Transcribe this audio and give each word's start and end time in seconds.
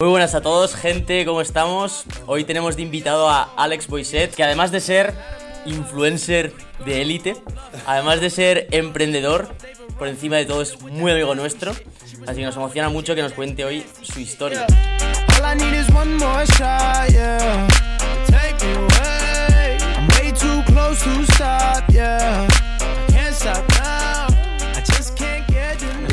Muy 0.00 0.10
buenas 0.10 0.36
a 0.36 0.40
todos, 0.42 0.76
gente, 0.76 1.26
¿cómo 1.26 1.40
estamos? 1.40 2.04
Hoy 2.26 2.44
tenemos 2.44 2.76
de 2.76 2.82
invitado 2.82 3.28
a 3.28 3.52
Alex 3.56 3.88
Boiset, 3.88 4.32
que 4.32 4.44
además 4.44 4.70
de 4.70 4.78
ser 4.78 5.12
influencer 5.66 6.52
de 6.86 7.02
élite, 7.02 7.36
además 7.84 8.20
de 8.20 8.30
ser 8.30 8.68
emprendedor, 8.70 9.48
por 9.98 10.06
encima 10.06 10.36
de 10.36 10.44
todo 10.44 10.62
es 10.62 10.80
muy 10.80 11.10
amigo 11.10 11.34
nuestro, 11.34 11.72
así 12.28 12.36
que 12.36 12.44
nos 12.44 12.54
emociona 12.54 12.90
mucho 12.90 13.16
que 13.16 13.22
nos 13.22 13.32
cuente 13.32 13.64
hoy 13.64 13.84
su 14.02 14.20
historia. 14.20 14.68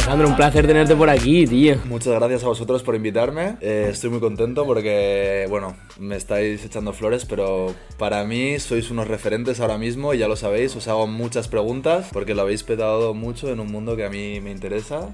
Alejandro, 0.05 0.29
un 0.29 0.35
placer 0.35 0.67
tenerte 0.67 0.95
por 0.95 1.09
aquí, 1.09 1.47
tío. 1.47 1.77
Muchas 1.85 2.13
gracias 2.13 2.43
a 2.43 2.47
vosotros 2.47 2.83
por 2.83 2.93
invitarme. 2.93 3.57
Eh, 3.59 3.87
estoy 3.89 4.11
muy 4.11 4.19
contento 4.19 4.63
porque, 4.63 5.47
bueno, 5.49 5.75
me 5.97 6.15
estáis 6.15 6.63
echando 6.63 6.93
flores, 6.93 7.25
pero 7.25 7.73
para 7.97 8.23
mí 8.23 8.59
sois 8.59 8.91
unos 8.91 9.07
referentes 9.07 9.59
ahora 9.59 9.79
mismo 9.79 10.13
y 10.13 10.19
ya 10.19 10.27
lo 10.27 10.35
sabéis. 10.35 10.75
Os 10.75 10.87
hago 10.87 11.07
muchas 11.07 11.47
preguntas 11.47 12.09
porque 12.13 12.35
lo 12.35 12.43
habéis 12.43 12.61
petado 12.61 13.15
mucho 13.15 13.51
en 13.51 13.59
un 13.59 13.71
mundo 13.71 13.95
que 13.95 14.05
a 14.05 14.11
mí 14.11 14.39
me 14.41 14.51
interesa. 14.51 15.09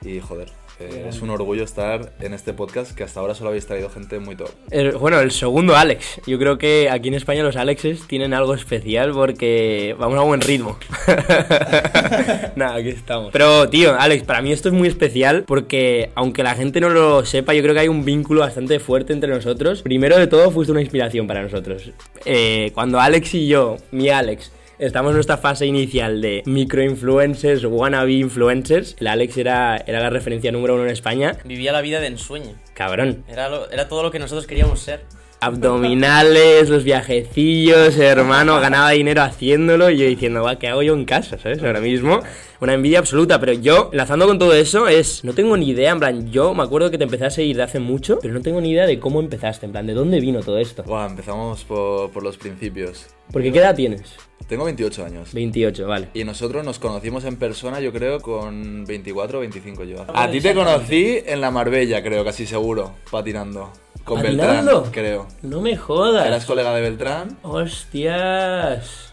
Y 0.00 0.20
joder, 0.20 0.50
eh, 0.80 1.06
es 1.08 1.20
un 1.20 1.30
orgullo 1.30 1.62
estar 1.62 2.12
en 2.20 2.32
este 2.32 2.52
podcast 2.52 2.94
que 2.96 3.04
hasta 3.04 3.20
ahora 3.20 3.34
solo 3.34 3.50
habéis 3.50 3.66
traído 3.66 3.90
gente 3.90 4.18
muy 4.18 4.34
top. 4.34 4.50
Bueno, 4.98 5.20
el 5.20 5.30
segundo 5.30 5.76
Alex. 5.76 6.22
Yo 6.26 6.38
creo 6.38 6.58
que 6.58 6.88
aquí 6.90 7.08
en 7.08 7.14
España 7.14 7.42
los 7.42 7.56
Alexes 7.56 8.06
tienen 8.06 8.32
algo 8.32 8.54
especial 8.54 9.12
porque 9.12 9.94
vamos 9.98 10.18
a 10.18 10.22
buen 10.22 10.40
ritmo. 10.40 10.78
Nada, 12.56 12.76
aquí 12.76 12.88
estamos. 12.88 13.30
Pero, 13.32 13.68
tío, 13.68 13.94
Alex, 13.98 14.24
para 14.24 14.40
mí 14.42 14.52
esto 14.52 14.68
es 14.68 14.74
muy 14.74 14.88
especial 14.88 15.44
porque, 15.46 16.10
aunque 16.14 16.42
la 16.42 16.54
gente 16.54 16.80
no 16.80 16.88
lo 16.88 17.24
sepa, 17.24 17.54
yo 17.54 17.62
creo 17.62 17.74
que 17.74 17.80
hay 17.80 17.88
un 17.88 18.04
vínculo 18.04 18.40
bastante 18.40 18.80
fuerte 18.80 19.12
entre 19.12 19.30
nosotros. 19.30 19.82
Primero 19.82 20.16
de 20.18 20.26
todo, 20.26 20.50
fuiste 20.50 20.72
una 20.72 20.80
inspiración 20.80 21.26
para 21.26 21.42
nosotros. 21.42 21.90
Eh, 22.24 22.70
cuando 22.74 23.00
Alex 23.00 23.34
y 23.34 23.48
yo, 23.48 23.76
mi 23.90 24.08
Alex, 24.08 24.50
Estamos 24.80 25.10
en 25.10 25.16
nuestra 25.16 25.36
fase 25.36 25.66
inicial 25.66 26.22
de 26.22 26.42
microinfluencers, 26.46 27.64
wannabe 27.66 28.12
influencers. 28.12 28.96
El 28.98 29.08
Alex 29.08 29.36
era, 29.36 29.76
era 29.86 30.00
la 30.00 30.08
referencia 30.08 30.50
número 30.52 30.74
uno 30.74 30.84
en 30.84 30.90
España. 30.90 31.36
Vivía 31.44 31.70
la 31.72 31.82
vida 31.82 32.00
de 32.00 32.06
ensueño, 32.06 32.54
Cabrón. 32.72 33.22
era, 33.28 33.50
lo- 33.50 33.70
era 33.70 33.88
todo 33.88 34.02
lo 34.02 34.10
que 34.10 34.18
nosotros 34.18 34.46
queríamos 34.46 34.80
ser. 34.80 35.02
abdominales, 35.42 36.68
los 36.70 36.84
viajecillos, 36.84 37.98
hermano, 37.98 38.58
ganaba 38.60 38.90
dinero 38.90 39.20
haciéndolo 39.22 39.90
y 39.90 39.98
yo 39.98 40.06
diciendo, 40.06 40.42
va, 40.42 40.58
¿qué 40.58 40.68
hago 40.68 40.82
yo 40.82 40.94
en 40.94 41.04
casa? 41.04 41.38
¿Sabes? 41.38 41.62
Ahora 41.62 41.80
mismo, 41.80 42.20
una 42.60 42.74
envidia 42.74 42.98
absoluta, 42.98 43.40
pero 43.40 43.52
yo, 43.52 43.88
enlazando 43.92 44.26
con 44.26 44.38
todo 44.38 44.54
eso, 44.54 44.88
es, 44.88 45.24
no 45.24 45.32
tengo 45.32 45.56
ni 45.56 45.70
idea, 45.70 45.92
en 45.92 45.98
plan, 45.98 46.30
yo 46.30 46.54
me 46.54 46.62
acuerdo 46.62 46.90
que 46.90 46.98
te 46.98 47.04
empecé 47.04 47.26
a 47.26 47.30
seguir 47.30 47.56
de 47.56 47.62
hace 47.62 47.80
mucho, 47.80 48.18
pero 48.20 48.34
no 48.34 48.40
tengo 48.40 48.60
ni 48.60 48.70
idea 48.70 48.86
de 48.86 48.98
cómo 48.98 49.20
empezaste, 49.20 49.66
en 49.66 49.72
plan, 49.72 49.86
de 49.86 49.94
dónde 49.94 50.20
vino 50.20 50.40
todo 50.40 50.58
esto. 50.58 50.82
Buah, 50.82 51.06
empezamos 51.06 51.64
por, 51.64 52.10
por 52.10 52.22
los 52.22 52.36
principios. 52.36 53.06
Porque, 53.32 53.52
¿qué 53.52 53.60
edad 53.60 53.74
tienes? 53.74 54.16
Tengo 54.46 54.64
28 54.64 55.04
años. 55.04 55.32
28, 55.32 55.86
vale. 55.86 56.08
Y 56.12 56.24
nosotros 56.24 56.64
nos 56.64 56.78
conocimos 56.78 57.24
en 57.24 57.36
persona, 57.36 57.80
yo 57.80 57.92
creo, 57.92 58.20
con 58.20 58.84
24 58.84 59.38
o 59.38 59.40
25 59.40 59.84
yo. 59.84 60.04
A 60.12 60.30
ti 60.30 60.40
te 60.40 60.54
conocí 60.54 61.20
en 61.24 61.40
la 61.40 61.50
Marbella, 61.50 62.02
creo, 62.02 62.24
casi 62.24 62.46
seguro, 62.46 62.92
patinando. 63.10 63.70
Con 64.04 64.20
¿Patinando? 64.22 64.82
Beltrán, 64.82 64.92
creo. 64.92 65.28
No 65.42 65.60
me 65.60 65.76
jodas. 65.76 66.26
Eras 66.26 66.46
colega 66.46 66.74
de 66.74 66.80
Beltrán 66.80 67.38
Hostias. 67.42 69.09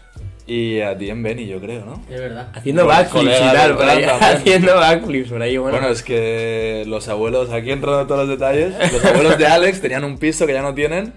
Y 0.48 0.80
a 0.80 0.96
ti 0.96 1.10
en 1.10 1.22
Beni, 1.22 1.46
yo 1.46 1.60
creo, 1.60 1.84
¿no? 1.84 2.02
Es 2.10 2.18
verdad. 2.18 2.48
Haciendo 2.54 2.86
Bueno, 2.86 2.98
backflips 2.98 3.36
y 3.36 3.52
tal, 3.54 3.76
por 3.76 3.84
ahí. 3.84 4.04
Haciendo 4.20 4.74
backflips 4.76 5.28
por 5.30 5.42
ahí, 5.42 5.56
bueno. 5.58 5.78
Bueno, 5.78 5.92
es 5.92 6.02
que 6.02 6.84
los 6.86 7.06
abuelos, 7.08 7.50
aquí 7.50 7.70
entrando 7.70 8.00
en 8.00 8.06
todos 8.08 8.26
los 8.26 8.38
detalles, 8.38 8.74
los 8.92 9.04
abuelos 9.04 9.36
de 9.36 9.46
Alex 9.46 9.82
tenían 9.82 10.04
un 10.04 10.16
piso 10.16 10.46
que 10.46 10.54
ya 10.54 10.62
no 10.62 10.74
tienen 10.74 11.12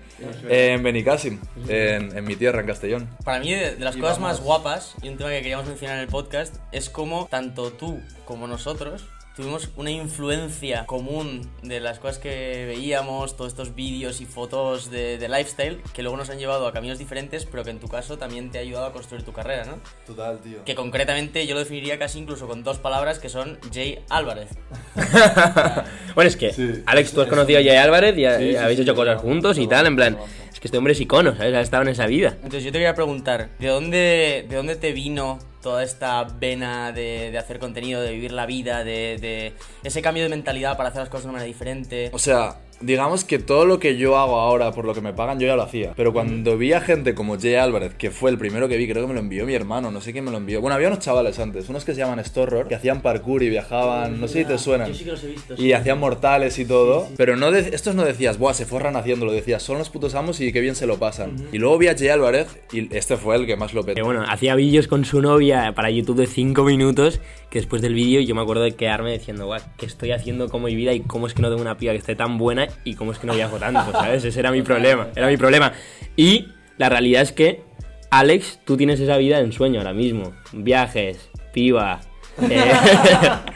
en 0.49 0.83
Benicàssim, 0.83 1.39
en, 1.69 2.15
en 2.15 2.23
mi 2.25 2.35
tierra, 2.35 2.59
en 2.59 2.67
Castellón. 2.67 3.09
Para 3.23 3.39
mí, 3.39 3.53
de, 3.53 3.75
de 3.75 3.85
las 3.85 3.95
cosas 3.95 4.19
más 4.19 4.41
guapas, 4.41 4.95
y 5.01 5.07
un 5.07 5.17
tema 5.17 5.29
que 5.29 5.37
queríamos 5.37 5.65
mencionar 5.65 5.95
en 5.95 6.03
el 6.03 6.09
podcast, 6.09 6.57
es 6.73 6.89
como 6.89 7.27
tanto 7.31 7.71
tú 7.71 8.01
como 8.25 8.47
nosotros 8.47 9.05
tuvimos 9.35 9.69
una 9.77 9.91
influencia 9.91 10.85
común 10.85 11.49
de 11.63 11.79
las 11.79 11.99
cosas 11.99 12.19
que 12.19 12.65
veíamos, 12.67 13.35
todos 13.37 13.51
estos 13.51 13.75
vídeos 13.75 14.21
y 14.21 14.25
fotos 14.25 14.91
de, 14.91 15.17
de 15.17 15.29
lifestyle, 15.29 15.81
que 15.93 16.03
luego 16.03 16.17
nos 16.17 16.29
han 16.29 16.37
llevado 16.39 16.67
a 16.67 16.73
caminos 16.73 16.99
diferentes, 16.99 17.45
pero 17.45 17.63
que 17.63 17.69
en 17.69 17.79
tu 17.79 17.87
caso 17.87 18.17
también 18.17 18.51
te 18.51 18.57
ha 18.57 18.61
ayudado 18.61 18.85
a 18.87 18.93
construir 18.93 19.23
tu 19.23 19.31
carrera, 19.31 19.65
¿no? 19.65 19.79
Total, 20.05 20.39
tío. 20.39 20.63
Que 20.65 20.75
concretamente 20.75 21.47
yo 21.47 21.53
lo 21.53 21.59
definiría 21.59 21.97
casi 21.97 22.19
incluso 22.19 22.47
con 22.47 22.63
dos 22.63 22.77
palabras 22.79 23.19
que 23.19 23.29
son 23.29 23.57
Jay 23.73 23.99
Álvarez. 24.09 24.49
bueno, 26.15 26.27
es 26.27 26.35
que, 26.35 26.51
Sí. 26.53 26.83
Alex, 26.85 27.11
tú 27.13 27.21
has 27.21 27.27
conocido 27.27 27.59
a 27.59 27.63
Jay 27.63 27.77
Álvarez 27.77 28.17
y, 28.17 28.25
Sí, 28.25 28.51
sí, 28.51 28.55
habéis 28.57 28.77
sí, 28.77 28.83
hecho 28.83 28.91
sí, 28.91 28.97
cosas 28.97 29.21
juntos 29.21 29.57
y 29.57 29.67
tal, 29.67 29.87
en 29.87 29.95
plan, 29.95 30.17
que 30.61 30.67
este 30.67 30.77
hombre 30.77 30.93
es 30.93 31.01
icono, 31.01 31.35
¿sabes? 31.35 31.55
Ha 31.55 31.61
estado 31.61 31.81
en 31.81 31.89
esa 31.89 32.05
vida. 32.05 32.35
Entonces 32.35 32.63
yo 32.63 32.71
te 32.71 32.77
quería 32.77 32.93
preguntar, 32.93 33.49
¿de 33.57 33.67
dónde, 33.67 34.45
de 34.47 34.55
dónde 34.55 34.75
te 34.75 34.91
vino 34.91 35.39
toda 35.59 35.83
esta 35.83 36.23
vena 36.23 36.91
de, 36.91 37.31
de 37.31 37.37
hacer 37.39 37.57
contenido, 37.57 37.99
de 37.99 38.11
vivir 38.11 38.31
la 38.31 38.45
vida, 38.45 38.83
de, 38.83 39.17
de 39.19 39.53
ese 39.83 40.03
cambio 40.03 40.21
de 40.21 40.29
mentalidad 40.29 40.77
para 40.77 40.89
hacer 40.89 41.01
las 41.01 41.09
cosas 41.09 41.23
de 41.23 41.29
una 41.29 41.39
manera 41.39 41.47
diferente? 41.47 42.11
O 42.13 42.19
sea, 42.19 42.59
digamos 42.81 43.23
que 43.23 43.39
todo 43.39 43.65
lo 43.65 43.79
que 43.79 43.97
yo 43.97 44.17
hago 44.17 44.39
ahora 44.39 44.71
por 44.71 44.85
lo 44.85 44.93
que 44.93 45.01
me 45.01 45.13
pagan, 45.13 45.39
yo 45.39 45.47
ya 45.47 45.55
lo 45.55 45.63
hacía. 45.63 45.93
Pero 45.95 46.13
cuando 46.13 46.57
vi 46.57 46.73
a 46.73 46.81
gente 46.81 47.13
como 47.15 47.39
Jay 47.39 47.55
Álvarez, 47.55 47.93
que 47.95 48.11
fue 48.11 48.31
el 48.31 48.37
primero 48.37 48.67
que 48.67 48.77
vi, 48.77 48.87
creo 48.87 49.01
que 49.03 49.07
me 49.07 49.13
lo 49.13 49.19
envió 49.19 49.45
mi 49.45 49.53
hermano, 49.53 49.91
no 49.91 50.01
sé 50.01 50.11
quién 50.11 50.25
me 50.25 50.31
lo 50.31 50.37
envió. 50.37 50.61
Bueno, 50.61 50.75
había 50.75 50.87
unos 50.87 50.99
chavales 50.99 51.39
antes, 51.39 51.69
unos 51.69 51.85
que 51.85 51.93
se 51.93 51.99
llaman 51.99 52.23
Storror, 52.23 52.67
que 52.67 52.75
hacían 52.75 53.01
parkour 53.01 53.43
y 53.43 53.49
viajaban, 53.49 54.19
no 54.19 54.27
sé 54.27 54.39
si 54.39 54.45
te 54.45 54.57
suenan. 54.57 54.91
que 54.91 55.05
los 55.05 55.23
he 55.23 55.27
visto. 55.27 55.55
Y 55.57 55.73
hacían 55.73 55.99
mortales 55.99 56.57
y 56.59 56.65
todo. 56.65 57.07
Pero 57.17 57.35
no 57.35 57.51
de- 57.51 57.69
estos 57.75 57.95
no 57.95 58.03
decías, 58.03 58.37
buah, 58.37 58.53
se 58.53 58.65
forran 58.65 58.95
haciéndolo. 58.95 59.31
Decías, 59.31 59.63
son 59.63 59.77
los 59.77 59.89
putos 59.89 60.15
amos 60.15 60.39
y 60.41 60.51
qué 60.51 60.61
bien 60.61 60.75
se 60.75 60.85
lo 60.87 60.97
pasan. 60.97 61.35
Y 61.51 61.57
luego 61.57 61.77
vi 61.77 61.87
a 61.87 61.95
Jay 61.97 62.09
Álvarez 62.09 62.59
y 62.71 62.93
este 62.95 63.17
fue 63.17 63.35
el 63.35 63.45
que 63.45 63.55
más 63.57 63.73
lo 63.73 63.83
Que 63.83 63.93
petó. 63.93 64.05
bueno, 64.05 64.23
hacía 64.27 64.55
vídeos 64.55 64.87
con 64.87 65.05
su 65.05 65.21
novia 65.21 65.73
para 65.75 65.89
YouTube 65.89 66.17
de 66.17 66.27
5 66.27 66.63
minutos, 66.63 67.19
que 67.49 67.59
después 67.59 67.81
del 67.81 67.93
vídeo 67.93 68.21
yo 68.21 68.35
me 68.35 68.41
acuerdo 68.41 68.63
de 68.63 68.71
quedarme 68.73 69.11
diciendo, 69.13 69.45
guau, 69.45 69.59
¿qué 69.77 69.85
estoy 69.85 70.11
haciendo 70.11 70.49
con 70.49 70.63
mi 70.63 70.75
vida 70.75 70.93
y 70.93 71.01
cómo 71.01 71.27
es 71.27 71.33
que 71.33 71.41
no 71.41 71.49
tengo 71.49 71.61
una 71.61 71.77
piba 71.77 71.91
que 71.93 71.99
esté 71.99 72.15
tan 72.15 72.37
buena 72.37 72.67
y 72.83 72.95
cómo 72.95 73.11
es 73.11 73.19
que 73.19 73.27
no 73.27 73.33
viajo 73.35 73.57
tanto, 73.57 73.91
¿sabes? 73.91 74.23
Ese 74.23 74.39
era 74.39 74.51
mi 74.51 74.61
problema, 74.61 75.09
era 75.15 75.27
mi 75.27 75.37
problema. 75.37 75.73
Y 76.15 76.47
la 76.77 76.89
realidad 76.89 77.21
es 77.21 77.31
que, 77.31 77.61
Alex, 78.09 78.59
tú 78.65 78.77
tienes 78.77 78.99
esa 78.99 79.17
vida 79.17 79.37
de 79.37 79.43
ensueño 79.45 79.79
ahora 79.79 79.93
mismo. 79.93 80.33
Viajes, 80.51 81.29
piba... 81.53 82.01
eh, 82.49 82.71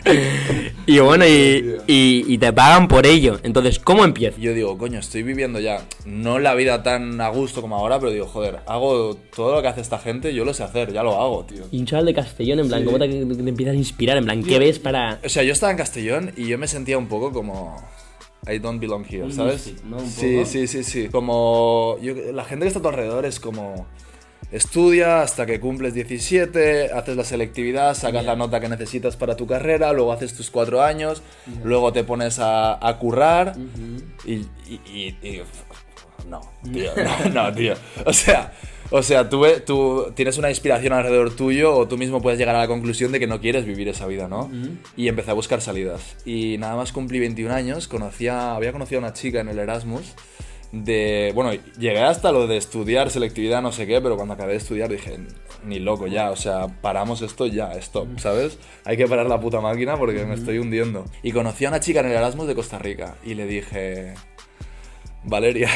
y 0.86 1.00
bueno, 1.00 1.26
y, 1.26 1.76
y- 1.88 2.26
y 2.28 2.38
te 2.38 2.52
pagan 2.54 2.88
por 2.88 3.06
ello. 3.08 3.40
Entonces, 3.44 3.80
¿cómo 3.80 4.04
empiezas? 4.04 4.40
Yo 4.40 4.54
digo, 4.54 4.78
coño, 4.78 5.00
estoy 5.00 5.24
viviendo 5.24 5.60
ya, 5.60 5.82
no 6.06 6.40
la 6.40 6.54
vida 6.56 6.84
tan 6.84 7.20
a 7.22 7.30
gusto 7.30 7.62
como 7.62 7.76
ahora, 7.78 8.00
pero 8.00 8.12
digo, 8.12 8.28
joder, 8.28 8.60
hago 8.68 9.16
todo 9.36 9.56
lo 9.56 9.62
que 9.62 9.68
hace 9.70 9.82
esta 9.82 9.98
gente, 9.98 10.34
yo 10.34 10.46
lo 10.46 10.54
sé 10.54 10.64
hacer, 10.64 10.92
ya 10.94 11.04
lo 11.04 11.20
hago, 11.22 11.46
tío. 11.46 11.64
Y 11.72 11.80
un 11.80 11.86
chaval 11.86 12.06
de 12.06 12.14
Castellón, 12.14 12.60
en 12.60 12.68
plan, 12.68 12.82
Sí. 12.82 12.86
¿cómo 12.86 13.00
te, 13.00 13.08
te 13.08 13.50
empiezas 13.50 13.74
a 13.74 13.78
inspirar? 13.78 14.18
En 14.18 14.26
plan, 14.26 14.44
¿qué 14.44 14.60
ves 14.60 14.78
para...? 14.80 15.20
O 15.24 15.30
sea, 15.30 15.44
yo 15.44 15.54
estaba 15.54 15.72
en 15.72 15.78
Castellón 15.78 16.32
y 16.38 16.48
yo 16.48 16.58
me 16.58 16.68
sentía 16.68 16.98
un 16.98 17.08
poco 17.08 17.32
como... 17.32 17.76
I 18.48 18.60
don't 18.60 18.80
belong 18.80 19.06
here, 19.10 19.32
¿sabes? 19.32 19.68
misfit, 19.68 19.84
¿no? 19.86 19.98
Un 19.98 20.08
sí, 20.10 20.46
sí, 20.46 20.68
sí, 20.68 20.84
sí. 20.84 21.10
Como... 21.10 21.98
yo- 22.02 22.14
la 22.32 22.44
gente 22.46 22.64
que 22.66 22.68
está 22.68 22.80
a 22.80 22.82
tu 22.84 22.88
alrededor 22.90 23.26
es 23.26 23.40
como... 23.40 23.88
Estudia 24.52 25.22
hasta 25.24 25.46
que 25.48 25.60
cumples 25.60 25.94
17, 25.96 26.92
haces 26.94 27.18
la 27.18 27.24
selectividad, 27.24 27.96
sacas 27.96 28.24
la 28.24 28.36
nota 28.36 28.60
que 28.60 28.70
necesitas 28.70 29.18
para 29.18 29.36
tu 29.36 29.48
carrera, 29.48 29.92
luego 29.92 30.14
haces 30.14 30.36
tus 30.36 30.52
cuatro 30.52 30.84
años, 30.84 31.24
luego 31.64 31.92
te 31.92 32.04
pones 32.04 32.38
a, 32.40 32.88
a 32.88 32.98
currar 33.00 33.56
y, 34.24 34.34
y- 34.72 34.80
y- 34.86 35.18
y- 35.28 35.42
No, 36.30 36.42
tío, 36.72 36.92
no, 36.96 37.30
no, 37.50 37.54
tío. 37.56 37.74
O 38.06 38.14
sea, 38.14 38.54
o 38.92 39.02
sea 39.04 39.30
tú, 39.30 39.46
tú 39.66 40.12
tienes 40.16 40.38
una 40.38 40.50
inspiración 40.50 40.94
alrededor 40.94 41.36
tuyo 41.36 41.76
o 41.76 41.88
tú 41.88 41.98
mismo 41.98 42.22
puedes 42.22 42.40
llegar 42.40 42.56
a 42.56 42.60
la 42.60 42.68
conclusión 42.68 43.12
de 43.12 43.20
que 43.20 43.28
no 43.28 43.42
quieres 43.42 43.66
vivir 43.66 43.88
esa 43.88 44.06
vida, 44.08 44.28
¿no? 44.28 44.50
Y 44.96 45.08
empecé 45.08 45.32
a 45.32 45.34
buscar 45.34 45.62
salidas. 45.62 46.18
Y 46.26 46.58
nada 46.58 46.76
más 46.76 46.92
cumplí 46.92 47.20
21 47.20 47.54
años, 47.54 47.88
conocía, 47.88 48.56
había 48.56 48.72
conocido 48.72 49.00
a 49.00 49.06
una 49.06 49.14
chica 49.14 49.40
en 49.40 49.50
el 49.50 49.60
Erasmus 49.60 50.14
de... 50.72 51.32
Bueno, 51.34 51.52
llegué 51.80 52.02
hasta 52.02 52.32
lo 52.32 52.48
de 52.48 52.58
estudiar 52.58 53.10
selectividad, 53.10 53.62
no 53.62 53.72
sé 53.72 53.88
qué, 53.88 54.02
pero 54.02 54.16
cuando 54.16 54.34
acabé 54.34 54.54
de 54.54 54.58
estudiar 54.58 54.90
dije, 54.90 55.20
ni 55.64 55.80
loco 55.80 56.08
ya, 56.08 56.32
o 56.32 56.36
sea, 56.36 56.68
paramos 56.82 57.22
esto 57.22 57.48
ya, 57.48 57.72
stop, 57.74 58.20
¿sabes? 58.20 58.58
Hay 58.84 58.98
que 58.98 59.08
parar 59.08 59.28
la 59.28 59.40
puta 59.40 59.62
máquina 59.62 59.98
porque 59.98 60.26
me 60.26 60.36
estoy 60.36 60.60
hundiendo. 60.60 61.06
Y 61.24 61.32
conocí 61.32 61.66
a 61.66 61.70
una 61.70 61.80
chica 61.80 62.02
en 62.02 62.08
el 62.08 62.14
Erasmus 62.14 62.48
de 62.48 62.56
Costa 62.56 62.78
Rica 62.78 63.16
y 63.24 63.36
le 63.36 63.46
dije, 63.46 64.14
Valeria, 65.24 65.70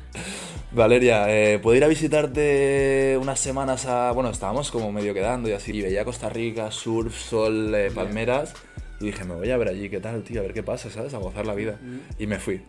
Valeria, 0.76 1.24
eh, 1.28 1.58
¿puedo 1.58 1.74
ir 1.74 1.84
a 1.84 1.88
visitarte 1.88 3.18
unas 3.20 3.40
semanas 3.40 3.86
a... 3.86 4.12
Bueno, 4.12 4.28
estábamos 4.28 4.70
como 4.70 4.92
medio 4.92 5.14
quedando 5.14 5.48
y 5.48 5.52
así, 5.52 5.72
y 5.72 5.80
veía 5.80 6.04
Costa 6.04 6.28
Rica, 6.28 6.70
surf, 6.70 7.18
sol, 7.18 7.74
eh, 7.74 7.90
palmeras, 7.92 8.52
y 9.00 9.06
dije, 9.06 9.24
me 9.24 9.34
voy 9.34 9.50
a 9.50 9.56
ver 9.56 9.68
allí, 9.68 9.88
¿qué 9.88 10.00
tal, 10.00 10.22
tío? 10.22 10.40
A 10.40 10.42
ver 10.42 10.52
qué 10.52 10.62
pasa, 10.62 10.90
¿sabes? 10.90 11.14
A 11.14 11.18
gozar 11.18 11.46
la 11.46 11.54
vida. 11.54 11.80
Y 12.18 12.26
me 12.26 12.38
fui. 12.38 12.60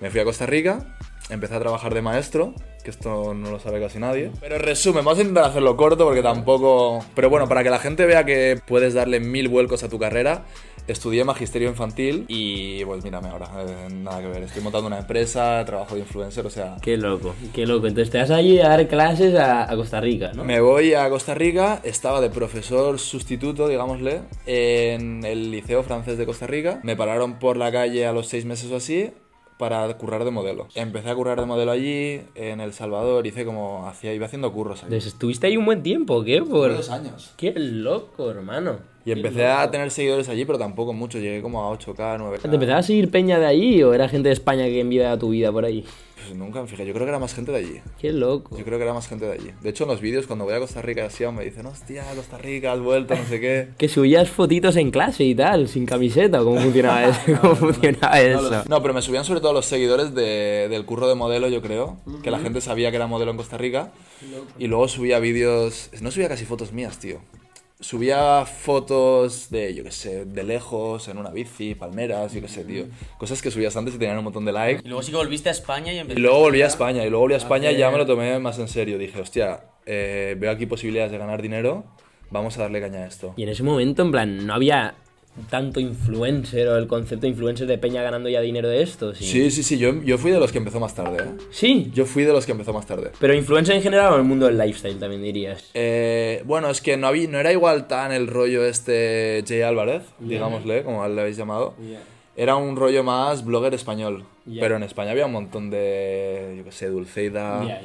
Me 0.00 0.10
fui 0.10 0.20
a 0.20 0.24
Costa 0.24 0.46
Rica, 0.46 0.96
empecé 1.28 1.56
a 1.56 1.60
trabajar 1.60 1.92
de 1.92 2.00
maestro, 2.00 2.54
que 2.84 2.90
esto 2.90 3.34
no 3.34 3.50
lo 3.50 3.58
sabe 3.58 3.80
casi 3.80 3.98
nadie. 3.98 4.30
Pero 4.40 4.58
resumen, 4.58 5.04
vamos 5.04 5.18
a 5.18 5.22
intentar 5.22 5.44
hacerlo 5.50 5.76
corto 5.76 6.04
porque 6.04 6.22
tampoco... 6.22 7.04
Pero 7.16 7.28
bueno, 7.28 7.48
para 7.48 7.64
que 7.64 7.70
la 7.70 7.80
gente 7.80 8.06
vea 8.06 8.24
que 8.24 8.60
puedes 8.66 8.94
darle 8.94 9.18
mil 9.18 9.48
vuelcos 9.48 9.82
a 9.82 9.88
tu 9.88 9.98
carrera, 9.98 10.44
estudié 10.88 11.24
magisterio 11.24 11.68
infantil 11.68 12.24
y 12.28 12.84
pues 12.84 13.04
mírame 13.04 13.28
ahora, 13.28 13.48
eh, 13.58 13.88
nada 13.92 14.20
que 14.20 14.28
ver. 14.28 14.42
Estoy 14.42 14.62
montando 14.62 14.86
una 14.86 14.98
empresa, 14.98 15.64
trabajo 15.64 15.94
de 15.94 16.00
influencer, 16.00 16.44
o 16.46 16.50
sea... 16.50 16.76
Qué 16.82 16.96
loco, 16.96 17.34
qué 17.54 17.66
loco. 17.66 17.86
Entonces 17.86 18.10
te 18.10 18.18
vas 18.18 18.30
allí 18.30 18.58
a 18.60 18.68
dar 18.68 18.88
clases 18.88 19.34
a, 19.34 19.70
a 19.70 19.76
Costa 19.76 20.00
Rica, 20.00 20.32
¿no? 20.34 20.44
Me 20.44 20.60
voy 20.60 20.94
a 20.94 21.08
Costa 21.08 21.34
Rica, 21.34 21.80
estaba 21.84 22.20
de 22.20 22.30
profesor 22.30 22.98
sustituto, 22.98 23.68
digámosle, 23.68 24.22
en 24.46 25.24
el 25.24 25.50
Liceo 25.50 25.82
Francés 25.82 26.18
de 26.18 26.26
Costa 26.26 26.46
Rica. 26.46 26.80
Me 26.82 26.96
pararon 26.96 27.38
por 27.38 27.56
la 27.56 27.70
calle 27.70 28.06
a 28.06 28.12
los 28.12 28.26
seis 28.28 28.44
meses 28.44 28.70
o 28.70 28.76
así 28.76 29.10
para 29.58 29.92
currar 29.98 30.24
de 30.24 30.30
modelo. 30.30 30.68
Empecé 30.74 31.10
a 31.10 31.14
currar 31.14 31.38
de 31.40 31.46
modelo 31.46 31.72
allí, 31.72 32.20
en 32.34 32.60
El 32.60 32.72
Salvador, 32.72 33.26
hice 33.26 33.44
como, 33.44 33.86
hacía, 33.86 34.14
iba 34.14 34.26
haciendo 34.26 34.52
curros 34.52 34.84
allí. 34.84 34.94
Estuviste 34.96 35.48
ahí 35.48 35.56
un 35.56 35.66
buen 35.66 35.82
tiempo, 35.82 36.22
¿qué? 36.22 36.40
Por... 36.42 36.74
dos 36.74 36.90
años. 36.90 37.32
Qué 37.36 37.52
loco, 37.56 38.30
hermano. 38.30 38.76
Y 39.04 39.12
empecé 39.12 39.46
a 39.46 39.70
tener 39.70 39.90
seguidores 39.90 40.28
allí, 40.28 40.44
pero 40.44 40.58
tampoco 40.58 40.92
mucho, 40.92 41.18
llegué 41.18 41.40
como 41.42 41.64
a 41.64 41.76
8K, 41.76 42.18
9K. 42.18 42.42
¿Te 42.42 42.54
empezaba 42.54 42.78
a 42.78 42.82
seguir 42.82 43.10
peña 43.10 43.38
de 43.38 43.46
allí 43.46 43.82
o 43.82 43.94
era 43.94 44.08
gente 44.08 44.28
de 44.28 44.34
España 44.34 44.66
que 44.66 44.80
enviaba 44.80 45.18
tu 45.18 45.30
vida 45.30 45.50
por 45.50 45.64
ahí? 45.64 45.84
Pues 46.28 46.38
nunca 46.38 46.60
me 46.60 46.68
fijé, 46.68 46.84
yo 46.86 46.92
creo 46.92 47.06
que 47.06 47.10
era 47.10 47.18
más 47.18 47.34
gente 47.34 47.52
de 47.52 47.58
allí. 47.58 47.80
Qué 48.00 48.12
loco. 48.12 48.56
Yo 48.58 48.64
creo 48.64 48.78
que 48.78 48.84
era 48.84 48.92
más 48.94 49.08
gente 49.08 49.24
de 49.26 49.32
allí. 49.32 49.50
De 49.62 49.70
hecho, 49.70 49.84
en 49.84 49.90
los 49.90 50.00
vídeos, 50.00 50.26
cuando 50.26 50.44
voy 50.44 50.54
a 50.54 50.58
Costa 50.58 50.82
Rica, 50.82 51.06
así 51.06 51.24
me 51.26 51.44
dicen, 51.44 51.64
hostia, 51.66 52.04
Costa 52.14 52.38
Rica, 52.38 52.72
has 52.72 52.80
vuelto, 52.80 53.14
no 53.14 53.24
sé 53.24 53.40
qué. 53.40 53.68
Que 53.78 53.88
subías 53.88 54.28
fotitos 54.30 54.76
en 54.76 54.90
clase 54.90 55.24
y 55.24 55.34
tal, 55.34 55.68
sin 55.68 55.86
camiseta, 55.86 56.38
¿cómo 56.40 56.60
funcionaba 56.60 57.04
eso? 57.08 57.40
¿Cómo 57.40 57.56
funcionaba 57.56 58.16
No, 58.16 58.22
eso? 58.22 58.50
los- 58.50 58.68
no, 58.68 58.82
pero 58.82 58.94
me 58.94 59.02
subían 59.02 59.24
sobre 59.24 59.40
todo 59.40 59.52
los 59.52 59.66
seguidores 59.66 60.14
de- 60.14 60.68
del 60.68 60.84
curro 60.84 61.08
de 61.08 61.14
modelo, 61.14 61.48
yo 61.48 61.62
creo. 61.62 61.96
Que 62.22 62.30
la 62.30 62.38
gente 62.38 62.60
sabía 62.60 62.90
que 62.90 62.96
era 62.96 63.06
modelo 63.06 63.30
en 63.30 63.36
Costa 63.36 63.56
Rica. 63.56 63.92
Y 64.58 64.66
luego 64.66 64.88
subía 64.88 65.18
vídeos. 65.20 65.90
No 66.00 66.10
subía 66.10 66.28
casi 66.28 66.44
fotos 66.44 66.72
mías, 66.72 66.98
tío. 66.98 67.18
Subía 67.80 68.44
fotos 68.44 69.50
de, 69.50 69.72
yo 69.72 69.84
qué 69.84 69.92
sé, 69.92 70.24
de 70.24 70.42
lejos, 70.42 71.06
en 71.06 71.16
una 71.16 71.30
bici, 71.30 71.76
palmeras, 71.76 72.34
yo 72.34 72.40
qué 72.40 72.48
sé, 72.48 72.64
tío. 72.64 72.86
Cosas 73.18 73.40
que 73.40 73.52
subías 73.52 73.76
antes 73.76 73.94
y 73.94 73.98
tenían 73.98 74.18
un 74.18 74.24
montón 74.24 74.44
de 74.44 74.52
likes. 74.52 74.82
Y 74.84 74.88
luego 74.88 75.02
sí 75.02 75.12
que 75.12 75.16
volviste 75.16 75.48
a 75.48 75.52
España 75.52 75.92
y 75.92 75.96
Y 75.96 75.98
empezaste 76.00 76.20
luego 76.20 76.40
volví 76.40 76.60
a 76.60 76.66
España, 76.66 77.04
y 77.04 77.08
luego 77.08 77.20
volví 77.20 77.34
a 77.34 77.38
España 77.38 77.70
y 77.70 77.76
ya 77.76 77.90
me 77.92 77.98
lo 77.98 78.04
tomé 78.04 78.36
más 78.40 78.58
en 78.58 78.66
serio. 78.66 78.98
Dije, 78.98 79.20
hostia, 79.20 79.60
eh, 79.86 80.34
veo 80.36 80.50
aquí 80.50 80.66
posibilidades 80.66 81.12
de 81.12 81.18
ganar 81.18 81.40
dinero, 81.40 81.84
vamos 82.30 82.58
a 82.58 82.62
darle 82.62 82.80
caña 82.80 83.04
a 83.04 83.06
esto. 83.06 83.34
Y 83.36 83.44
en 83.44 83.50
ese 83.50 83.62
momento, 83.62 84.02
en 84.02 84.10
plan, 84.10 84.44
no 84.44 84.54
había 84.54 84.96
tanto 85.50 85.80
influencer 85.80 86.68
o 86.68 86.76
el 86.76 86.86
concepto 86.86 87.22
de 87.22 87.28
influencer 87.28 87.66
de 87.66 87.78
peña 87.78 88.02
ganando 88.02 88.28
ya 88.28 88.40
dinero 88.40 88.68
de 88.68 88.82
esto. 88.82 89.14
Sí, 89.14 89.24
Sí, 89.24 89.50
sí, 89.50 89.62
sí, 89.62 89.78
yo, 89.78 90.02
yo 90.02 90.18
fui 90.18 90.30
de 90.30 90.40
los 90.40 90.52
que 90.52 90.58
empezó 90.58 90.80
más 90.80 90.94
tarde, 90.94 91.18
¿eh? 91.22 91.30
Sí, 91.50 91.90
Yo 91.94 92.04
fui 92.06 92.24
de 92.24 92.32
los 92.32 92.46
que 92.46 92.52
empezó 92.52 92.72
más 92.72 92.86
tarde. 92.86 93.10
pero 93.18 93.34
influencer 93.34 93.76
en 93.76 93.82
general 93.82 94.12
o 94.12 94.16
el 94.16 94.24
mundo 94.24 94.46
del 94.46 94.58
lifestyle 94.58 94.98
también 94.98 95.22
dirías. 95.22 95.70
Eh, 95.74 96.42
bueno, 96.46 96.70
es 96.70 96.80
que 96.80 96.96
no, 96.96 97.06
había, 97.06 97.28
no 97.28 97.38
era 97.38 97.52
igual 97.52 97.86
tan 97.86 98.12
el 98.12 98.26
rollo 98.26 98.64
este 98.64 99.44
Jay 99.46 99.62
Álvarez, 99.62 100.02
digámosle, 100.18 100.82
como 100.82 101.06
le 101.08 101.20
habéis 101.20 101.36
llamado. 101.36 101.74
Era 102.36 102.54
un 102.54 102.76
rollo 102.76 103.02
más 103.02 103.44
blogger 103.44 103.74
español. 103.74 104.24
Pero 104.60 104.76
en 104.76 104.82
España 104.82 105.10
había 105.10 105.26
un 105.26 105.32
montón 105.32 105.68
de, 105.68 106.54
yo 106.56 106.64
qué 106.64 106.72
sé, 106.72 106.86
Dulceida, 106.88 107.80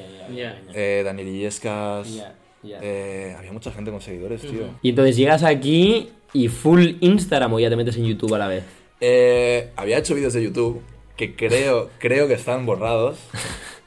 eh, 0.73 1.01
Daniel 1.03 1.27
Illescas. 1.27 2.23
eh, 2.63 3.35
había 3.37 3.51
mucha 3.51 3.71
gente 3.71 3.91
con 3.91 3.99
seguidores, 3.99 4.41
tío. 4.41 4.69
Y 4.81 4.89
entonces 4.89 5.17
llegas 5.17 5.43
aquí 5.43 6.09
y 6.33 6.47
full 6.47 6.93
Instagram 6.99 7.53
o 7.53 7.59
ya 7.59 7.69
te 7.69 7.75
metes 7.75 7.95
en 7.97 8.05
YouTube 8.05 8.33
a 8.33 8.39
la 8.39 8.47
vez. 8.47 8.63
Eh, 8.99 9.69
había 9.75 9.97
hecho 9.97 10.15
vídeos 10.15 10.33
de 10.33 10.43
YouTube 10.43 10.81
que 11.15 11.35
creo, 11.35 11.89
creo 11.99 12.27
que 12.27 12.33
están 12.33 12.65
borrados. 12.65 13.17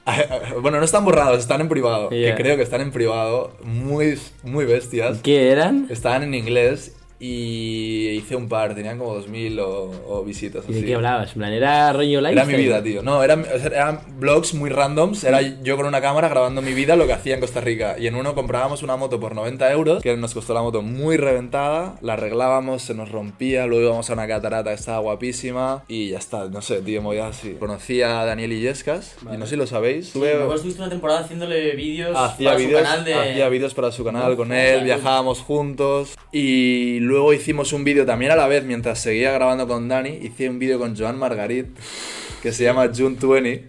bueno, 0.63 0.79
no 0.79 0.85
están 0.85 1.05
borrados, 1.05 1.41
están 1.41 1.61
en 1.61 1.69
privado. 1.69 2.09
Que 2.09 2.35
creo 2.37 2.57
que 2.57 2.63
están 2.63 2.81
en 2.81 2.93
privado, 2.93 3.57
muy, 3.63 4.19
muy 4.43 4.65
bestias. 4.65 5.19
¿Qué 5.23 5.51
eran? 5.51 5.89
Estaban 5.91 6.23
en 6.23 6.35
inglés 6.35 6.96
y 7.19 8.09
hice 8.11 8.37
un 8.37 8.49
par, 8.49 8.75
tenían 8.75 8.99
como 8.99 9.15
2000 9.15 9.59
o, 9.61 9.91
o 10.09 10.25
visitas. 10.25 10.65
¿Y 10.69 10.73
de 10.73 10.79
así. 10.79 10.87
qué 10.87 10.95
hablabas? 10.95 11.33
En 11.33 11.39
plan, 11.39 11.53
era 11.53 11.93
rollo 11.93 12.19
Era 12.21 12.31
lifestyle. 12.31 12.57
mi 12.59 12.65
vida, 12.65 12.83
tío. 12.83 13.03
No, 13.03 13.23
eran, 13.23 13.41
o 13.43 13.59
sea, 13.59 13.67
eran 13.67 14.01
vlogs 14.19 14.55
muy 14.55 14.71
randoms. 14.71 15.25
Era 15.25 15.41
yo 15.41 15.77
con 15.77 15.87
una 15.87 16.01
cámara 16.01 16.29
grabando 16.29 16.63
mi 16.63 16.73
vida, 16.75 16.97
lo 16.97 17.07
que 17.07 17.13
hacía 17.13 17.35
en 17.35 17.41
Costa 17.41 17.61
Rica. 17.61 17.97
Y 17.99 18.07
en 18.07 18.15
uno 18.15 18.35
comprábamos 18.35 18.83
una 18.83 18.97
moto 18.97 19.19
por 19.21 19.35
90 19.35 19.73
euros, 19.73 20.03
que 20.03 20.17
nos 20.17 20.35
costó 20.35 20.55
la 20.55 20.63
moto 20.63 20.83
muy 20.83 21.17
reventada. 21.17 21.97
La 22.01 22.15
arreglábamos, 22.15 22.83
se 22.83 22.95
nos 22.95 23.11
rompía. 23.11 23.67
Luego 23.67 23.85
íbamos 23.87 24.11
a 24.11 24.13
una 24.13 24.27
catarata 24.27 24.71
que 24.71 24.77
estaba 24.77 24.99
guapísima. 24.99 25.85
Y 25.89 26.11
ya 26.11 26.19
está, 26.19 26.47
no 26.49 26.63
sé, 26.63 26.81
tío, 26.83 27.03
movía 27.03 27.29
así. 27.29 27.53
Conocí 27.59 28.03
a 28.03 28.25
Daniel 28.25 28.53
Illescas, 28.53 29.17
y 29.33 29.37
no 29.37 29.47
sé 29.47 29.51
si 29.51 29.57
lo 29.57 29.67
sabéis. 29.67 30.13
Tuve- 30.13 30.35
Luego 30.37 30.55
estuviste 30.55 30.81
una 30.83 30.91
temporada 30.91 31.21
haciéndole 31.21 31.75
vídeos 31.77 32.13
para 32.15 32.59
su 32.59 32.73
canal 32.73 33.05
de... 33.05 33.15
hacía 33.15 33.49
vídeos 33.49 33.75
para 33.75 33.93
su 33.93 34.05
canal 34.05 34.37
con 34.37 34.53
él, 34.53 34.85
viajábamos 34.85 35.41
juntos 35.41 36.15
y 36.33 37.01
luego 37.07 37.33
hicimos 37.33 37.73
un 37.73 37.85
vídeo 37.85 38.05
también 38.05 38.33
a 38.33 38.37
la 38.37 38.47
vez 38.47 38.65
mientras 38.65 38.99
seguía 39.01 39.33
grabando 39.33 39.67
con 39.67 39.89
Dani, 39.89 40.11
hice 40.23 40.49
un 40.49 40.59
vídeo 40.59 40.79
con 40.79 40.97
Joan 40.97 41.19
Margarit 41.19 41.67
que 42.43 42.53
se 42.53 42.65
llama 42.65 42.91
June 42.95 43.17
20. 43.21 43.69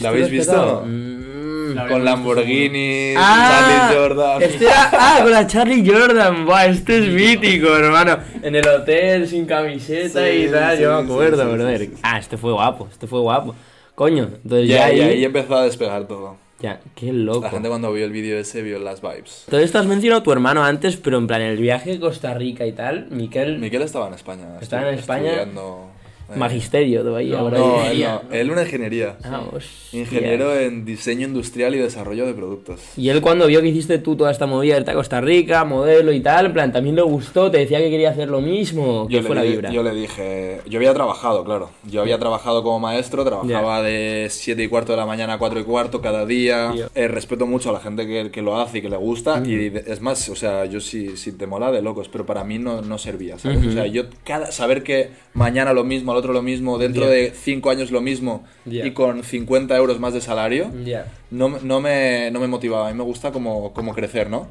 ¿Lo 0.00 0.08
habéis 0.08 0.30
visto? 0.30 0.82
Mm. 0.86 1.74
La 1.74 1.88
Con 1.88 2.04
Lamborghini, 2.04 3.12
Ah, 3.16 3.88
Charlie 3.90 3.98
Jordan. 3.98 4.42
Este 4.42 4.64
era, 4.64 4.90
ah, 4.92 5.18
con 5.22 5.30
la 5.32 5.46
Charlie 5.46 5.84
Jordan. 5.86 6.46
Buah, 6.46 6.66
este 6.66 6.98
es 7.00 7.08
mítico, 7.08 7.76
hermano. 7.76 8.18
En 8.42 8.54
el 8.54 8.66
hotel, 8.66 9.28
sin 9.28 9.44
camiseta 9.46 10.24
Sí, 10.26 10.44
y 10.44 10.48
tal. 10.48 10.76
sí, 10.76 10.82
yo 10.82 11.02
me 11.02 11.12
acuerdo, 11.12 11.42
sí, 11.44 11.48
sí, 11.50 11.54
brother. 11.56 11.78
sí, 11.80 11.86
sí. 11.88 12.00
Ah, 12.02 12.18
este 12.18 12.36
fue 12.38 12.52
guapo, 12.52 12.88
este 12.90 13.06
fue 13.06 13.20
guapo. 13.20 13.54
Coño, 13.94 14.30
entonces 14.42 14.68
ya, 14.68 14.76
Ya, 14.76 14.84
ahí. 14.86 14.98
y 14.98 15.02
ahí 15.02 15.24
empezó 15.24 15.56
a 15.56 15.64
despegar 15.64 16.06
todo. 16.06 16.36
Ya, 16.60 16.80
qué 16.94 17.12
loco. 17.12 17.42
La 17.42 17.50
gente 17.50 17.68
cuando 17.68 17.92
vio 17.92 18.04
el 18.04 18.12
vídeo 18.12 18.38
ese 18.38 18.62
vio 18.62 18.78
las 18.78 19.02
vibes. 19.02 19.44
Todo 19.50 19.60
esto 19.60 19.78
has 19.78 19.86
mencionado 19.86 20.20
a 20.20 20.24
tu 20.24 20.32
hermano 20.32 20.64
antes, 20.64 20.96
pero 20.96 21.18
en 21.18 21.26
plan, 21.26 21.42
el 21.42 21.58
viaje 21.58 21.94
a 21.94 22.00
Costa 22.00 22.32
Rica 22.34 22.66
y 22.66 22.72
tal, 22.72 23.08
Miquel, 23.10 23.58
Miquel 23.58 23.82
estaba 23.82 24.08
en 24.08 24.14
España. 24.14 24.58
Estaba 24.60 24.88
en 24.88 24.98
España. 24.98 25.30
estudiando, 25.32 25.90
magisterio 26.34 27.02
todavía. 27.02 27.38
ahora 27.38 27.58
No, 27.58 27.64
él 27.64 27.76
Ingeniería, 27.82 28.20
no. 28.28 28.34
Él 28.34 28.50
una 28.50 28.62
ingeniería. 28.62 29.16
Ah, 29.24 29.42
hostia. 29.52 30.00
Ingeniero 30.00 30.58
en 30.58 30.84
diseño 30.84 31.26
industrial 31.26 31.74
y 31.74 31.78
desarrollo 31.78 32.26
de 32.26 32.34
productos. 32.34 32.80
Y 32.96 33.08
él 33.08 33.20
cuando 33.20 33.46
vio 33.46 33.60
que 33.62 33.68
hiciste 33.68 33.98
tú 33.98 34.16
toda 34.16 34.30
esta 34.30 34.46
movida 34.46 34.78
de 34.80 34.92
Costa 34.94 35.20
Rica, 35.20 35.64
modelo 35.64 36.12
y 36.12 36.20
tal, 36.20 36.46
en 36.46 36.52
plan, 36.52 36.72
también 36.72 36.96
le 36.96 37.02
gustó, 37.02 37.50
te 37.50 37.58
decía 37.58 37.78
que 37.78 37.90
quería 37.90 38.10
hacer 38.10 38.28
lo 38.28 38.40
mismo, 38.40 39.06
¿qué 39.08 39.14
Yo 39.16 39.22
fue 39.22 39.30
le, 39.36 39.40
la 39.40 39.42
di- 39.42 39.50
vibra? 39.52 39.70
yo 39.70 39.82
le 39.82 39.94
dije, 39.94 40.60
yo 40.66 40.78
había 40.78 40.92
trabajado, 40.94 41.44
claro. 41.44 41.70
Yo 41.90 42.00
había 42.02 42.18
trabajado 42.18 42.62
como 42.62 42.80
maestro, 42.80 43.24
trabajaba 43.24 43.82
de 43.82 44.26
7 44.30 44.62
y 44.62 44.68
cuarto 44.68 44.92
de 44.92 44.98
la 44.98 45.06
mañana 45.06 45.34
a 45.34 45.38
4 45.38 45.60
y 45.60 45.64
cuarto 45.64 46.00
cada 46.00 46.26
día. 46.26 46.72
Ya. 46.74 46.88
Eh, 46.94 47.08
respeto 47.08 47.46
mucho 47.46 47.70
a 47.70 47.72
la 47.72 47.80
gente 47.80 48.06
que, 48.06 48.30
que 48.30 48.42
lo 48.42 48.58
hace 48.60 48.78
y 48.78 48.82
que 48.82 48.88
le 48.90 48.96
gusta. 48.96 49.42
Y 49.44 49.68
de- 49.70 49.84
es 49.86 50.00
más, 50.00 50.28
o 50.28 50.34
sea, 50.36 50.64
yo 50.66 50.80
si, 50.80 51.16
si 51.16 51.32
te 51.32 51.46
mola 51.46 51.70
de 51.70 51.82
locos, 51.82 52.08
pero 52.08 52.26
para 52.26 52.44
mí 52.44 52.58
no, 52.58 52.82
no 52.82 52.98
servía, 52.98 53.38
¿sabes? 53.38 53.64
O 53.66 53.72
sea, 53.72 53.86
yo 53.86 54.04
cada, 54.24 54.50
saber 54.52 54.82
que 54.82 55.10
mañana 55.34 55.72
lo 55.72 55.84
mismo, 55.84 56.12
al 56.16 56.20
otro 56.20 56.32
lo 56.32 56.42
mismo, 56.42 56.78
dentro 56.78 57.04
Ya. 57.04 57.10
de 57.10 57.32
5 57.34 57.70
años 57.70 57.90
lo 57.90 58.00
mismo 58.00 58.44
Ya. 58.64 58.86
y 58.86 58.92
con 58.92 59.22
50 59.22 59.76
euros 59.76 60.00
más 60.00 60.14
de 60.14 60.20
salario, 60.20 60.72
Ya. 60.84 61.12
no, 61.30 61.58
no, 61.62 61.80
me, 61.80 62.30
no 62.30 62.40
me 62.40 62.46
motivaba. 62.48 62.88
A 62.88 62.92
mí 62.92 62.96
me 62.98 63.04
gusta 63.04 63.30
como, 63.32 63.72
como 63.72 63.94
crecer, 63.94 64.30
¿no? 64.30 64.48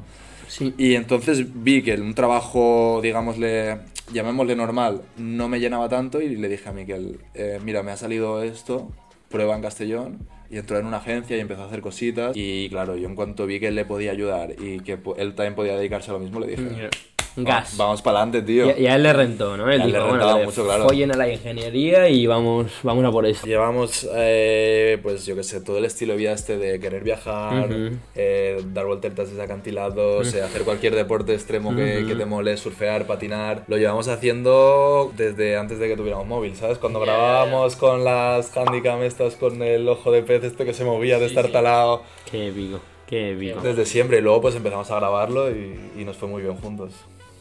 Sí. 0.48 0.72
Y 0.78 0.94
entonces 0.94 1.44
vi 1.62 1.82
que 1.82 1.94
un 1.94 2.14
trabajo, 2.14 3.00
digámosle, 3.02 3.78
llamémosle 4.12 4.54
normal, 4.54 5.02
no 5.16 5.48
me 5.48 5.58
llenaba 5.58 5.88
tanto 5.88 6.20
y 6.20 6.36
le 6.36 6.48
dije 6.48 6.68
a 6.68 6.72
Miquel, 6.72 7.18
eh, 7.34 7.58
mira, 7.64 7.82
me 7.82 7.90
ha 7.90 7.96
salido 7.96 8.42
esto, 8.42 8.88
prueba 9.28 9.56
en 9.56 9.62
Castellón. 9.62 10.18
Y 10.48 10.58
entró 10.58 10.78
en 10.78 10.86
una 10.86 10.98
agencia 10.98 11.36
y 11.36 11.40
empezó 11.40 11.62
a 11.62 11.66
hacer 11.66 11.80
cositas. 11.80 12.30
Y 12.36 12.68
claro, 12.68 12.94
yo 12.96 13.08
en 13.08 13.16
cuanto 13.16 13.46
vi 13.46 13.58
que 13.58 13.66
él 13.66 13.74
le 13.74 13.84
podía 13.84 14.12
ayudar 14.12 14.52
y 14.52 14.78
que 14.78 14.96
él 15.16 15.34
también 15.34 15.56
podía 15.56 15.76
dedicarse 15.76 16.10
a 16.10 16.14
lo 16.14 16.20
mismo, 16.20 16.38
le 16.38 16.46
dije, 16.46 16.88
Gas. 17.36 17.76
vamos 17.76 18.00
para 18.02 18.18
adelante, 18.22 18.42
tío. 18.42 18.66
Y, 18.76 18.82
y 18.82 18.86
a 18.86 18.94
él 18.96 19.02
le 19.02 19.12
rentó, 19.12 19.56
¿no? 19.56 19.70
Él 19.70 19.82
él 19.82 19.92
le 19.92 19.98
dijo, 19.98 20.08
bueno, 20.08 20.38
mucho, 20.44 20.64
claro. 20.64 20.84
follen 20.84 21.12
a 21.12 21.16
la 21.16 21.30
ingeniería 21.30 22.08
y 22.08 22.26
vamos, 22.26 22.72
vamos 22.82 23.04
a 23.04 23.10
por 23.10 23.26
esto. 23.26 23.46
Llevamos, 23.46 24.08
eh, 24.14 24.98
pues 25.02 25.26
yo 25.26 25.36
qué 25.36 25.42
sé, 25.42 25.60
todo 25.60 25.78
el 25.78 25.84
estilo 25.84 26.14
de 26.14 26.18
vida 26.18 26.32
este 26.32 26.56
de 26.56 26.80
querer 26.80 27.04
viajar, 27.04 27.68
eh, 28.14 28.62
dar 28.72 28.86
vueltas 28.86 29.30
desde 29.30 29.42
acantilados, 29.42 30.34
eh, 30.34 30.42
hacer 30.42 30.62
cualquier 30.62 30.94
deporte 30.94 31.34
extremo 31.34 31.76
que, 31.76 32.04
que 32.06 32.14
te 32.14 32.24
mole, 32.24 32.56
surfear, 32.56 33.06
patinar. 33.06 33.64
Lo 33.68 33.76
llevamos 33.76 34.08
haciendo 34.08 35.12
desde 35.16 35.56
antes 35.56 35.78
de 35.78 35.88
que 35.88 35.96
tuviéramos 35.96 36.26
móvil, 36.26 36.56
¿sabes? 36.56 36.78
Cuando 36.78 37.00
grabábamos 37.00 37.76
con 37.76 38.04
las 38.04 38.56
handicam 38.56 39.02
estas, 39.02 39.36
con 39.36 39.62
el 39.62 39.88
ojo 39.88 40.10
de 40.10 40.22
pez 40.22 40.42
este 40.44 40.64
que 40.64 40.72
se 40.72 40.84
movía 40.84 41.18
de 41.18 41.26
estar 41.26 41.48
talado, 41.48 42.02
Qué 42.30 42.48
épico, 42.48 42.80
qué 43.06 43.32
épico. 43.32 43.60
desde 43.60 43.84
siempre. 43.84 44.18
Y 44.18 44.20
luego 44.22 44.40
pues 44.40 44.54
empezamos 44.54 44.90
a 44.90 44.96
grabarlo 44.96 45.50
y, 45.50 45.78
y 45.98 46.04
nos 46.04 46.16
fue 46.16 46.28
muy 46.28 46.42
bien 46.42 46.56
juntos. 46.56 46.92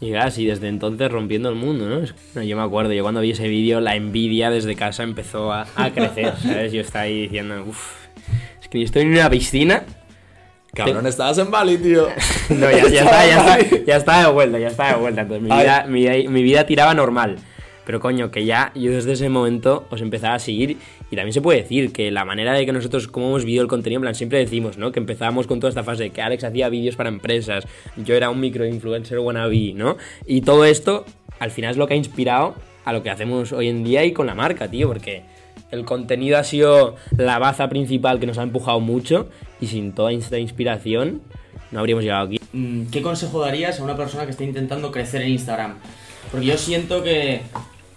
Y 0.06 0.12
gas, 0.12 0.38
y 0.38 0.46
desde 0.46 0.68
entonces 0.68 1.12
rompiendo 1.12 1.50
el 1.50 1.56
mundo, 1.56 1.90
¿no? 1.90 2.42
Yo 2.44 2.56
me 2.56 2.62
acuerdo, 2.62 2.94
yo 2.94 3.02
cuando 3.02 3.22
vi 3.22 3.32
ese 3.32 3.48
vídeo, 3.48 3.82
la 3.82 3.96
envidia 3.96 4.52
desde 4.52 4.76
casa 4.76 5.02
empezó 5.02 5.52
a, 5.52 5.66
a 5.76 5.90
crecer, 5.94 6.36
¿sabes? 6.38 6.72
Yo 6.72 6.82
estaba 6.82 7.06
ahí 7.06 7.24
diciendo, 7.24 7.66
uff, 7.68 8.06
es 8.62 8.68
que 8.68 8.80
yo 8.80 8.86
estoy 8.86 9.02
en 9.02 9.14
una 9.14 9.30
piscina. 9.30 9.84
Cabrón, 10.76 11.08
estabas 11.08 11.38
en 11.40 11.50
Bali, 11.50 11.78
tío. 11.78 12.08
No, 12.50 12.70
ya, 12.70 12.88
ya 12.88 13.02
está, 13.02 13.26
ya 13.26 13.38
está, 13.38 13.84
ya 13.88 13.96
está 13.96 14.20
de 14.28 14.32
vuelta, 14.32 14.60
ya 14.60 14.68
está 14.68 14.94
de 14.94 15.00
vuelta. 15.00 15.22
Entonces 15.22 15.42
mi 15.42 15.50
vida, 15.50 15.86
mi, 15.88 16.28
mi 16.28 16.44
vida 16.44 16.64
tiraba 16.68 16.94
normal. 16.94 17.38
Pero 17.86 18.00
coño, 18.00 18.32
que 18.32 18.46
ya 18.46 18.72
yo 18.76 18.92
desde 18.92 19.14
ese 19.14 19.30
momento 19.30 19.86
os 19.90 20.02
empezaba 20.02 20.36
a 20.36 20.40
seguir 20.40 20.78
y 21.12 21.16
también 21.16 21.34
se 21.34 21.42
puede 21.42 21.62
decir 21.62 21.94
que 21.94 22.12
la 22.12 22.26
manera 22.26 22.54
de 22.54 22.66
que 22.66 22.72
nosotros, 22.72 23.08
como 23.08 23.28
hemos 23.28 23.46
vivido 23.46 23.62
el 23.62 23.68
contenido, 23.68 24.00
en 24.00 24.02
plan, 24.02 24.16
siempre 24.16 24.40
decimos, 24.40 24.78
¿no? 24.78 24.92
Que 24.92 25.00
empezábamos 25.00 25.48
con 25.48 25.60
toda 25.60 25.70
esta 25.70 25.84
fase, 25.84 26.10
que 26.10 26.22
Alex 26.22 26.44
hacía 26.44 26.70
vídeos 26.70 26.96
para 26.96 27.10
empresas, 27.10 27.66
yo 27.98 28.16
era 28.16 28.30
un 28.30 28.40
microinfluencer 28.40 29.20
wannabe, 29.20 29.74
¿no? 29.74 29.98
Y 30.26 30.42
todo 30.42 30.66
esto 30.66 31.06
al 31.40 31.52
final 31.52 31.72
es 31.72 31.78
lo 31.78 31.88
que 31.88 31.94
ha 31.94 31.98
inspirado 31.98 32.56
a 32.86 32.94
lo 32.94 33.04
que 33.04 33.10
hacemos 33.10 33.52
hoy 33.52 33.68
en 33.68 33.84
día 33.84 34.04
y 34.06 34.14
con 34.14 34.28
la 34.28 34.36
marca, 34.36 34.70
tío, 34.70 34.88
porque 34.88 35.24
el 35.72 35.86
contenido 35.86 36.38
ha 36.38 36.44
sido 36.44 36.96
la 37.18 37.40
baza 37.40 37.68
principal 37.70 38.20
que 38.20 38.28
nos 38.28 38.38
ha 38.38 38.44
empujado 38.44 38.80
mucho 38.80 39.30
y 39.60 39.68
sin 39.68 39.94
toda 39.94 40.12
esta 40.12 40.38
inspiración 40.38 41.22
no 41.72 41.80
habríamos 41.80 42.04
llegado 42.04 42.28
aquí. 42.28 42.40
Mm, 42.54 42.86
¿Qué 42.86 43.02
consejo 43.02 43.42
darías 43.42 43.80
a 43.80 43.84
una 43.84 43.98
persona 43.98 44.26
que 44.26 44.32
esté 44.32 44.44
intentando 44.44 44.92
crecer 44.92 45.22
en 45.24 45.30
Instagram? 45.30 45.76
Porque 46.32 46.46
yo 46.46 46.58
siento 46.58 47.04
que 47.04 47.42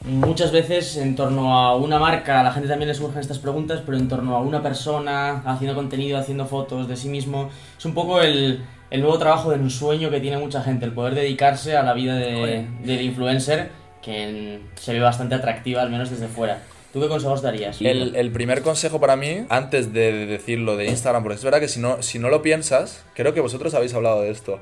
muchas 0.04 0.52
veces 0.52 0.96
en 0.96 1.16
torno 1.16 1.58
a 1.58 1.76
una 1.76 1.98
marca, 1.98 2.40
a 2.40 2.42
la 2.42 2.52
gente 2.52 2.68
también 2.68 2.88
le 2.88 2.94
surgen 2.94 3.20
estas 3.20 3.38
preguntas, 3.38 3.82
pero 3.84 3.98
en 3.98 4.08
torno 4.08 4.36
a 4.36 4.40
una 4.40 4.62
persona 4.62 5.42
haciendo 5.44 5.74
contenido, 5.74 6.18
haciendo 6.18 6.46
fotos 6.46 6.88
de 6.88 6.96
sí 6.96 7.08
mismo, 7.08 7.50
es 7.76 7.84
un 7.84 7.94
poco 7.94 8.20
el, 8.20 8.64
el 8.90 9.00
nuevo 9.00 9.18
trabajo 9.18 9.50
de 9.50 9.56
un 9.56 9.70
sueño 9.70 10.10
que 10.10 10.20
tiene 10.20 10.38
mucha 10.38 10.62
gente, 10.62 10.84
el 10.84 10.92
poder 10.92 11.14
dedicarse 11.14 11.76
a 11.76 11.82
la 11.82 11.92
vida 11.94 12.14
de, 12.16 12.66
del 12.84 13.02
influencer, 13.02 13.70
que 14.02 14.60
se 14.76 14.92
ve 14.92 15.00
bastante 15.00 15.34
atractiva, 15.34 15.82
al 15.82 15.90
menos 15.90 16.10
desde 16.10 16.28
fuera. 16.28 16.62
¿Tú 16.92 17.00
qué 17.00 17.08
consejos 17.08 17.42
darías? 17.42 17.80
El, 17.80 18.16
el 18.16 18.30
primer 18.30 18.62
consejo 18.62 18.98
para 18.98 19.14
mí, 19.14 19.44
antes 19.50 19.92
de 19.92 20.26
decirlo 20.26 20.76
de 20.76 20.86
Instagram, 20.86 21.22
porque 21.22 21.36
es 21.36 21.44
verdad 21.44 21.60
que 21.60 21.68
si 21.68 21.80
no, 21.80 22.02
si 22.02 22.18
no 22.18 22.30
lo 22.30 22.40
piensas, 22.40 23.04
creo 23.14 23.34
que 23.34 23.40
vosotros 23.42 23.74
habéis 23.74 23.92
hablado 23.92 24.22
de 24.22 24.30
esto, 24.30 24.60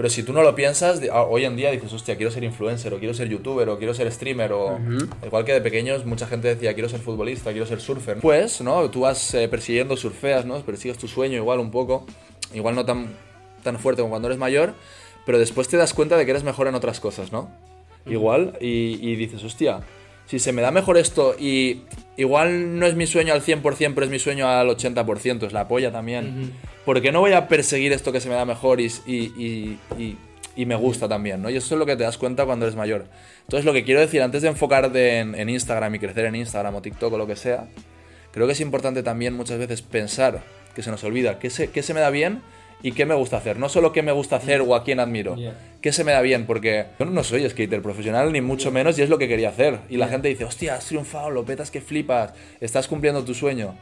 pero 0.00 0.08
si 0.08 0.22
tú 0.22 0.32
no 0.32 0.42
lo 0.42 0.54
piensas, 0.54 1.02
ah, 1.12 1.24
hoy 1.24 1.44
en 1.44 1.56
día 1.56 1.70
dices, 1.70 1.92
hostia, 1.92 2.16
quiero 2.16 2.32
ser 2.32 2.42
influencer, 2.42 2.94
o 2.94 2.98
quiero 2.98 3.12
ser 3.12 3.28
youtuber, 3.28 3.68
o 3.68 3.76
quiero 3.76 3.92
ser 3.92 4.10
streamer, 4.10 4.50
o 4.50 4.78
igual 5.26 5.44
que 5.44 5.52
de 5.52 5.60
pequeños 5.60 6.06
mucha 6.06 6.26
gente 6.26 6.48
decía, 6.48 6.72
quiero 6.72 6.88
ser 6.88 7.00
futbolista, 7.00 7.50
quiero 7.50 7.66
ser 7.66 7.82
surfer. 7.82 8.16
Pues, 8.16 8.62
¿no? 8.62 8.88
Tú 8.88 9.00
vas 9.00 9.34
eh, 9.34 9.46
persiguiendo, 9.46 9.98
surfeas, 9.98 10.46
¿no? 10.46 10.58
Persigues 10.62 10.96
tu 10.96 11.06
sueño 11.06 11.36
igual 11.36 11.58
un 11.60 11.70
poco, 11.70 12.06
igual 12.54 12.76
no 12.76 12.86
tan, 12.86 13.08
tan 13.62 13.78
fuerte 13.78 14.00
como 14.00 14.12
cuando 14.12 14.28
eres 14.28 14.38
mayor, 14.38 14.72
pero 15.26 15.38
después 15.38 15.68
te 15.68 15.76
das 15.76 15.92
cuenta 15.92 16.16
de 16.16 16.24
que 16.24 16.30
eres 16.30 16.44
mejor 16.44 16.66
en 16.66 16.76
otras 16.76 16.98
cosas, 16.98 17.30
¿no? 17.30 17.50
Igual, 18.06 18.56
y, 18.58 19.06
y 19.06 19.16
dices, 19.16 19.44
hostia, 19.44 19.82
si 20.30 20.38
se 20.38 20.52
me 20.52 20.62
da 20.62 20.70
mejor 20.70 20.96
esto 20.96 21.34
y 21.38 21.82
igual 22.16 22.78
no 22.78 22.86
es 22.86 22.94
mi 22.94 23.06
sueño 23.06 23.32
al 23.34 23.42
100%, 23.42 23.92
pero 23.94 24.04
es 24.04 24.10
mi 24.10 24.18
sueño 24.20 24.48
al 24.48 24.68
80%, 24.68 25.46
es 25.46 25.52
la 25.52 25.66
polla 25.68 25.90
también. 25.90 26.52
¿Por 26.84 27.02
qué 27.02 27.10
no 27.12 27.20
voy 27.20 27.32
a 27.32 27.48
perseguir 27.48 27.92
esto 27.92 28.12
que 28.12 28.20
se 28.20 28.28
me 28.28 28.36
da 28.36 28.44
mejor 28.44 28.80
y, 28.80 28.86
y, 29.06 29.16
y- 29.36 29.78
y- 29.98 30.16
y 30.56 30.66
me 30.66 30.74
gusta 30.76 31.08
también? 31.08 31.42
¿no? 31.42 31.50
Y 31.50 31.56
eso 31.56 31.74
es 31.74 31.78
lo 31.78 31.84
que 31.86 31.96
te 31.96 32.04
das 32.04 32.16
cuenta 32.18 32.44
cuando 32.46 32.64
eres 32.66 32.76
mayor. 32.76 33.06
Entonces 33.42 33.64
lo 33.64 33.72
que 33.72 33.82
quiero 33.84 34.00
decir, 34.00 34.22
antes 34.22 34.42
de 34.42 34.48
enfocarte 34.48 35.18
en, 35.18 35.34
en 35.34 35.48
Instagram 35.48 35.94
y 35.94 35.98
crecer 35.98 36.24
en 36.26 36.36
Instagram 36.36 36.74
o 36.76 36.82
TikTok 36.82 37.12
o 37.12 37.18
lo 37.18 37.26
que 37.26 37.36
sea, 37.36 37.66
creo 38.32 38.46
que 38.46 38.52
es 38.52 38.60
importante 38.60 39.02
también 39.02 39.34
muchas 39.34 39.58
veces 39.58 39.82
pensar, 39.82 40.42
que 40.74 40.82
se 40.82 40.90
nos 40.92 41.02
olvida, 41.04 41.38
qué 41.40 41.50
se, 41.50 41.70
qué 41.70 41.82
se 41.82 41.92
me 41.94 42.00
da 42.00 42.10
bien 42.10 42.40
y 42.82 42.92
qué 42.92 43.06
me 43.06 43.14
gusta 43.14 43.36
hacer. 43.36 43.58
No 43.58 43.68
solo 43.68 43.92
qué 43.92 44.02
me 44.02 44.12
gusta 44.12 44.36
hacer 44.36 44.60
o 44.60 44.74
a 44.74 44.84
quién 44.84 45.00
admiro, 45.00 45.36
qué 45.80 45.92
se 45.92 46.04
me 46.04 46.12
da 46.12 46.20
bien, 46.20 46.46
porque 46.46 46.86
yo 46.98 47.06
no 47.06 47.24
soy 47.24 47.48
skater 47.48 47.82
profesional, 47.82 48.32
ni 48.32 48.40
mucho 48.40 48.70
menos, 48.70 48.98
y 48.98 49.02
es 49.02 49.08
lo 49.08 49.18
que 49.18 49.28
quería 49.28 49.50
hacer. 49.50 49.80
Y 49.88 49.96
la 49.96 50.08
gente 50.08 50.28
dice, 50.28 50.44
hostia, 50.44 50.74
has 50.74 50.86
triunfado, 50.86 51.30
lo 51.30 51.44
petas 51.44 51.70
que 51.70 51.80
flipas, 51.80 52.34
estás 52.60 52.88
cumpliendo 52.88 53.24
tu 53.24 53.34
sueño. 53.34 53.74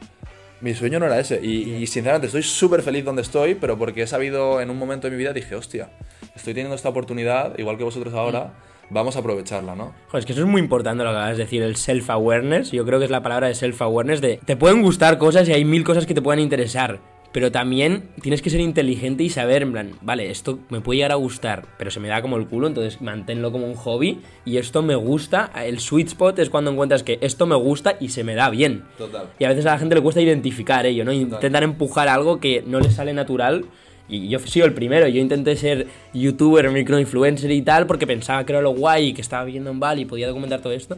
Mi 0.61 0.73
sueño 0.73 0.99
no 0.99 1.05
era 1.05 1.19
ese, 1.19 1.39
y, 1.41 1.75
y 1.75 1.87
sinceramente 1.87 2.27
estoy 2.27 2.43
súper 2.43 2.81
feliz 2.81 3.05
donde 3.05 3.21
estoy, 3.21 3.55
pero 3.55 3.77
porque 3.77 4.01
he 4.01 4.07
sabido 4.07 4.59
en 4.59 4.69
un 4.69 4.77
momento 4.77 5.07
de 5.07 5.11
mi 5.11 5.17
vida, 5.17 5.31
dije, 5.31 5.55
hostia, 5.55 5.89
estoy 6.35 6.53
teniendo 6.53 6.75
esta 6.75 6.89
oportunidad, 6.89 7.57
igual 7.57 7.77
que 7.77 7.85
vosotros 7.85 8.13
ahora, 8.13 8.53
vamos 8.89 9.15
a 9.15 9.19
aprovecharla, 9.19 9.75
¿no? 9.75 9.93
Joder, 10.07 10.19
es 10.19 10.25
que 10.25 10.33
eso 10.33 10.41
es 10.41 10.47
muy 10.47 10.61
importante 10.61 11.03
lo 11.03 11.11
que 11.11 11.15
acabas 11.15 11.37
de 11.37 11.43
decir, 11.43 11.63
el 11.63 11.75
self-awareness. 11.75 12.71
Yo 12.71 12.85
creo 12.85 12.99
que 12.99 13.05
es 13.05 13.11
la 13.11 13.21
palabra 13.21 13.47
de 13.47 13.53
self-awareness 13.53 14.19
de 14.19 14.39
te 14.43 14.57
pueden 14.57 14.81
gustar 14.81 15.17
cosas 15.17 15.47
y 15.47 15.53
hay 15.53 15.63
mil 15.63 15.83
cosas 15.83 16.05
que 16.05 16.13
te 16.13 16.21
puedan 16.21 16.39
interesar. 16.39 16.99
Pero 17.31 17.51
también 17.51 18.09
tienes 18.21 18.41
que 18.41 18.49
ser 18.49 18.59
inteligente 18.59 19.23
y 19.23 19.29
saber, 19.29 19.61
en 19.61 19.71
plan, 19.71 19.91
vale, 20.01 20.31
esto 20.31 20.59
me 20.69 20.81
puede 20.81 20.97
llegar 20.97 21.11
a 21.11 21.15
gustar, 21.15 21.67
pero 21.77 21.91
se 21.91 21.99
me 21.99 22.07
da 22.07 22.21
como 22.21 22.37
el 22.37 22.47
culo, 22.47 22.67
entonces 22.67 23.01
manténlo 23.01 23.51
como 23.51 23.67
un 23.67 23.75
hobby 23.75 24.19
y 24.45 24.57
esto 24.57 24.81
me 24.81 24.95
gusta. 24.95 25.51
El 25.55 25.79
sweet 25.79 26.07
spot 26.07 26.39
es 26.39 26.49
cuando 26.49 26.71
encuentras 26.71 27.03
que 27.03 27.19
esto 27.21 27.45
me 27.45 27.55
gusta 27.55 27.97
y 27.99 28.09
se 28.09 28.23
me 28.23 28.33
da 28.33 28.49
bien. 28.49 28.83
Total. 28.97 29.27
Y 29.37 29.43
a 29.43 29.49
veces 29.49 29.65
a 29.67 29.73
la 29.73 29.79
gente 29.79 29.95
le 29.95 30.01
cuesta 30.01 30.21
identificar 30.21 30.85
ello, 30.85 31.05
¿no? 31.05 31.11
Intentan 31.11 31.63
empujar 31.63 32.07
algo 32.07 32.39
que 32.39 32.63
no 32.65 32.79
les 32.79 32.95
sale 32.95 33.13
natural. 33.13 33.65
Y 34.11 34.27
yo 34.27 34.39
he 34.39 34.47
sido 34.47 34.65
el 34.65 34.73
primero, 34.73 35.07
yo 35.07 35.21
intenté 35.21 35.55
ser 35.55 35.85
youtuber, 36.15 36.71
microinfluencer 36.71 37.51
y 37.51 37.61
tal, 37.61 37.85
porque 37.85 38.07
pensaba 38.07 38.43
que 38.43 38.53
era 38.53 38.61
lo 38.61 38.71
guay 38.71 39.09
y 39.09 39.13
que 39.13 39.21
estaba 39.21 39.43
viviendo 39.43 39.69
en 39.69 39.79
Bali 39.79 40.01
y 40.01 40.05
podía 40.05 40.27
documentar 40.27 40.61
todo 40.61 40.73
esto. 40.73 40.97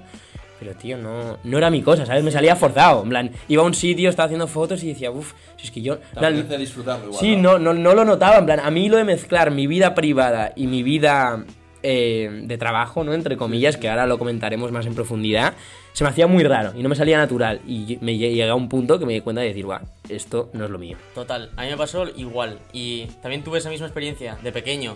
Pero, 0.62 0.76
tío, 0.76 0.96
no, 0.96 1.40
no 1.44 1.58
era 1.58 1.72
mi 1.72 1.82
cosa, 1.82 2.06
¿sabes? 2.06 2.24
Me 2.24 2.30
salía 2.30 2.56
forzado. 2.56 3.02
En 3.02 3.10
plan, 3.10 3.32
iba 3.48 3.64
a 3.64 3.66
un 3.66 3.74
sitio, 3.74 4.12
estaba 4.12 4.26
haciendo 4.28 4.46
fotos 4.48 4.84
y 4.84 4.90
decía, 4.90 5.10
uff, 5.10 5.34
si 5.58 5.66
es 5.66 5.72
que 5.72 5.82
yo. 5.82 5.96
en 5.96 6.20
plan, 6.20 6.60
disfrutarlo 6.60 7.06
igual. 7.08 7.20
Sí, 7.20 7.36
no, 7.36 7.58
no, 7.58 7.74
no 7.74 7.96
lo 7.96 8.06
notaba. 8.06 8.38
En 8.38 8.46
plan, 8.46 8.60
a 8.60 8.70
mí 8.70 8.88
lo 8.88 8.98
de 8.98 9.04
mezclar 9.04 9.50
mi 9.50 9.66
vida 9.66 9.96
privada 9.96 10.54
y 10.56 10.68
mi 10.68 10.84
vida 10.84 11.44
eh, 11.82 12.30
de 12.44 12.58
trabajo, 12.60 13.04
¿no? 13.04 13.16
Entre 13.16 13.38
comillas, 13.38 13.76
que 13.78 13.90
ahora 13.90 14.06
lo 14.06 14.20
comentaremos 14.20 14.72
más 14.72 14.86
en 14.86 14.94
profundidad, 14.94 15.56
se 15.94 16.04
me 16.04 16.12
hacía 16.12 16.28
muy 16.28 16.44
raro 16.44 16.72
y 16.78 16.84
no 16.84 16.90
me 16.90 16.96
salía 16.96 17.18
natural. 17.18 17.60
Y 17.68 17.98
me 18.02 18.12
lle- 18.14 18.30
llegué 18.30 18.48
a 18.48 18.54
un 18.56 18.70
punto 18.70 19.00
que 19.00 19.08
me 19.08 19.14
di 19.14 19.22
cuenta 19.22 19.42
de 19.42 19.48
decir, 19.48 19.66
guau, 19.66 19.82
esto 20.10 20.52
no 20.54 20.64
es 20.66 20.70
lo 20.70 20.78
mío. 20.78 20.96
Total, 21.16 21.50
a 21.58 21.64
mí 21.64 21.70
me 21.72 21.76
pasó 21.78 22.06
igual. 22.16 22.60
Y 22.72 23.08
también 23.24 23.44
tuve 23.44 23.58
esa 23.58 23.70
misma 23.72 23.88
experiencia 23.88 24.38
de 24.44 24.52
pequeño, 24.52 24.96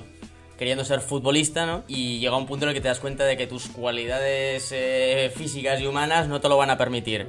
queriendo 0.58 0.86
ser 0.86 1.02
futbolista, 1.02 1.66
¿no? 1.66 1.84
Y 1.88 2.20
llega 2.20 2.38
un 2.38 2.46
punto 2.46 2.66
en 2.66 2.70
el 2.70 2.76
que 2.76 2.82
te 2.82 2.88
das 2.88 3.00
cuenta 3.00 3.26
de 3.26 3.38
que 3.38 3.48
tus 3.48 3.68
cualidades 3.68 4.70
eh, 4.72 5.32
físicas 5.36 5.82
y 5.82 5.88
humanas 5.88 6.28
no 6.28 6.40
te 6.42 6.50
lo 6.50 6.58
van 6.58 6.70
a 6.70 6.78
permitir. 6.78 7.28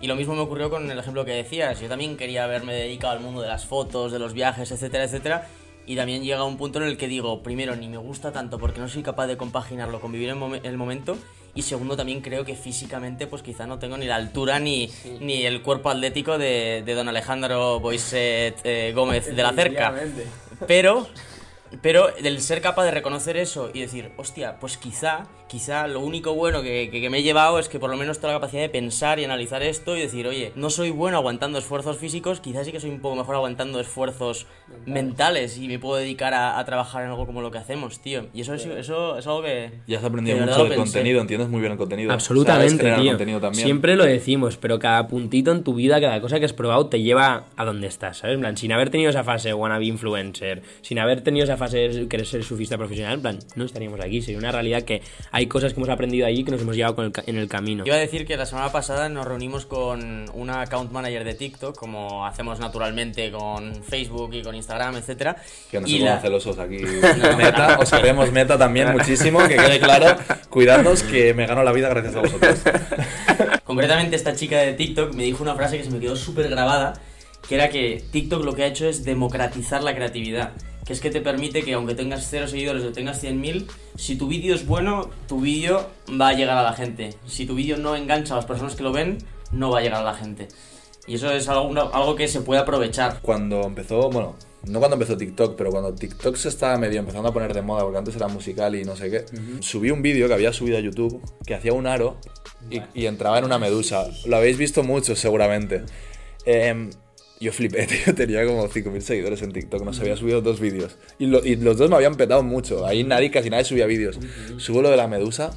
Y 0.00 0.06
lo 0.06 0.16
mismo 0.16 0.34
me 0.34 0.40
ocurrió 0.40 0.70
con 0.70 0.90
el 0.90 0.98
ejemplo 0.98 1.24
que 1.24 1.32
decías. 1.32 1.80
Yo 1.80 1.88
también 1.88 2.16
quería 2.16 2.44
haberme 2.44 2.74
dedicado 2.74 3.12
al 3.12 3.20
mundo 3.20 3.40
de 3.40 3.48
las 3.48 3.66
fotos, 3.66 4.10
de 4.10 4.18
los 4.18 4.32
viajes, 4.32 4.70
etcétera, 4.70 5.04
etcétera. 5.04 5.48
Y 5.84 5.96
también 5.96 6.22
llega 6.22 6.44
un 6.44 6.56
punto 6.56 6.80
en 6.80 6.86
el 6.86 6.96
que 6.96 7.08
digo, 7.08 7.42
primero, 7.42 7.74
ni 7.74 7.88
me 7.88 7.96
gusta 7.96 8.32
tanto 8.32 8.58
porque 8.58 8.80
no 8.80 8.88
soy 8.88 9.02
capaz 9.02 9.26
de 9.26 9.36
compaginarlo 9.36 10.00
con 10.00 10.12
vivir 10.12 10.28
el, 10.28 10.36
momen- 10.36 10.60
el 10.62 10.76
momento. 10.76 11.16
Y 11.54 11.62
segundo, 11.62 11.96
también 11.96 12.20
creo 12.20 12.44
que 12.44 12.54
físicamente, 12.54 13.26
pues 13.26 13.42
quizá 13.42 13.66
no 13.66 13.78
tengo 13.78 13.96
ni 13.96 14.06
la 14.06 14.16
altura 14.16 14.58
ni, 14.58 14.90
ni 15.20 15.44
el 15.44 15.60
cuerpo 15.60 15.90
atlético 15.90 16.38
de, 16.38 16.82
de 16.86 16.94
don 16.94 17.08
Alejandro 17.08 17.78
Boiset 17.80 18.60
eh, 18.64 18.92
Gómez 18.94 19.26
de 19.34 19.42
la 19.42 19.52
Cerca. 19.52 19.94
Pero, 20.66 21.08
pero 21.80 22.14
el 22.16 22.40
ser 22.40 22.60
capaz 22.60 22.84
de 22.84 22.90
reconocer 22.90 23.36
eso 23.36 23.70
y 23.72 23.80
decir, 23.80 24.10
hostia, 24.16 24.58
pues 24.60 24.76
quizá, 24.76 25.24
quizá 25.48 25.86
lo 25.88 26.00
único 26.00 26.34
bueno 26.34 26.62
que, 26.62 26.88
que- 26.90 27.00
que 27.00 27.10
me 27.10 27.18
he 27.18 27.22
llevado 27.22 27.58
es 27.58 27.68
que 27.68 27.78
por 27.78 27.88
lo 27.90 27.96
menos 27.96 28.18
tengo 28.18 28.28
la 28.34 28.38
capacidad 28.40 28.62
de 28.62 28.68
pensar 28.68 29.18
y 29.18 29.24
analizar 29.24 29.62
esto 29.62 29.96
y 29.96 30.00
decir, 30.00 30.26
oye, 30.26 30.52
no 30.56 30.70
soy 30.70 30.90
bueno 30.90 31.16
aguantando 31.16 31.58
esfuerzos 31.58 31.96
físicos, 31.98 32.40
quizás 32.40 32.66
sí 32.66 32.72
que 32.72 32.80
soy 32.80 32.90
un 32.90 33.00
poco 33.00 33.16
mejor 33.16 33.36
aguantando 33.36 33.80
esfuerzos 33.80 34.46
mentales 34.86 35.58
y 35.58 35.68
me 35.68 35.78
puedo 35.78 35.96
dedicar 35.96 36.34
a, 36.34 36.58
a 36.58 36.64
trabajar 36.64 37.04
en 37.04 37.10
algo 37.10 37.26
como 37.26 37.40
lo 37.42 37.50
que 37.50 37.58
hacemos, 37.58 38.00
tío. 38.00 38.26
Y 38.34 38.40
eso, 38.42 38.54
es- 38.54 38.66
eso 38.66 39.18
es 39.18 39.26
algo 39.26 39.42
que... 39.42 39.70
Ya 39.86 39.98
has 39.98 40.04
aprendido 40.04 40.38
de 40.38 40.44
mucho 40.44 40.58
lo 40.58 40.64
de 40.64 40.70
pensé. 40.70 40.82
contenido, 40.82 41.20
entiendes 41.20 41.48
muy 41.48 41.60
bien 41.60 41.72
el 41.72 41.78
contenido. 41.78 42.12
Absolutamente, 42.12 42.78
crear 42.78 43.00
tío. 43.00 43.10
contenido 43.12 43.40
también. 43.40 43.64
Siempre 43.64 43.96
lo 43.96 44.04
decimos, 44.04 44.56
pero 44.56 44.78
cada 44.78 45.06
puntito 45.08 45.52
en 45.52 45.62
tu 45.64 45.74
vida, 45.74 46.00
cada 46.00 46.20
cosa 46.20 46.38
que 46.38 46.44
has 46.46 46.52
probado 46.52 46.86
te 46.86 47.00
lleva 47.02 47.44
a 47.56 47.64
donde 47.64 47.86
estás, 47.86 48.18
¿sabes? 48.18 48.34
En 48.34 48.40
plan, 48.40 48.56
sin 48.56 48.72
haber 48.72 48.90
tenido 48.90 49.10
esa 49.10 49.24
fase 49.24 49.52
wannabe 49.54 49.84
influencer, 49.86 50.62
sin 50.82 50.98
haber 50.98 51.22
tenido 51.22 51.44
esa 51.44 51.56
fase 51.64 51.78
de 51.88 52.08
querer 52.08 52.26
ser 52.26 52.42
surfista 52.44 52.76
profesional, 52.78 53.14
en 53.14 53.22
plan, 53.22 53.38
no 53.56 53.64
estaríamos 53.64 54.00
aquí. 54.00 54.20
Sería 54.22 54.38
una 54.38 54.52
realidad 54.52 54.82
que 54.82 55.02
hay 55.30 55.46
cosas 55.46 55.72
que 55.72 55.80
hemos 55.80 55.88
aprendido 55.88 56.26
allí 56.26 56.44
que 56.44 56.50
nos 56.50 56.60
hemos 56.62 56.76
llevado 56.76 56.96
con 56.96 57.04
el 57.06 57.12
en 57.26 57.36
el 57.36 57.48
camino. 57.48 57.84
Iba 57.86 57.96
a 57.96 57.98
decir 57.98 58.26
que 58.26 58.36
la 58.36 58.46
semana 58.46 58.70
pasada 58.72 59.08
nos 59.08 59.26
reunimos 59.26 59.66
con 59.66 60.24
una 60.34 60.62
account 60.62 60.90
manager 60.92 61.24
de 61.24 61.34
TikTok, 61.34 61.76
como 61.76 62.26
hacemos 62.26 62.58
naturalmente 62.60 63.30
con 63.30 63.82
Facebook 63.84 64.34
y 64.34 64.42
con 64.42 64.54
Instagram, 64.54 64.96
etcétera. 64.96 65.36
Que 65.70 65.80
no 65.80 65.86
Y 65.86 65.98
se 65.98 66.04
la- 66.04 66.20
celosos 66.20 66.58
aquí. 66.58 66.76
Meta, 67.36 67.78
os 67.80 67.90
queremos 67.90 68.30
meta 68.32 68.58
también 68.58 68.92
muchísimo, 68.92 69.38
que 69.46 69.56
quede 69.56 69.78
claro. 69.80 70.16
Cuidadnos 70.50 71.02
que 71.02 71.34
me 71.34 71.46
gano 71.46 71.62
la 71.62 71.72
vida 71.72 71.88
gracias 71.88 72.14
a 72.16 72.20
vosotros. 72.20 72.60
Concretamente 73.64 74.16
esta 74.16 74.34
chica 74.34 74.58
de 74.58 74.72
TikTok 74.74 75.14
me 75.14 75.22
dijo 75.24 75.42
una 75.42 75.54
frase 75.54 75.78
que 75.78 75.84
se 75.84 75.90
me 75.90 76.00
quedó 76.00 76.16
súper 76.16 76.48
grabada, 76.48 76.94
que 77.48 77.54
era 77.54 77.68
que 77.68 78.02
TikTok 78.10 78.44
lo 78.44 78.54
que 78.54 78.64
ha 78.64 78.66
hecho 78.66 78.86
es 78.86 79.04
democratizar 79.04 79.82
la 79.82 79.94
creatividad. 79.94 80.52
Que 80.84 80.92
es 80.92 81.00
que 81.00 81.10
te 81.10 81.20
permite 81.20 81.62
que 81.62 81.74
aunque 81.74 81.94
tengas 81.94 82.26
cero 82.28 82.48
seguidores 82.48 82.84
o 82.84 82.92
tengas 82.92 83.22
100.000, 83.22 83.66
si 83.96 84.16
tu 84.16 84.26
vídeo 84.26 84.54
es 84.54 84.66
bueno, 84.66 85.10
tu 85.28 85.40
vídeo 85.40 85.88
va 86.20 86.28
a 86.28 86.32
llegar 86.32 86.58
a 86.58 86.62
la 86.62 86.72
gente. 86.72 87.14
Si 87.26 87.46
tu 87.46 87.54
vídeo 87.54 87.76
no 87.76 87.94
engancha 87.94 88.34
a 88.34 88.36
las 88.36 88.46
personas 88.46 88.74
que 88.74 88.82
lo 88.82 88.92
ven, 88.92 89.18
no 89.52 89.70
va 89.70 89.78
a 89.78 89.82
llegar 89.82 90.00
a 90.00 90.04
la 90.04 90.14
gente. 90.14 90.48
Y 91.06 91.14
eso 91.14 91.30
es 91.30 91.48
algo, 91.48 91.72
algo 91.92 92.14
que 92.14 92.28
se 92.28 92.40
puede 92.40 92.60
aprovechar. 92.60 93.20
Cuando 93.22 93.62
empezó, 93.62 94.10
bueno, 94.10 94.36
no 94.64 94.78
cuando 94.78 94.94
empezó 94.94 95.16
TikTok, 95.16 95.56
pero 95.56 95.70
cuando 95.70 95.94
TikTok 95.94 96.36
se 96.36 96.48
estaba 96.48 96.78
medio 96.78 97.00
empezando 97.00 97.28
a 97.28 97.32
poner 97.32 97.52
de 97.52 97.62
moda, 97.62 97.82
porque 97.82 97.98
antes 97.98 98.14
era 98.14 98.28
musical 98.28 98.74
y 98.76 98.84
no 98.84 98.94
sé 98.94 99.10
qué, 99.10 99.24
subí 99.60 99.90
un 99.90 100.02
vídeo 100.02 100.28
que 100.28 100.34
había 100.34 100.52
subido 100.52 100.78
a 100.78 100.80
YouTube 100.80 101.20
que 101.44 101.54
hacía 101.54 101.72
un 101.72 101.86
aro 101.86 102.16
y, 102.70 102.80
y 102.94 103.06
entraba 103.06 103.38
en 103.38 103.44
una 103.44 103.58
medusa. 103.58 104.06
Lo 104.26 104.36
habéis 104.36 104.58
visto 104.58 104.84
mucho 104.84 105.16
seguramente. 105.16 105.82
Em, 106.44 106.90
yo 107.42 107.52
flipé, 107.52 107.86
tío, 108.04 108.14
tenía 108.14 108.44
como 108.46 108.68
5.000 108.68 109.00
seguidores 109.00 109.42
en 109.42 109.52
TikTok, 109.52 109.82
nos 109.84 110.00
había 110.00 110.16
subido 110.16 110.40
dos 110.40 110.60
vídeos. 110.60 110.96
Y, 111.18 111.26
lo- 111.26 111.44
y 111.44 111.56
los 111.56 111.76
dos 111.76 111.90
me 111.90 111.96
habían 111.96 112.14
petado 112.16 112.42
mucho, 112.42 112.86
ahí 112.86 113.04
nadie, 113.04 113.30
casi 113.30 113.50
nadie 113.50 113.64
subía 113.64 113.86
vídeos. 113.86 114.18
Subo 114.58 114.82
lo 114.82 114.90
de 114.90 114.96
la 114.96 115.08
medusa, 115.08 115.50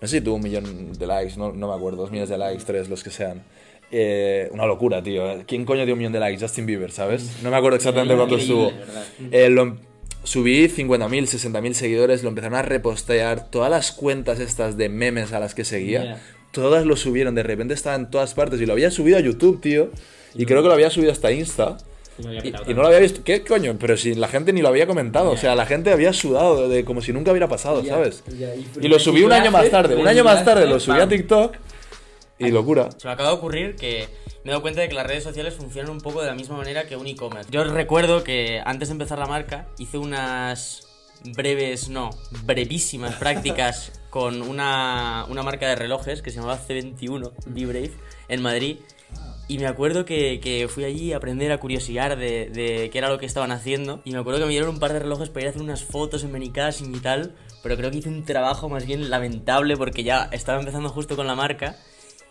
no 0.00 0.08
sé 0.08 0.18
si 0.18 0.24
tuvo 0.24 0.36
un 0.36 0.42
millón 0.42 0.92
de 0.94 1.06
likes, 1.06 1.36
no, 1.36 1.52
no 1.52 1.68
me 1.68 1.74
acuerdo, 1.74 1.98
dos 2.02 2.10
millones 2.10 2.28
de 2.30 2.38
likes, 2.38 2.64
tres, 2.64 2.88
los 2.88 3.02
que 3.04 3.10
sean. 3.10 3.42
Eh, 3.94 4.48
una 4.52 4.64
locura, 4.64 5.02
tío. 5.02 5.22
¿Quién 5.46 5.64
coño 5.66 5.84
dio 5.84 5.92
un 5.94 5.98
millón 5.98 6.12
de 6.14 6.20
likes? 6.20 6.40
Justin 6.42 6.64
Bieber, 6.64 6.90
¿sabes? 6.90 7.42
No 7.42 7.50
me 7.50 7.56
acuerdo 7.56 7.76
exactamente 7.76 8.14
cuánto 8.16 8.36
estuvo. 8.36 8.72
Eh, 9.30 9.50
lo, 9.50 9.76
subí 10.24 10.66
50.000, 10.68 11.08
60.000 11.24 11.72
seguidores, 11.74 12.22
lo 12.22 12.30
empezaron 12.30 12.56
a 12.58 12.62
repostear. 12.62 13.50
Todas 13.50 13.70
las 13.70 13.92
cuentas 13.92 14.40
estas 14.40 14.78
de 14.78 14.88
memes 14.88 15.32
a 15.34 15.40
las 15.40 15.54
que 15.54 15.64
seguía. 15.64 16.20
Todas 16.52 16.86
lo 16.86 16.96
subieron. 16.96 17.34
De 17.34 17.42
repente 17.42 17.74
estaba 17.74 17.96
en 17.96 18.10
todas 18.10 18.34
partes 18.34 18.60
y 18.60 18.66
lo 18.66 18.72
había 18.72 18.90
subido 18.90 19.18
a 19.18 19.20
YouTube, 19.20 19.60
tío. 19.60 19.90
Y 20.34 20.46
creo 20.46 20.62
que 20.62 20.68
lo 20.68 20.74
había 20.74 20.90
subido 20.90 21.12
hasta 21.12 21.32
Insta. 21.32 21.76
Y, 22.18 22.48
y 22.70 22.74
no 22.74 22.82
lo 22.82 22.86
había 22.86 23.00
visto. 23.00 23.22
¿Qué 23.24 23.42
coño? 23.42 23.76
Pero 23.80 23.96
si 23.96 24.14
la 24.14 24.28
gente 24.28 24.52
ni 24.52 24.62
lo 24.62 24.68
había 24.68 24.86
comentado. 24.86 25.30
O 25.30 25.36
sea, 25.36 25.54
la 25.54 25.66
gente 25.66 25.90
había 25.90 26.12
sudado 26.12 26.68
de, 26.68 26.76
de 26.76 26.84
como 26.84 27.00
si 27.00 27.12
nunca 27.12 27.32
hubiera 27.32 27.48
pasado, 27.48 27.84
¿sabes? 27.84 28.22
Y 28.80 28.88
lo 28.88 28.98
subí 28.98 29.22
un 29.22 29.32
año 29.32 29.50
más 29.50 29.70
tarde. 29.70 29.96
Un 29.96 30.06
año 30.06 30.22
más 30.22 30.44
tarde 30.44 30.66
lo 30.66 30.78
subí 30.78 31.00
a 31.00 31.08
TikTok. 31.08 31.56
Y 32.38 32.50
locura. 32.50 32.88
Se 32.96 33.06
me 33.06 33.12
acaba 33.12 33.28
de 33.30 33.36
ocurrir 33.36 33.76
que 33.76 34.08
me 34.42 34.50
he 34.50 34.50
dado 34.50 34.62
cuenta 34.62 34.80
de 34.80 34.88
que 34.88 34.94
las 34.94 35.06
redes 35.06 35.22
sociales 35.22 35.54
funcionan 35.54 35.92
un 35.92 36.00
poco 36.00 36.20
de 36.22 36.26
la 36.26 36.34
misma 36.34 36.56
manera 36.56 36.84
que 36.86 36.96
un 36.96 37.06
e-commerce. 37.06 37.48
Yo 37.52 37.62
recuerdo 37.62 38.24
que 38.24 38.60
antes 38.64 38.88
de 38.88 38.92
empezar 38.92 39.18
la 39.18 39.26
marca 39.26 39.68
hice 39.78 39.98
unas 39.98 40.88
breves, 41.36 41.88
no, 41.88 42.10
brevísimas 42.44 43.14
prácticas 43.14 43.92
con 44.12 44.42
una, 44.42 45.24
una 45.30 45.42
marca 45.42 45.66
de 45.66 45.74
relojes 45.74 46.20
que 46.20 46.30
se 46.30 46.36
llamaba 46.36 46.60
C21, 46.60 47.32
B-Brave, 47.46 47.92
en 48.28 48.42
Madrid. 48.42 48.76
Y 49.48 49.56
me 49.56 49.66
acuerdo 49.66 50.04
que, 50.04 50.38
que 50.38 50.68
fui 50.68 50.84
allí 50.84 51.14
a 51.14 51.16
aprender 51.16 51.50
a 51.50 51.58
curiosear 51.58 52.18
de, 52.18 52.50
de 52.50 52.90
qué 52.90 52.98
era 52.98 53.08
lo 53.08 53.18
que 53.18 53.24
estaban 53.24 53.52
haciendo. 53.52 54.02
Y 54.04 54.12
me 54.12 54.18
acuerdo 54.18 54.40
que 54.40 54.44
me 54.44 54.50
dieron 54.50 54.68
un 54.68 54.78
par 54.78 54.92
de 54.92 54.98
relojes 54.98 55.30
para 55.30 55.40
ir 55.40 55.46
a 55.46 55.50
hacer 55.52 55.62
unas 55.62 55.82
fotos 55.82 56.24
en 56.24 56.32
Benicassim 56.32 56.94
y 56.94 57.00
tal. 57.00 57.34
Pero 57.62 57.74
creo 57.78 57.90
que 57.90 57.96
hice 57.96 58.10
un 58.10 58.22
trabajo 58.26 58.68
más 58.68 58.84
bien 58.84 59.08
lamentable 59.08 59.78
porque 59.78 60.04
ya 60.04 60.28
estaba 60.30 60.58
empezando 60.58 60.90
justo 60.90 61.16
con 61.16 61.26
la 61.26 61.34
marca. 61.34 61.76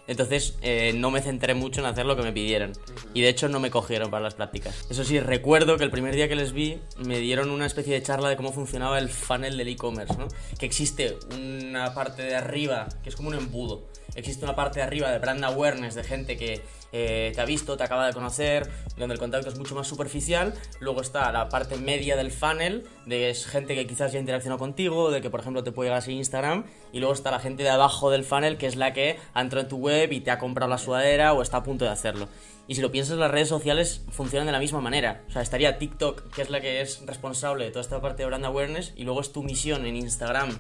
Entonces 0.08 0.56
eh, 0.62 0.94
no 0.96 1.12
me 1.12 1.22
centré 1.22 1.54
mucho 1.54 1.82
en 1.82 1.88
hacer 1.88 2.06
lo 2.06 2.16
que 2.16 2.24
me 2.24 2.34
pidieron. 2.34 2.74
Y 3.14 3.22
de 3.22 3.30
hecho 3.30 3.50
no 3.50 3.60
me 3.60 3.72
cogieron 3.72 4.10
para 4.10 4.24
las 4.24 4.36
prácticas. 4.36 4.86
Eso 4.90 5.04
sí, 5.04 5.20
recuerdo 5.20 5.78
que 5.78 5.84
el 5.84 5.92
primer 5.92 6.16
día 6.16 6.28
que 6.28 6.36
les 6.36 6.54
vi 6.54 6.80
me 6.98 7.20
dieron 7.20 7.50
una 7.50 7.66
especie 7.66 7.94
de 7.94 8.02
charla 8.02 8.30
de 8.30 8.36
cómo 8.36 8.52
funcionaba 8.52 9.00
el 9.00 9.10
funnel 9.10 9.58
del 9.58 9.68
e-commerce, 9.68 10.16
¿no? 10.18 10.28
Que 10.60 10.66
existe 10.66 11.18
una 11.34 11.94
parte 11.94 12.24
de 12.24 12.36
arriba 12.36 12.88
que 13.04 13.10
es 13.10 13.16
como 13.16 13.30
un 13.30 13.36
embudo. 13.36 13.88
Existe 14.16 14.44
una 14.44 14.56
parte 14.56 14.80
de 14.80 14.86
arriba 14.86 15.12
de 15.12 15.20
brand 15.20 15.44
awareness 15.44 15.96
de 15.96 16.04
gente 16.04 16.38
que 16.38 16.62
eh, 16.92 17.32
te 17.34 17.42
ha 17.42 17.46
visto, 17.46 17.78
te 17.78 17.84
acaba 17.84 18.08
de 18.08 18.14
conocer, 18.14 18.70
donde 18.98 19.14
el 19.14 19.20
contacto 19.20 19.50
es 19.50 19.58
mucho 19.58 19.76
más 19.76 19.88
superficial. 19.88 20.54
Luego 20.80 21.02
está 21.02 21.32
la 21.32 21.50
parte 21.50 21.78
media 21.78 22.16
del 22.16 22.32
funnel, 22.32 22.86
de 23.06 23.30
es 23.30 23.46
gente 23.46 23.76
que 23.76 23.88
quizás 23.88 24.12
ya 24.12 24.20
interaccionó 24.20 24.58
contigo, 24.58 25.12
de 25.12 25.22
que 25.22 25.30
por 25.30 25.40
ejemplo 25.40 25.64
te 25.64 25.72
puede 25.72 25.90
llegar 25.90 26.00
así 26.00 26.14
Instagram. 26.14 26.66
Y 26.92 27.00
luego 27.00 27.14
está 27.14 27.32
la 27.32 27.40
gente 27.40 27.64
de 27.64 27.70
abajo 27.70 28.12
del 28.12 28.24
funnel, 28.24 28.58
que 28.58 28.68
es 28.68 28.76
la 28.76 28.94
que 28.94 29.18
ha 29.34 29.42
entrado 29.42 29.64
en 29.64 29.70
tu 29.70 29.78
web 29.78 30.12
y 30.12 30.22
te 30.22 30.32
ha 30.32 30.38
comprado 30.38 30.70
la 30.70 30.78
sudadera 30.78 31.34
o 31.34 31.42
está 31.42 31.58
a 31.58 31.64
punto 31.64 31.86
de 31.86 31.92
hacerlo. 31.92 32.28
Y 32.68 32.76
si 32.76 32.82
lo 32.82 32.92
piensas, 32.92 33.18
las 33.18 33.32
redes 33.32 33.50
sociales 33.50 34.02
funcionan 34.12 34.46
de 34.46 34.54
la 34.54 34.60
misma 34.60 34.80
manera. 34.82 35.24
O 35.28 35.32
sea, 35.32 35.42
estaría 35.42 35.78
TikTok, 35.78 36.34
que 36.34 36.42
es 36.42 36.50
la 36.50 36.62
que 36.62 36.82
es 36.82 37.06
responsable 37.06 37.66
de 37.66 37.72
toda 37.72 37.82
esta 37.82 38.00
parte 38.00 38.24
de 38.24 38.28
brand 38.28 38.46
awareness, 38.46 38.94
y 38.96 39.04
luego 39.04 39.20
es 39.20 39.34
tu 39.34 39.44
misión 39.44 39.86
en 39.86 39.96
Instagram 39.96 40.58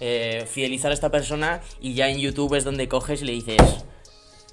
eh, 0.00 0.46
fidelizar 0.50 0.90
a 0.90 0.94
esta 0.94 1.10
persona, 1.10 1.60
y 1.80 1.94
ya 1.94 2.08
en 2.08 2.18
YouTube 2.18 2.54
es 2.54 2.64
donde 2.64 2.88
coges 2.88 3.22
y 3.22 3.26
le 3.26 3.32
dices, 3.32 3.84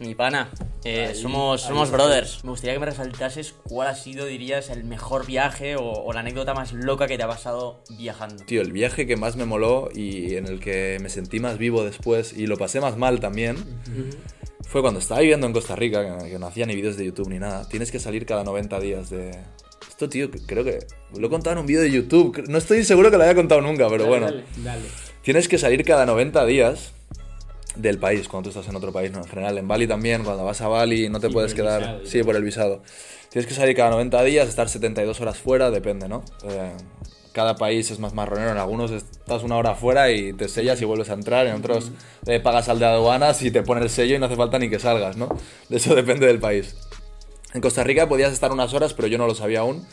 mi 0.01 0.15
pana, 0.15 0.51
eh, 0.83 1.13
somos, 1.15 1.61
somos 1.61 1.91
brothers. 1.91 2.43
Me 2.43 2.51
gustaría 2.51 2.73
que 2.73 2.79
me 2.79 2.85
resaltases 2.85 3.53
cuál 3.63 3.87
ha 3.87 3.95
sido, 3.95 4.25
dirías, 4.25 4.69
el 4.69 4.83
mejor 4.83 5.25
viaje 5.25 5.75
o, 5.75 5.83
o 5.83 6.13
la 6.13 6.21
anécdota 6.21 6.53
más 6.53 6.73
loca 6.73 7.07
que 7.07 7.17
te 7.17 7.23
ha 7.23 7.27
pasado 7.27 7.83
viajando. 7.97 8.43
Tío, 8.45 8.61
el 8.61 8.71
viaje 8.71 9.05
que 9.05 9.15
más 9.15 9.35
me 9.35 9.45
moló 9.45 9.89
y 9.93 10.35
en 10.35 10.47
el 10.47 10.59
que 10.59 10.97
me 11.01 11.09
sentí 11.09 11.39
más 11.39 11.57
vivo 11.57 11.83
después 11.83 12.33
y 12.33 12.47
lo 12.47 12.57
pasé 12.57 12.81
más 12.81 12.97
mal 12.97 13.19
también 13.19 13.57
fue 14.67 14.81
cuando 14.81 14.99
estaba 14.99 15.21
viviendo 15.21 15.47
en 15.47 15.53
Costa 15.53 15.75
Rica, 15.75 16.19
que, 16.19 16.31
que 16.31 16.39
no 16.39 16.47
hacía 16.47 16.65
ni 16.65 16.75
vídeos 16.75 16.97
de 16.97 17.05
YouTube 17.05 17.29
ni 17.29 17.39
nada. 17.39 17.67
Tienes 17.67 17.91
que 17.91 17.99
salir 17.99 18.25
cada 18.25 18.43
90 18.43 18.79
días 18.79 19.09
de... 19.09 19.31
Esto, 19.87 20.09
tío, 20.09 20.31
creo 20.47 20.63
que 20.63 20.79
lo 21.17 21.27
he 21.27 21.29
contado 21.29 21.53
en 21.53 21.59
un 21.59 21.65
vídeo 21.67 21.81
de 21.81 21.91
YouTube. 21.91 22.43
No 22.47 22.57
estoy 22.57 22.83
seguro 22.83 23.11
que 23.11 23.17
lo 23.17 23.23
haya 23.23 23.35
contado 23.35 23.61
nunca, 23.61 23.87
pero 23.89 24.07
bueno. 24.07 24.27
Dale. 24.57 24.85
Tienes 25.21 25.47
que 25.47 25.57
salir 25.57 25.83
cada 25.83 26.05
90 26.05 26.45
días 26.45 26.93
del 27.75 27.97
país, 27.97 28.27
cuando 28.27 28.49
tú 28.49 28.57
estás 28.57 28.69
en 28.69 28.75
otro 28.75 28.91
país, 28.91 29.11
¿no? 29.11 29.19
En 29.19 29.25
general, 29.27 29.57
en 29.57 29.67
Bali 29.67 29.87
también, 29.87 30.23
cuando 30.23 30.43
vas 30.43 30.61
a 30.61 30.67
Bali 30.67 31.09
no 31.09 31.19
te 31.19 31.27
Sí, 31.27 31.33
puedes 31.33 31.53
quedar... 31.53 31.79
visado 31.81 32.05
sí, 32.05 32.23
por 32.23 32.35
el 32.35 32.43
visado. 32.43 32.81
Tienes 33.29 33.47
que 33.47 33.53
salir 33.53 33.75
cada 33.75 33.91
90 33.91 34.23
días, 34.23 34.49
estar 34.49 34.67
72 34.67 35.21
horas 35.21 35.37
fuera, 35.37 35.71
depende, 35.71 36.09
¿no? 36.09 36.23
Eh, 36.43 36.71
cada 37.31 37.55
país 37.55 37.89
es 37.91 37.99
más 37.99 38.13
marronero, 38.13 38.51
en 38.51 38.57
algunos 38.57 38.91
estás 38.91 39.43
una 39.43 39.55
hora 39.55 39.73
fuera 39.75 40.11
y 40.11 40.33
te 40.33 40.49
sellas 40.49 40.81
y 40.81 40.85
vuelves 40.85 41.09
a 41.09 41.13
entrar, 41.13 41.47
en 41.47 41.55
otros 41.55 41.91
eh, 42.25 42.41
pagas 42.41 42.67
al 42.67 42.79
de 42.79 42.85
aduanas 42.87 43.41
y 43.41 43.51
te 43.51 43.63
pone 43.63 43.81
el 43.81 43.89
sello 43.89 44.15
y 44.17 44.19
no 44.19 44.25
hace 44.25 44.35
falta 44.35 44.59
ni 44.59 44.69
que 44.69 44.79
salgas, 44.79 45.15
¿no? 45.15 45.29
De 45.69 45.77
eso 45.77 45.95
depende 45.95 46.27
del 46.27 46.39
país. 46.39 46.75
En 47.53 47.61
Costa 47.61 47.83
Rica 47.85 48.09
podías 48.09 48.33
estar 48.33 48.51
unas 48.51 48.73
horas, 48.73 48.93
pero 48.93 49.07
yo 49.07 49.17
no 49.17 49.27
lo 49.27 49.35
sabía 49.35 49.61
aún. 49.61 49.85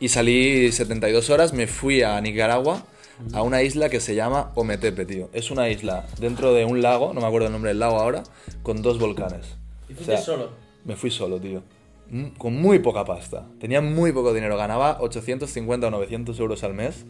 Y 0.00 0.08
salí 0.08 0.70
72 0.72 1.28
horas, 1.30 1.52
me 1.52 1.66
fui 1.66 2.02
a 2.02 2.18
Nicaragua, 2.20 2.84
a 3.32 3.42
una 3.42 3.62
isla 3.62 3.88
que 3.88 4.00
se 4.00 4.14
llama 4.14 4.52
Ometepe, 4.54 5.04
tío. 5.04 5.28
Es 5.32 5.50
una 5.50 5.68
isla 5.68 6.06
dentro 6.20 6.52
de 6.54 6.64
un 6.64 6.82
lago, 6.82 7.12
no 7.14 7.20
me 7.20 7.26
acuerdo 7.26 7.46
el 7.46 7.52
nombre 7.52 7.70
del 7.70 7.78
lago 7.78 7.98
ahora, 7.98 8.22
con 8.62 8.82
dos 8.82 8.98
volcanes. 8.98 9.56
¿Y 9.88 9.92
O 9.92 9.96
fuiste 9.96 10.16
sea, 10.16 10.20
solo? 10.22 10.50
Me 10.84 10.96
fui 10.96 11.10
solo, 11.10 11.40
tío. 11.40 11.62
Mm, 12.10 12.28
Con 12.38 12.54
muy 12.54 12.78
poca 12.78 13.04
pasta. 13.04 13.46
Tenía 13.60 13.80
muy 13.80 14.12
poco 14.12 14.32
dinero. 14.32 14.56
Ganaba 14.56 14.98
850 15.00 15.86
o 15.88 15.90
900 15.90 16.38
euros 16.40 16.64
al 16.64 16.74
mes. 16.74 17.04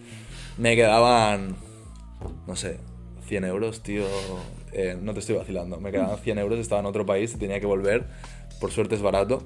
Me 0.56 0.74
quedaban, 0.74 1.56
no 2.46 2.56
sé, 2.56 2.78
100 3.26 3.44
euros, 3.44 3.82
tío. 3.82 4.02
Eh, 4.72 4.98
no 5.00 5.12
te 5.14 5.20
estoy 5.20 5.36
vacilando. 5.36 5.78
Me 5.78 5.92
quedaban 5.92 6.18
100 6.18 6.38
euros, 6.38 6.58
estaba 6.58 6.80
en 6.80 6.86
otro 6.86 7.06
país, 7.06 7.38
tenía 7.38 7.60
que 7.60 7.66
volver. 7.66 8.06
Por 8.60 8.72
suerte 8.72 8.96
es 8.96 9.02
barato. 9.02 9.44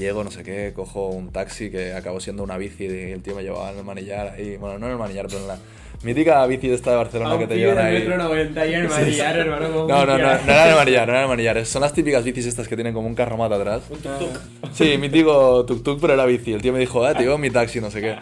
Llego, 0.00 0.24
no 0.24 0.30
sé 0.30 0.42
qué, 0.42 0.72
cojo 0.74 1.08
un 1.08 1.30
taxi 1.30 1.70
que 1.70 1.92
acabó 1.92 2.20
siendo 2.20 2.42
una 2.42 2.56
bici 2.56 2.84
y 2.84 3.12
el 3.12 3.22
tío 3.22 3.34
me 3.34 3.42
llevaba 3.42 3.70
en 3.70 3.76
el 3.76 3.84
manillar 3.84 4.28
ahí. 4.28 4.56
Bueno, 4.56 4.78
no 4.78 4.86
en 4.86 4.92
el 4.92 4.98
manillar, 4.98 5.26
pero 5.26 5.40
en 5.42 5.48
la 5.48 5.58
mítica 6.02 6.46
bici 6.46 6.68
de 6.68 6.74
esta 6.74 6.92
de 6.92 6.96
Barcelona 6.96 7.36
que 7.38 7.46
te 7.46 7.58
llevan 7.58 7.84
ahí. 7.84 7.98
metro 7.98 8.16
90 8.16 8.66
y 8.66 8.74
el 8.74 8.88
manillar, 8.88 9.36
hermano. 9.36 9.70
¿cómo 9.70 9.86
No, 9.86 10.06
no, 10.06 10.16
no, 10.16 10.24
no 10.24 10.52
era 10.52 10.70
el 10.70 10.74
manillar, 10.74 11.06
no 11.06 11.12
era 11.12 11.22
el 11.24 11.28
manillar. 11.28 11.66
Son 11.66 11.82
las 11.82 11.92
típicas 11.92 12.24
bicis 12.24 12.46
estas 12.46 12.66
que 12.66 12.76
tienen 12.76 12.94
como 12.94 13.08
un 13.08 13.14
carromato 13.14 13.56
atrás. 13.56 13.82
Un 13.90 13.98
tuk-tuk. 13.98 14.40
Sí, 14.72 14.96
mítico 14.96 15.66
tuk-tuk, 15.66 16.00
pero 16.00 16.14
era 16.14 16.24
bici. 16.24 16.54
El 16.54 16.62
tío 16.62 16.72
me 16.72 16.78
dijo, 16.78 17.04
ah, 17.04 17.12
te 17.12 17.24
llevo 17.24 17.36
mi 17.36 17.50
taxi, 17.50 17.82
no 17.82 17.90
sé 17.90 18.00
qué. 18.00 18.16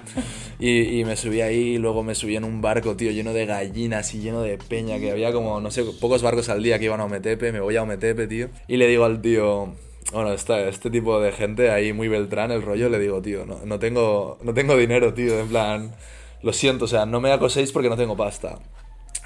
Y, 0.58 0.98
y 0.98 1.04
me 1.04 1.14
subí 1.14 1.42
ahí, 1.42 1.74
y 1.74 1.78
luego 1.78 2.02
me 2.02 2.16
subí 2.16 2.34
en 2.34 2.42
un 2.42 2.60
barco, 2.60 2.96
tío, 2.96 3.12
lleno 3.12 3.32
de 3.32 3.46
gallinas 3.46 4.12
y 4.14 4.18
lleno 4.18 4.42
de 4.42 4.58
peña, 4.58 4.98
que 4.98 5.12
había 5.12 5.32
como, 5.32 5.60
no 5.60 5.70
sé, 5.70 5.84
pocos 6.00 6.22
barcos 6.22 6.48
al 6.48 6.60
día 6.60 6.80
que 6.80 6.86
iban 6.86 7.00
a 7.00 7.04
Ometepe. 7.04 7.52
Me 7.52 7.60
voy 7.60 7.76
a 7.76 7.84
Ometepe, 7.84 8.26
tío. 8.26 8.48
Y 8.66 8.78
le 8.78 8.88
digo 8.88 9.04
al 9.04 9.22
tío, 9.22 9.74
bueno, 10.12 10.32
este 10.32 10.90
tipo 10.90 11.20
de 11.20 11.32
gente 11.32 11.70
ahí 11.70 11.92
muy 11.92 12.08
Beltrán, 12.08 12.50
el 12.50 12.62
rollo, 12.62 12.88
le 12.88 12.98
digo, 12.98 13.20
tío, 13.20 13.44
no, 13.46 13.60
no, 13.64 13.78
tengo, 13.78 14.38
no 14.42 14.54
tengo 14.54 14.76
dinero, 14.76 15.14
tío, 15.14 15.38
en 15.38 15.48
plan, 15.48 15.94
lo 16.42 16.52
siento, 16.52 16.86
o 16.86 16.88
sea, 16.88 17.06
no 17.06 17.20
me 17.20 17.32
acoséis 17.32 17.72
porque 17.72 17.88
no 17.88 17.96
tengo 17.96 18.16
pasta 18.16 18.58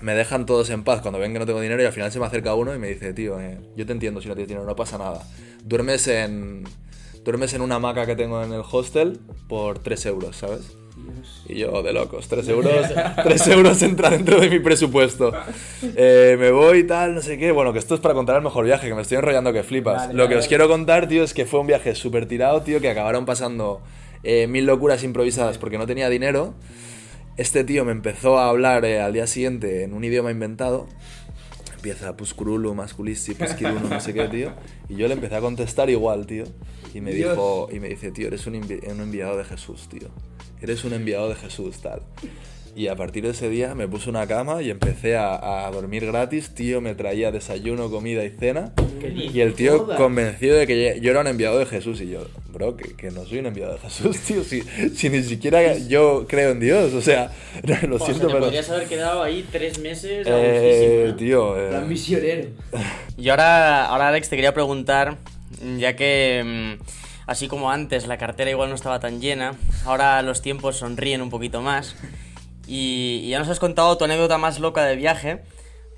me 0.02 0.14
dejan 0.14 0.46
todos 0.46 0.68
en 0.70 0.82
paz 0.82 1.00
cuando 1.00 1.18
ven 1.18 1.32
que 1.32 1.38
no 1.38 1.46
tengo 1.46 1.60
dinero 1.60 1.82
y 1.82 1.86
al 1.86 1.92
final 1.92 2.10
se 2.10 2.18
me 2.18 2.26
acerca 2.26 2.54
uno 2.54 2.74
y 2.74 2.78
me 2.78 2.88
dice, 2.88 3.14
tío, 3.14 3.40
eh, 3.40 3.58
yo 3.76 3.86
te 3.86 3.92
entiendo 3.92 4.20
si 4.20 4.28
no 4.28 4.34
tienes 4.34 4.48
dinero, 4.48 4.66
no 4.66 4.76
pasa 4.76 4.98
nada. 4.98 5.22
Duermes 5.64 6.08
en, 6.08 6.64
duermes 7.24 7.54
en 7.54 7.62
una 7.62 7.76
hamaca 7.76 8.04
que 8.04 8.16
tengo 8.16 8.42
en 8.42 8.52
el 8.52 8.62
hostel 8.68 9.20
por 9.48 9.78
3 9.78 10.06
euros, 10.06 10.36
¿sabes? 10.36 10.76
Y 11.48 11.56
yo, 11.58 11.82
de 11.82 11.92
locos, 11.92 12.28
3 12.28 12.48
euros, 12.48 12.72
3 13.24 13.48
euros 13.48 13.82
entra 13.82 14.10
dentro 14.10 14.40
de 14.40 14.48
mi 14.48 14.58
presupuesto. 14.60 15.32
Eh, 15.96 16.36
me 16.38 16.50
voy 16.50 16.78
y 16.78 16.84
tal, 16.84 17.14
no 17.14 17.20
sé 17.22 17.36
qué. 17.38 17.50
Bueno, 17.52 17.72
que 17.72 17.78
esto 17.78 17.94
es 17.94 18.00
para 18.00 18.14
contar 18.14 18.36
el 18.36 18.42
mejor 18.42 18.64
viaje, 18.64 18.88
que 18.88 18.94
me 18.94 19.02
estoy 19.02 19.18
enrollando 19.18 19.52
que 19.52 19.62
flipas. 19.62 20.06
Vale, 20.08 20.14
Lo 20.14 20.28
que 20.28 20.36
os 20.36 20.46
quiero 20.46 20.68
contar, 20.68 21.08
tío, 21.08 21.22
es 21.24 21.34
que 21.34 21.44
fue 21.46 21.60
un 21.60 21.66
viaje 21.66 21.94
súper 21.94 22.26
tirado, 22.26 22.62
tío, 22.62 22.80
que 22.80 22.88
acabaron 22.90 23.24
pasando 23.26 23.82
eh, 24.22 24.46
mil 24.46 24.64
locuras 24.66 25.02
improvisadas 25.04 25.58
porque 25.58 25.78
no 25.78 25.86
tenía 25.86 26.08
dinero. 26.08 26.54
Este 27.36 27.64
tío 27.64 27.84
me 27.84 27.92
empezó 27.92 28.38
a 28.38 28.48
hablar 28.48 28.84
eh, 28.84 29.00
al 29.00 29.12
día 29.12 29.26
siguiente 29.26 29.82
en 29.84 29.94
un 29.94 30.04
idioma 30.04 30.30
inventado. 30.30 30.86
Empieza 31.74 32.16
Puscurulu, 32.16 32.74
Masculisti, 32.74 33.34
Pusquirulu, 33.34 33.88
no 33.88 34.00
sé 34.00 34.14
qué, 34.14 34.28
tío. 34.28 34.52
Y 34.88 34.94
yo 34.96 35.08
le 35.08 35.14
empecé 35.14 35.34
a 35.36 35.40
contestar 35.40 35.90
igual, 35.90 36.26
tío. 36.26 36.44
Y 36.94 37.00
me 37.00 37.12
Dios. 37.12 37.32
dijo, 37.32 37.68
y 37.72 37.80
me 37.80 37.88
dice, 37.88 38.12
tío, 38.12 38.28
eres 38.28 38.46
un, 38.46 38.54
envi- 38.54 38.86
un 38.88 39.00
enviado 39.00 39.36
de 39.36 39.44
Jesús, 39.44 39.88
tío. 39.88 40.08
Eres 40.62 40.84
un 40.84 40.92
enviado 40.94 41.28
de 41.28 41.34
Jesús, 41.34 41.78
tal. 41.82 42.02
Y 42.74 42.86
a 42.88 42.96
partir 42.96 43.22
de 43.24 43.30
ese 43.32 43.50
día 43.50 43.74
me 43.74 43.86
puse 43.86 44.08
una 44.08 44.26
cama 44.26 44.62
y 44.62 44.70
empecé 44.70 45.14
a, 45.14 45.66
a 45.66 45.70
dormir 45.70 46.06
gratis. 46.06 46.54
Tío, 46.54 46.80
me 46.80 46.94
traía 46.94 47.30
desayuno, 47.30 47.90
comida 47.90 48.24
y 48.24 48.30
cena. 48.30 48.72
Y 49.14 49.40
el 49.40 49.52
tío 49.52 49.80
Joder. 49.80 49.98
convencido 49.98 50.56
de 50.56 50.66
que 50.66 50.98
yo 51.02 51.10
era 51.10 51.20
un 51.20 51.26
enviado 51.26 51.58
de 51.58 51.66
Jesús. 51.66 52.00
Y 52.00 52.08
yo, 52.08 52.26
bro, 52.50 52.74
que, 52.78 52.94
que 52.96 53.10
no 53.10 53.26
soy 53.26 53.40
un 53.40 53.46
enviado 53.46 53.74
de 53.74 53.78
Jesús, 53.80 54.16
tío. 54.26 54.42
Si, 54.42 54.62
si 54.94 55.10
ni 55.10 55.22
siquiera 55.22 55.76
yo 55.76 56.24
creo 56.26 56.52
en 56.52 56.60
Dios. 56.60 56.94
O 56.94 57.02
sea, 57.02 57.30
lo 57.86 57.96
O 57.96 57.98
sea, 57.98 58.06
siento, 58.06 58.28
te 58.28 58.32
pero... 58.32 58.44
podrías 58.46 58.70
haber 58.70 58.88
quedado 58.88 59.22
ahí 59.22 59.46
tres 59.52 59.78
meses 59.78 60.26
Eh, 60.26 61.12
tío, 61.18 61.58
eh, 61.60 61.68
Plan 61.68 61.86
misionero. 61.86 62.48
Y 63.18 63.28
ahora, 63.28 63.84
ahora, 63.84 64.08
Alex, 64.08 64.30
te 64.30 64.36
quería 64.36 64.54
preguntar, 64.54 65.18
ya 65.78 65.94
que 65.94 66.78
mm, 66.80 66.82
así 67.26 67.48
como 67.48 67.70
antes 67.70 68.06
la 68.06 68.18
cartera 68.18 68.50
igual 68.50 68.68
no 68.68 68.74
estaba 68.74 69.00
tan 69.00 69.20
llena, 69.20 69.54
ahora 69.84 70.22
los 70.22 70.42
tiempos 70.42 70.76
sonríen 70.76 71.22
un 71.22 71.30
poquito 71.30 71.60
más. 71.62 71.96
Y, 72.66 73.20
y 73.24 73.30
ya 73.30 73.38
nos 73.38 73.48
has 73.48 73.58
contado 73.58 73.98
tu 73.98 74.04
anécdota 74.04 74.38
más 74.38 74.60
loca 74.60 74.84
de 74.84 74.96
viaje. 74.96 75.42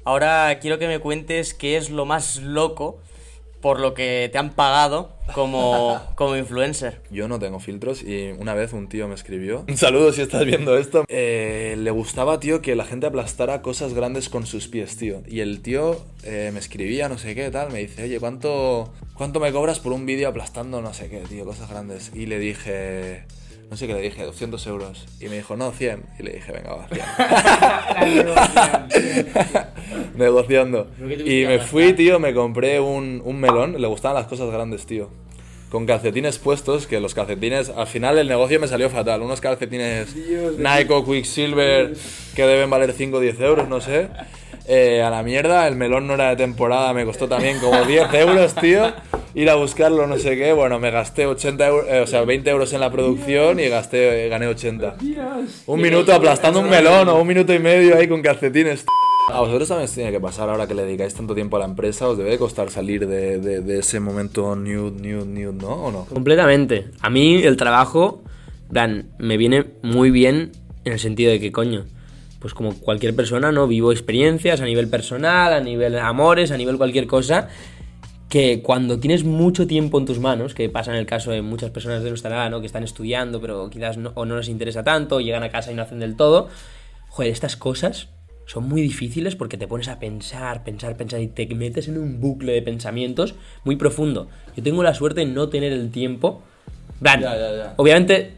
Ahora 0.04 0.58
quiero 0.60 0.78
que 0.78 0.88
me 0.88 0.98
cuentes 0.98 1.54
qué 1.54 1.76
es 1.76 1.90
lo 1.90 2.04
más 2.04 2.36
loco 2.36 3.00
por 3.64 3.80
lo 3.80 3.94
que 3.94 4.28
te 4.30 4.36
han 4.36 4.50
pagado 4.50 5.16
como, 5.32 5.98
como 6.16 6.36
influencer. 6.36 7.00
Yo 7.10 7.28
no 7.28 7.38
tengo 7.38 7.60
filtros 7.60 8.02
y 8.02 8.32
una 8.38 8.52
vez 8.52 8.74
un 8.74 8.90
tío 8.90 9.08
me 9.08 9.14
escribió. 9.14 9.64
Un 9.66 9.78
saludo 9.78 10.12
si 10.12 10.20
estás 10.20 10.44
viendo 10.44 10.76
esto. 10.76 11.06
Eh, 11.08 11.74
le 11.78 11.90
gustaba, 11.90 12.38
tío, 12.40 12.60
que 12.60 12.76
la 12.76 12.84
gente 12.84 13.06
aplastara 13.06 13.62
cosas 13.62 13.94
grandes 13.94 14.28
con 14.28 14.44
sus 14.44 14.68
pies, 14.68 14.98
tío. 14.98 15.22
Y 15.26 15.40
el 15.40 15.62
tío 15.62 16.04
eh, 16.24 16.50
me 16.52 16.60
escribía, 16.60 17.08
no 17.08 17.16
sé 17.16 17.34
qué, 17.34 17.50
tal. 17.50 17.72
Me 17.72 17.78
dice, 17.78 18.02
oye, 18.02 18.20
¿cuánto, 18.20 18.92
¿cuánto 19.14 19.40
me 19.40 19.50
cobras 19.50 19.80
por 19.80 19.94
un 19.94 20.04
vídeo 20.04 20.28
aplastando 20.28 20.82
no 20.82 20.92
sé 20.92 21.08
qué, 21.08 21.20
tío? 21.20 21.46
Cosas 21.46 21.70
grandes. 21.70 22.12
Y 22.14 22.26
le 22.26 22.38
dije... 22.38 23.24
No 23.70 23.78
sé 23.78 23.86
qué 23.86 23.94
le 23.94 24.02
dije, 24.02 24.22
200 24.22 24.66
euros. 24.66 25.06
Y 25.20 25.28
me 25.28 25.36
dijo, 25.36 25.56
no, 25.56 25.72
100. 25.72 26.02
Y 26.18 26.22
le 26.22 26.34
dije, 26.34 26.52
venga, 26.52 26.74
va, 26.74 26.86
100. 26.86 27.02
Negociando. 30.18 30.88
Y 31.24 31.44
me 31.46 31.58
fui, 31.58 31.92
tío, 31.92 32.18
me 32.18 32.32
compré 32.34 32.80
un, 32.80 33.20
un 33.24 33.40
melón. 33.40 33.80
Le 33.80 33.86
gustaban 33.86 34.16
las 34.16 34.26
cosas 34.26 34.50
grandes, 34.50 34.86
tío. 34.86 35.08
Con 35.70 35.86
calcetines 35.86 36.38
puestos, 36.38 36.86
que 36.86 37.00
los 37.00 37.14
calcetines, 37.14 37.68
al 37.68 37.88
final 37.88 38.16
el 38.18 38.28
negocio 38.28 38.60
me 38.60 38.68
salió 38.68 38.88
fatal. 38.90 39.22
Unos 39.22 39.40
calcetines 39.40 40.14
Nike 40.56 40.92
o 40.92 41.04
Quicksilver 41.04 41.94
que 42.36 42.46
deben 42.46 42.70
valer 42.70 42.92
5 42.92 43.16
o 43.16 43.20
10 43.20 43.40
euros, 43.40 43.68
no 43.68 43.80
sé. 43.80 44.08
Eh, 44.66 45.02
a 45.02 45.10
la 45.10 45.24
mierda, 45.24 45.66
el 45.66 45.74
melón 45.74 46.06
no 46.06 46.14
era 46.14 46.30
de 46.30 46.36
temporada, 46.36 46.94
me 46.94 47.04
costó 47.04 47.28
también 47.28 47.58
como 47.58 47.84
10 47.84 48.14
euros, 48.14 48.54
tío. 48.54 48.92
Ir 49.34 49.50
a 49.50 49.56
buscarlo, 49.56 50.06
no 50.06 50.16
sé 50.16 50.36
qué. 50.36 50.52
Bueno, 50.52 50.78
me 50.78 50.92
gasté 50.92 51.26
80 51.26 51.66
euros, 51.66 51.86
o 52.02 52.06
sea, 52.06 52.22
20 52.22 52.48
euros 52.50 52.72
en 52.72 52.78
la 52.78 52.90
producción 52.92 53.58
y 53.58 53.68
gasté, 53.68 54.26
eh, 54.26 54.28
gané 54.28 54.46
80. 54.46 54.94
Un 55.66 55.80
minuto 55.80 56.14
aplastando 56.14 56.60
un 56.60 56.70
melón 56.70 57.08
o 57.08 57.20
un 57.20 57.26
minuto 57.26 57.52
y 57.52 57.58
medio 57.58 57.96
ahí 57.96 58.06
con 58.06 58.22
calcetines. 58.22 58.84
A 59.32 59.40
vosotros 59.40 59.66
también 59.68 59.86
os 59.88 59.94
tiene 59.94 60.12
que 60.12 60.20
pasar 60.20 60.48
ahora 60.50 60.66
que 60.66 60.74
le 60.74 60.82
dedicáis 60.84 61.14
tanto 61.14 61.34
tiempo 61.34 61.56
a 61.56 61.60
la 61.60 61.64
empresa, 61.64 62.08
os 62.08 62.16
debe 62.18 62.30
de 62.30 62.38
costar 62.38 62.70
salir 62.70 63.06
de, 63.06 63.38
de- 63.40 63.60
de 63.62 63.78
ese 63.78 63.98
momento 63.98 64.54
nude, 64.54 64.90
nude, 65.00 65.24
nude, 65.26 65.52
¿no? 65.54 65.68
¿O 65.86 65.90
no? 65.90 66.04
Completamente. 66.04 66.90
A 67.00 67.08
mí 67.10 67.36
el 67.42 67.56
trabajo, 67.56 68.22
plan, 68.70 69.08
me 69.18 69.36
viene 69.36 69.64
muy 69.82 70.10
bien 70.10 70.52
en 70.84 70.92
el 70.92 70.98
sentido 71.00 71.30
de 71.32 71.40
que, 71.40 71.50
coño, 71.52 71.86
pues 72.38 72.52
como 72.54 72.74
cualquier 72.78 73.16
persona, 73.16 73.50
¿no? 73.50 73.66
Vivo 73.66 73.90
experiencias 73.92 74.60
a 74.60 74.66
nivel 74.66 74.88
personal, 74.88 75.52
a 75.54 75.60
nivel 75.60 75.98
amores, 75.98 76.50
a 76.50 76.58
nivel 76.58 76.76
cualquier 76.76 77.06
cosa, 77.06 77.48
que 78.28 78.60
cuando 78.62 79.00
tienes 79.00 79.24
mucho 79.24 79.66
tiempo 79.66 79.98
en 79.98 80.04
tus 80.04 80.20
manos, 80.20 80.54
que 80.54 80.68
pasa 80.68 80.90
en 80.92 80.98
el 80.98 81.06
caso 81.06 81.30
de 81.30 81.40
muchas 81.40 81.70
personas 81.70 82.02
de 82.02 82.10
nuestra 82.10 82.30
edad, 82.30 82.50
¿no? 82.50 82.60
Que 82.60 82.66
están 82.66 82.84
estudiando, 82.84 83.40
pero 83.40 83.70
quizás 83.70 83.96
no, 83.96 84.12
o 84.14 84.26
no 84.26 84.36
les 84.36 84.48
interesa 84.48 84.84
tanto, 84.84 85.20
llegan 85.20 85.42
a 85.42 85.48
casa 85.50 85.72
y 85.72 85.74
no 85.74 85.82
hacen 85.82 85.98
del 85.98 86.14
todo, 86.14 86.48
joder, 87.08 87.32
estas 87.32 87.56
cosas 87.56 88.08
son 88.46 88.68
muy 88.68 88.82
difíciles 88.82 89.36
porque 89.36 89.56
te 89.56 89.66
pones 89.66 89.88
a 89.88 89.98
pensar, 89.98 90.64
pensar, 90.64 90.96
pensar 90.96 91.20
y 91.20 91.28
te 91.28 91.46
metes 91.54 91.88
en 91.88 91.98
un 91.98 92.20
bucle 92.20 92.52
de 92.52 92.62
pensamientos 92.62 93.34
muy 93.64 93.76
profundo. 93.76 94.28
Yo 94.56 94.62
tengo 94.62 94.82
la 94.82 94.94
suerte 94.94 95.20
de 95.20 95.26
no 95.26 95.48
tener 95.48 95.72
el 95.72 95.90
tiempo. 95.90 96.42
en 96.94 97.00
plan, 97.00 97.20
Ya, 97.20 97.36
ya, 97.36 97.56
ya. 97.56 97.74
Obviamente, 97.76 98.32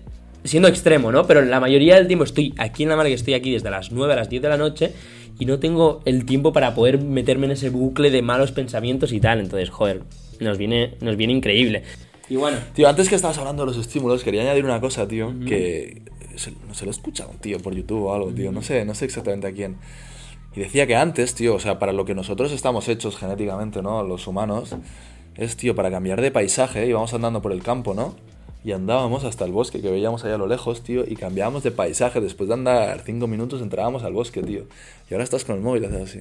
siendo 0.44 0.68
extremo, 0.68 1.10
¿no? 1.12 1.26
Pero 1.26 1.42
la 1.42 1.60
mayoría 1.60 1.96
del 1.96 2.06
tiempo 2.06 2.24
estoy 2.24 2.54
aquí 2.58 2.84
en 2.84 2.90
la 2.90 2.96
mar 2.96 3.06
que 3.06 3.14
estoy 3.14 3.34
aquí 3.34 3.52
desde 3.52 3.70
las 3.70 3.90
9 3.92 4.12
a 4.12 4.16
las 4.16 4.28
10 4.28 4.42
de 4.42 4.48
la 4.48 4.56
noche 4.56 4.92
y 5.38 5.44
no 5.44 5.58
tengo 5.58 6.02
el 6.04 6.24
tiempo 6.24 6.52
para 6.52 6.74
poder 6.74 6.98
meterme 6.98 7.46
en 7.46 7.52
ese 7.52 7.70
bucle 7.70 8.10
de 8.10 8.22
malos 8.22 8.52
pensamientos 8.52 9.12
y 9.12 9.20
tal. 9.20 9.40
Entonces, 9.40 9.70
joder, 9.70 10.02
nos 10.40 10.56
viene, 10.56 10.94
nos 11.00 11.16
viene 11.16 11.32
increíble. 11.32 11.82
Y 12.28 12.36
bueno, 12.36 12.58
Tío, 12.74 12.88
antes 12.88 13.08
que 13.08 13.14
estabas 13.14 13.38
hablando 13.38 13.64
de 13.64 13.72
los 13.72 13.76
estímulos, 13.78 14.24
quería 14.24 14.42
añadir 14.42 14.64
una 14.64 14.80
cosa, 14.80 15.06
tío, 15.06 15.32
que 15.46 16.02
se, 16.38 16.52
no 16.66 16.74
se 16.74 16.84
lo 16.84 16.90
he 16.90 16.94
escuchado, 16.94 17.30
tío, 17.40 17.58
por 17.60 17.74
YouTube 17.74 18.04
o 18.04 18.14
algo, 18.14 18.30
tío, 18.30 18.52
no 18.52 18.62
sé, 18.62 18.84
no 18.84 18.94
sé 18.94 19.04
exactamente 19.04 19.46
a 19.46 19.52
quién. 19.52 19.76
Y 20.54 20.60
decía 20.60 20.86
que 20.86 20.96
antes, 20.96 21.34
tío, 21.34 21.54
o 21.54 21.60
sea, 21.60 21.78
para 21.78 21.92
lo 21.92 22.04
que 22.04 22.14
nosotros 22.14 22.50
estamos 22.52 22.88
hechos 22.88 23.16
genéticamente, 23.16 23.82
¿no? 23.82 24.02
Los 24.02 24.26
humanos, 24.26 24.74
es, 25.36 25.56
tío, 25.56 25.74
para 25.74 25.90
cambiar 25.90 26.20
de 26.22 26.30
paisaje, 26.30 26.86
íbamos 26.86 27.12
andando 27.12 27.42
por 27.42 27.52
el 27.52 27.62
campo, 27.62 27.92
¿no? 27.94 28.14
Y 28.64 28.72
andábamos 28.72 29.22
hasta 29.24 29.44
el 29.44 29.52
bosque, 29.52 29.80
que 29.80 29.90
veíamos 29.90 30.24
allá 30.24 30.34
a 30.34 30.38
lo 30.38 30.46
lejos, 30.48 30.82
tío, 30.82 31.04
y 31.06 31.14
cambiábamos 31.14 31.62
de 31.62 31.70
paisaje. 31.70 32.20
Después 32.20 32.48
de 32.48 32.54
andar 32.54 33.00
cinco 33.04 33.26
minutos 33.28 33.60
entrábamos 33.62 34.02
al 34.02 34.12
bosque, 34.12 34.42
tío. 34.42 34.64
Y 35.08 35.14
ahora 35.14 35.22
estás 35.24 35.44
con 35.44 35.56
el 35.56 35.62
móvil, 35.62 35.84
haces 35.84 36.02
así. 36.02 36.20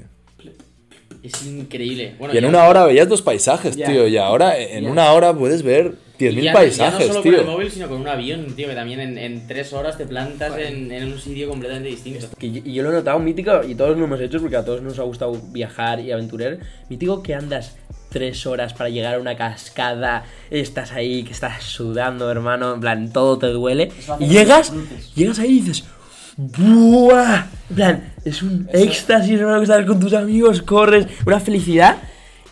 Es 1.24 1.44
increíble. 1.46 2.16
Bueno, 2.20 2.34
Y 2.34 2.38
en 2.38 2.44
ya- 2.44 2.50
una 2.50 2.66
hora 2.68 2.86
veías 2.86 3.10
dos 3.10 3.22
paisajes, 3.24 3.76
tío. 3.76 4.08
Y 4.08 4.18
ahora 4.18 4.60
en 4.60 4.88
una 4.88 5.12
hora 5.14 5.34
puedes 5.34 5.64
ver 5.64 5.96
10.000 6.20 6.42
ya- 6.42 6.54
paisajes, 6.54 7.00
ya 7.00 7.06
no 7.08 7.14
solo 7.14 7.22
tío. 7.22 7.32
con 7.34 7.42
el 7.42 7.46
móvil, 7.52 7.72
sino 7.72 7.88
con 7.90 8.02
un 8.02 8.08
avión, 8.08 8.46
tío, 8.56 8.68
que 8.68 8.76
también 8.76 9.00
en, 9.00 9.18
en 9.18 9.48
tres 9.48 9.74
horas 9.74 9.98
te 9.98 10.06
plantas 10.06 10.58
en, 10.58 10.92
en 10.92 11.12
un 11.12 11.20
sitio 11.20 11.50
completamente 11.50 11.90
distinto. 11.90 12.28
yo, 12.40 12.48
y 12.64 12.74
yo 12.74 12.84
lo 12.84 12.92
he 12.92 12.94
notado 12.94 13.20
mítico 13.20 13.64
y 13.68 13.76
todos 13.76 13.98
lo 13.98 14.04
hemos 14.06 14.20
hecho 14.22 14.40
porque 14.40 14.56
a 14.58 14.64
todos 14.66 14.82
nos 14.82 14.98
ha 15.00 15.04
gustado 15.04 15.34
viajar 15.52 16.00
y 16.00 16.12
aventurar. 16.12 16.58
Mítico 16.90 17.22
que 17.24 17.36
andas 17.36 17.76
tres 18.10 18.46
horas 18.46 18.74
para 18.74 18.90
llegar 18.90 19.16
a 19.16 19.20
una 19.20 19.36
cascada, 19.36 20.24
estás 20.50 20.94
ahí, 20.94 21.24
que 21.24 21.34
estás 21.34 21.64
sudando, 21.64 22.32
hermano, 22.32 22.76
en 22.76 22.80
plan, 22.80 23.12
todo 23.12 23.38
te 23.38 23.48
duele. 23.48 23.92
Y 24.20 24.28
llegas, 24.28 24.72
llegas 25.16 25.38
ahí 25.40 25.58
y 25.58 25.62
dices, 25.62 25.84
¡buah! 26.38 27.46
En 27.70 27.76
plan, 27.76 28.14
es 28.24 28.42
un 28.42 28.70
éxtasis, 28.72 29.40
hermano, 29.40 29.58
que 29.58 29.64
estás 29.64 29.86
con 29.86 30.00
tus 30.00 30.14
amigos, 30.14 30.62
corres, 30.62 31.08
una 31.26 31.40
felicidad. 31.40 31.98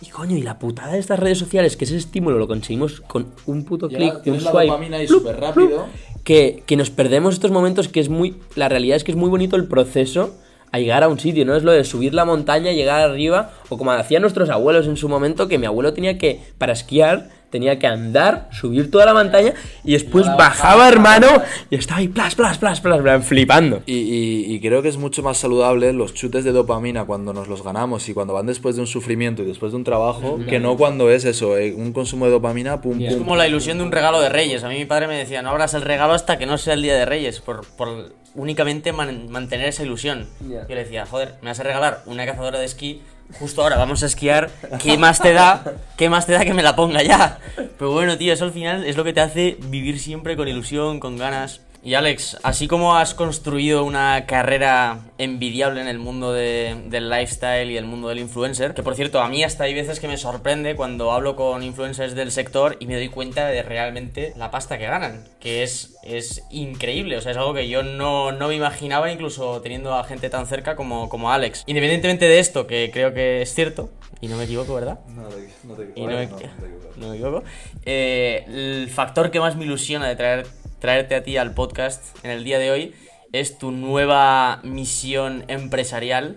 Y 0.04 0.10
coño, 0.10 0.36
y 0.36 0.42
la 0.42 0.58
putada 0.58 0.92
de 0.92 0.98
estas 0.98 1.18
redes 1.18 1.38
sociales, 1.38 1.76
que 1.76 1.84
ese 1.84 1.96
estímulo 1.96 2.38
lo 2.38 2.46
conseguimos 2.46 3.00
con 3.00 3.26
un 3.46 3.64
puto 3.64 3.88
clic, 3.88 4.20
un 4.26 4.44
la 4.44 4.50
swipe. 4.50 4.66
dopamina 4.66 4.96
ahí 4.98 5.06
plup, 5.06 5.20
superrápido. 5.20 5.68
plup, 5.68 6.22
que, 6.24 6.62
que 6.66 6.76
nos 6.76 6.90
perdemos 6.90 7.34
estos 7.34 7.50
momentos 7.50 7.88
que 7.88 8.00
es 8.00 8.08
muy... 8.08 8.36
La 8.54 8.68
realidad 8.68 8.96
es 8.96 9.04
que 9.04 9.12
es 9.12 9.16
muy 9.16 9.30
bonito 9.30 9.56
el 9.56 9.66
proceso 9.66 10.34
a 10.72 10.78
llegar 10.78 11.04
a 11.04 11.08
un 11.08 11.20
sitio, 11.20 11.46
no 11.46 11.54
es 11.54 11.62
lo 11.62 11.70
de 11.70 11.84
subir 11.84 12.14
la 12.14 12.24
montaña, 12.24 12.72
llegar 12.72 13.00
arriba, 13.00 13.52
o 13.68 13.78
como 13.78 13.92
hacían 13.92 14.22
nuestros 14.22 14.50
abuelos 14.50 14.88
en 14.88 14.96
su 14.96 15.08
momento, 15.08 15.46
que 15.46 15.56
mi 15.56 15.66
abuelo 15.66 15.92
tenía 15.92 16.18
que, 16.18 16.42
para 16.58 16.72
esquiar, 16.72 17.30
tenía 17.54 17.78
que 17.78 17.86
andar, 17.86 18.48
subir 18.50 18.90
toda 18.90 19.06
la 19.06 19.14
montaña 19.14 19.52
y 19.84 19.92
después 19.92 20.26
bajaba, 20.36 20.88
hermano, 20.88 21.28
y 21.70 21.76
estaba 21.76 22.00
ahí, 22.00 22.08
plas, 22.08 22.34
plas, 22.34 22.58
plas, 22.58 22.80
plas, 22.80 23.00
plas, 23.00 23.24
flipando. 23.24 23.80
Y, 23.86 23.94
y- 23.94 24.54
y 24.54 24.60
creo 24.60 24.82
que 24.82 24.88
es 24.88 24.96
mucho 24.96 25.22
más 25.22 25.36
saludable 25.38 25.92
los 25.92 26.14
chutes 26.14 26.42
de 26.42 26.50
dopamina 26.50 27.04
cuando 27.04 27.32
nos 27.32 27.46
los 27.46 27.62
ganamos 27.62 28.08
y 28.08 28.12
cuando 28.12 28.34
van 28.34 28.46
después 28.46 28.74
de 28.74 28.80
un 28.80 28.88
sufrimiento 28.88 29.42
y 29.42 29.46
después 29.46 29.70
de 29.70 29.76
un 29.76 29.84
trabajo, 29.84 30.40
que 30.48 30.58
no 30.58 30.76
cuando 30.76 31.10
es 31.12 31.24
eso, 31.24 31.56
eh, 31.56 31.72
un 31.72 31.92
consumo 31.92 32.24
de 32.24 32.32
dopamina, 32.32 32.80
pum, 32.80 32.98
Yeah. 32.98 33.10
Es 33.10 33.14
pum. 33.14 33.22
como 33.24 33.36
la 33.36 33.46
ilusión 33.46 33.78
de 33.78 33.84
un 33.84 33.92
regalo 33.92 34.20
de 34.20 34.30
Reyes. 34.30 34.64
A 34.64 34.68
mí 34.68 34.74
mi 34.76 34.84
padre 34.84 35.06
me 35.06 35.16
decía, 35.16 35.40
no 35.40 35.50
abras 35.50 35.74
el 35.74 35.82
regalo 35.82 36.12
hasta 36.12 36.38
que 36.38 36.46
no 36.46 36.58
sea 36.58 36.74
el 36.74 36.82
día 36.82 36.94
de 36.96 37.04
Reyes, 37.04 37.40
por, 37.40 37.64
por 37.76 38.12
únicamente 38.34 38.92
man- 38.92 39.28
mantener 39.30 39.68
esa 39.68 39.84
ilusión. 39.84 40.26
Yeah. 40.48 40.66
Yo 40.66 40.74
le 40.74 40.82
decía, 40.82 41.06
joder, 41.06 41.34
me 41.40 41.50
vas 41.50 41.60
a 41.60 41.62
regalar 41.62 42.02
una 42.06 42.26
cazadora 42.26 42.58
de 42.58 42.64
esquí, 42.64 43.00
justo 43.38 43.62
ahora 43.62 43.76
vamos 43.76 44.02
a 44.02 44.06
esquiar, 44.06 44.50
¿qué 44.82 44.98
más 44.98 45.20
te 45.20 45.32
da? 45.32 45.74
¿Qué 45.96 46.08
más 46.08 46.26
te 46.26 46.32
da 46.32 46.44
que 46.44 46.54
me 46.54 46.62
la 46.62 46.76
ponga 46.76 47.02
ya? 47.02 47.38
Pero 47.56 47.92
bueno, 47.92 48.16
tío, 48.16 48.32
eso 48.32 48.44
al 48.44 48.52
final 48.52 48.84
es 48.84 48.96
lo 48.96 49.04
que 49.04 49.12
te 49.12 49.20
hace 49.20 49.56
vivir 49.60 49.98
siempre 49.98 50.36
con 50.36 50.48
ilusión, 50.48 51.00
con 51.00 51.16
ganas. 51.16 51.60
Y 51.84 51.92
Alex, 51.94 52.38
así 52.42 52.66
como 52.66 52.96
has 52.96 53.12
construido 53.12 53.84
una 53.84 54.24
carrera 54.24 55.00
envidiable 55.18 55.82
en 55.82 55.86
el 55.88 55.98
mundo 55.98 56.32
de- 56.32 56.74
del 56.86 57.10
lifestyle 57.10 57.70
y 57.70 57.76
el 57.76 57.84
mundo 57.84 58.08
del 58.08 58.20
influencer, 58.20 58.72
que 58.72 58.82
por 58.82 58.94
cierto, 58.94 59.20
a 59.20 59.28
mí 59.28 59.44
hasta 59.44 59.64
hay 59.64 59.74
veces 59.74 60.00
que 60.00 60.08
me 60.08 60.16
sorprende 60.16 60.76
cuando 60.76 61.12
hablo 61.12 61.36
con 61.36 61.62
influencers 61.62 62.14
del 62.14 62.32
sector 62.32 62.78
y 62.80 62.86
me 62.86 62.94
doy 62.96 63.10
cuenta 63.10 63.48
de 63.48 63.62
realmente 63.62 64.32
la 64.38 64.50
pasta 64.50 64.78
que 64.78 64.86
ganan, 64.86 65.24
que 65.40 65.62
es, 65.62 65.98
es 66.02 66.42
increíble, 66.50 67.18
o 67.18 67.20
sea, 67.20 67.32
es 67.32 67.36
algo 67.38 67.52
que 67.52 67.68
yo 67.68 67.82
no, 67.82 68.32
no 68.32 68.48
me 68.48 68.54
imaginaba 68.54 69.12
incluso 69.12 69.60
teniendo 69.60 69.94
a 69.94 70.04
gente 70.04 70.30
tan 70.30 70.46
cerca 70.46 70.76
como, 70.76 71.10
como 71.10 71.30
Alex. 71.32 71.64
Independientemente 71.66 72.26
de 72.26 72.38
esto, 72.38 72.66
que 72.66 72.90
creo 72.90 73.12
que 73.12 73.42
es 73.42 73.54
cierto, 73.54 73.90
y 74.22 74.28
no 74.28 74.38
me 74.38 74.44
equivoco, 74.44 74.74
¿verdad? 74.74 75.00
No 75.14 75.24
te- 75.28 75.48
no 75.64 75.74
te 75.74 75.92
Y 75.94 76.00
no 76.00 76.06
me, 76.16 76.26
no, 76.26 76.30
no 76.32 76.36
te 76.38 76.44
equivocas. 76.46 76.96
no 76.96 77.08
me 77.10 77.14
equivoco. 77.16 77.44
Eh, 77.84 78.44
el 78.48 78.88
factor 78.88 79.30
que 79.30 79.38
más 79.38 79.54
me 79.54 79.64
ilusiona 79.66 80.08
de 80.08 80.16
traer, 80.16 80.46
traerte 80.84 81.14
a 81.14 81.22
ti 81.22 81.38
al 81.38 81.54
podcast 81.54 82.14
en 82.22 82.30
el 82.30 82.44
día 82.44 82.58
de 82.58 82.70
hoy 82.70 82.94
es 83.32 83.56
tu 83.56 83.70
nueva 83.70 84.60
misión 84.64 85.42
empresarial 85.48 86.36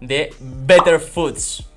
de 0.00 0.34
Better 0.40 0.98
Foods, 0.98 1.68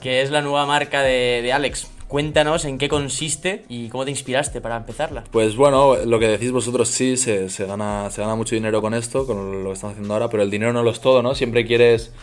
que 0.00 0.22
es 0.22 0.30
la 0.30 0.40
nueva 0.40 0.64
marca 0.64 1.02
de, 1.02 1.42
de 1.42 1.52
Alex. 1.52 1.90
Cuéntanos 2.08 2.64
en 2.64 2.78
qué 2.78 2.88
consiste 2.88 3.66
y 3.68 3.90
cómo 3.90 4.06
te 4.06 4.10
inspiraste 4.10 4.62
para 4.62 4.78
empezarla. 4.78 5.24
Pues 5.30 5.54
bueno, 5.54 5.96
lo 5.96 6.18
que 6.18 6.28
decís 6.28 6.50
vosotros 6.50 6.88
sí, 6.88 7.18
se, 7.18 7.46
gana, 7.66 8.08
mucho 8.36 8.54
dinero 8.54 8.80
con 8.80 8.94
esto, 8.94 9.26
con 9.26 9.62
lo 9.62 9.68
que 9.68 9.74
estamos 9.74 9.92
haciendo 9.92 10.14
ahora, 10.14 10.30
pero 10.30 10.42
el 10.42 10.50
dinero 10.50 10.72
no 10.72 10.82
lo 10.82 10.90
es 10.90 11.00
todo, 11.02 11.22
¿no? 11.22 11.34
Siempre 11.34 11.66
quieres... 11.66 12.14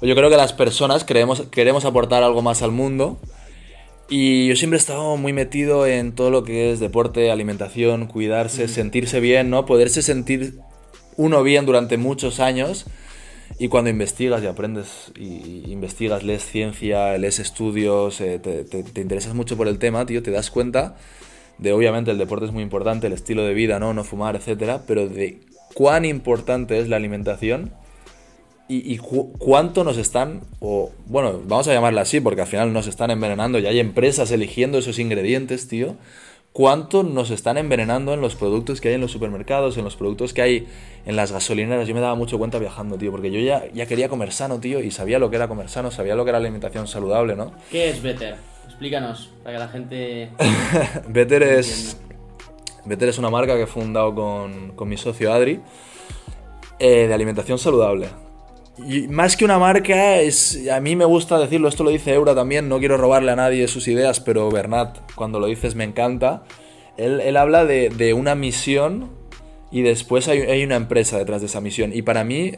Yo 0.00 0.14
creo 0.14 0.30
que 0.30 0.38
las 0.38 0.54
personas 0.54 1.04
queremos 1.04 1.84
aportar 1.84 2.22
algo 2.22 2.40
más 2.40 2.62
al 2.62 2.70
mundo 2.70 3.20
y 4.10 4.48
yo 4.48 4.56
siempre 4.56 4.76
he 4.76 4.80
estado 4.80 5.16
muy 5.16 5.32
metido 5.32 5.86
en 5.86 6.12
todo 6.12 6.30
lo 6.30 6.42
que 6.44 6.72
es 6.72 6.80
deporte, 6.80 7.30
alimentación, 7.30 8.06
cuidarse, 8.06 8.68
sentirse 8.68 9.20
bien, 9.20 9.50
¿no? 9.50 9.66
Poderse 9.66 10.02
sentir 10.02 10.56
uno 11.16 11.42
bien 11.42 11.66
durante 11.66 11.96
muchos 11.96 12.40
años 12.40 12.86
y 13.58 13.68
cuando 13.68 13.90
investigas 13.90 14.42
y 14.42 14.46
aprendes 14.46 15.12
y 15.16 15.64
y 15.68 15.72
investigas, 15.72 16.22
lees 16.24 16.44
ciencia, 16.44 17.16
lees 17.18 17.38
estudios, 17.38 18.20
eh, 18.20 18.38
te, 18.40 18.64
te- 18.64 18.82
te 18.84 19.00
interesas 19.00 19.34
mucho 19.34 19.56
por 19.56 19.68
el 19.68 19.78
tema, 19.78 20.06
tío, 20.06 20.22
te 20.22 20.30
das 20.32 20.50
cuenta 20.50 20.96
de 21.58 21.72
obviamente 21.72 22.10
el 22.10 22.18
deporte 22.18 22.46
es 22.46 22.52
muy 22.52 22.62
importante, 22.62 23.06
el 23.06 23.12
estilo 23.12 23.44
de 23.44 23.54
vida, 23.54 23.78
¿no? 23.78 23.94
No 23.94 24.04
fumar, 24.04 24.36
etcétera, 24.36 24.82
pero 24.86 25.08
de 25.08 25.40
cuán 25.74 26.04
importante 26.04 26.78
es 26.80 26.88
la 26.88 26.96
alimentación 26.96 27.72
y, 28.70 28.94
y 28.94 28.98
cu- 28.98 29.32
cuánto 29.38 29.82
nos 29.84 29.98
están, 29.98 30.42
o 30.60 30.90
bueno, 31.06 31.40
vamos 31.46 31.66
a 31.68 31.72
llamarla 31.74 32.02
así 32.02 32.20
porque 32.20 32.42
al 32.42 32.46
final 32.46 32.72
nos 32.72 32.86
están 32.86 33.10
envenenando 33.10 33.58
y 33.58 33.66
hay 33.66 33.80
empresas 33.80 34.30
eligiendo 34.30 34.78
esos 34.78 34.98
ingredientes, 34.98 35.68
tío. 35.68 35.96
¿Cuánto 36.52 37.04
nos 37.04 37.30
están 37.30 37.58
envenenando 37.58 38.12
en 38.12 38.20
los 38.20 38.34
productos 38.34 38.80
que 38.80 38.88
hay 38.88 38.94
en 38.94 39.00
los 39.00 39.12
supermercados, 39.12 39.76
en 39.78 39.84
los 39.84 39.94
productos 39.94 40.32
que 40.32 40.42
hay 40.42 40.66
en 41.06 41.14
las 41.14 41.30
gasolineras? 41.30 41.86
Yo 41.86 41.94
me 41.94 42.00
daba 42.00 42.16
mucho 42.16 42.38
cuenta 42.38 42.58
viajando, 42.58 42.96
tío, 42.96 43.12
porque 43.12 43.30
yo 43.30 43.38
ya, 43.38 43.64
ya 43.72 43.86
quería 43.86 44.08
comer 44.08 44.32
sano, 44.32 44.58
tío, 44.58 44.80
y 44.80 44.90
sabía 44.90 45.20
lo 45.20 45.30
que 45.30 45.36
era 45.36 45.46
comer 45.46 45.68
sano, 45.68 45.92
sabía 45.92 46.16
lo 46.16 46.24
que 46.24 46.30
era 46.30 46.38
alimentación 46.38 46.88
saludable, 46.88 47.36
¿no? 47.36 47.52
¿Qué 47.70 47.90
es 47.90 48.02
Better? 48.02 48.34
Explícanos, 48.66 49.30
para 49.44 49.54
que 49.56 49.60
la 49.60 49.68
gente... 49.68 50.30
Better 51.08 51.42
es, 51.44 51.96
Better 52.84 53.08
es 53.10 53.18
una 53.18 53.30
marca 53.30 53.54
que 53.54 53.62
he 53.62 53.66
fundado 53.68 54.12
con, 54.14 54.72
con 54.74 54.88
mi 54.88 54.96
socio 54.96 55.32
Adri 55.32 55.60
eh, 56.80 57.06
de 57.06 57.14
alimentación 57.14 57.58
saludable. 57.58 58.08
Y 58.86 59.08
más 59.08 59.36
que 59.36 59.44
una 59.44 59.58
marca, 59.58 60.20
es, 60.20 60.68
a 60.68 60.80
mí 60.80 60.96
me 60.96 61.04
gusta 61.04 61.38
decirlo, 61.38 61.68
esto 61.68 61.84
lo 61.84 61.90
dice 61.90 62.14
Eura 62.14 62.34
también, 62.34 62.68
no 62.68 62.78
quiero 62.78 62.96
robarle 62.96 63.32
a 63.32 63.36
nadie 63.36 63.68
sus 63.68 63.88
ideas, 63.88 64.20
pero 64.20 64.50
Bernat, 64.50 64.98
cuando 65.14 65.38
lo 65.40 65.46
dices 65.46 65.74
me 65.74 65.84
encanta. 65.84 66.44
Él, 66.96 67.20
él 67.20 67.36
habla 67.36 67.64
de, 67.64 67.88
de 67.88 68.14
una 68.14 68.34
misión 68.34 69.10
y 69.70 69.82
después 69.82 70.28
hay, 70.28 70.40
hay 70.40 70.64
una 70.64 70.76
empresa 70.76 71.18
detrás 71.18 71.40
de 71.40 71.46
esa 71.46 71.60
misión. 71.60 71.92
Y 71.94 72.02
para 72.02 72.24
mí, 72.24 72.52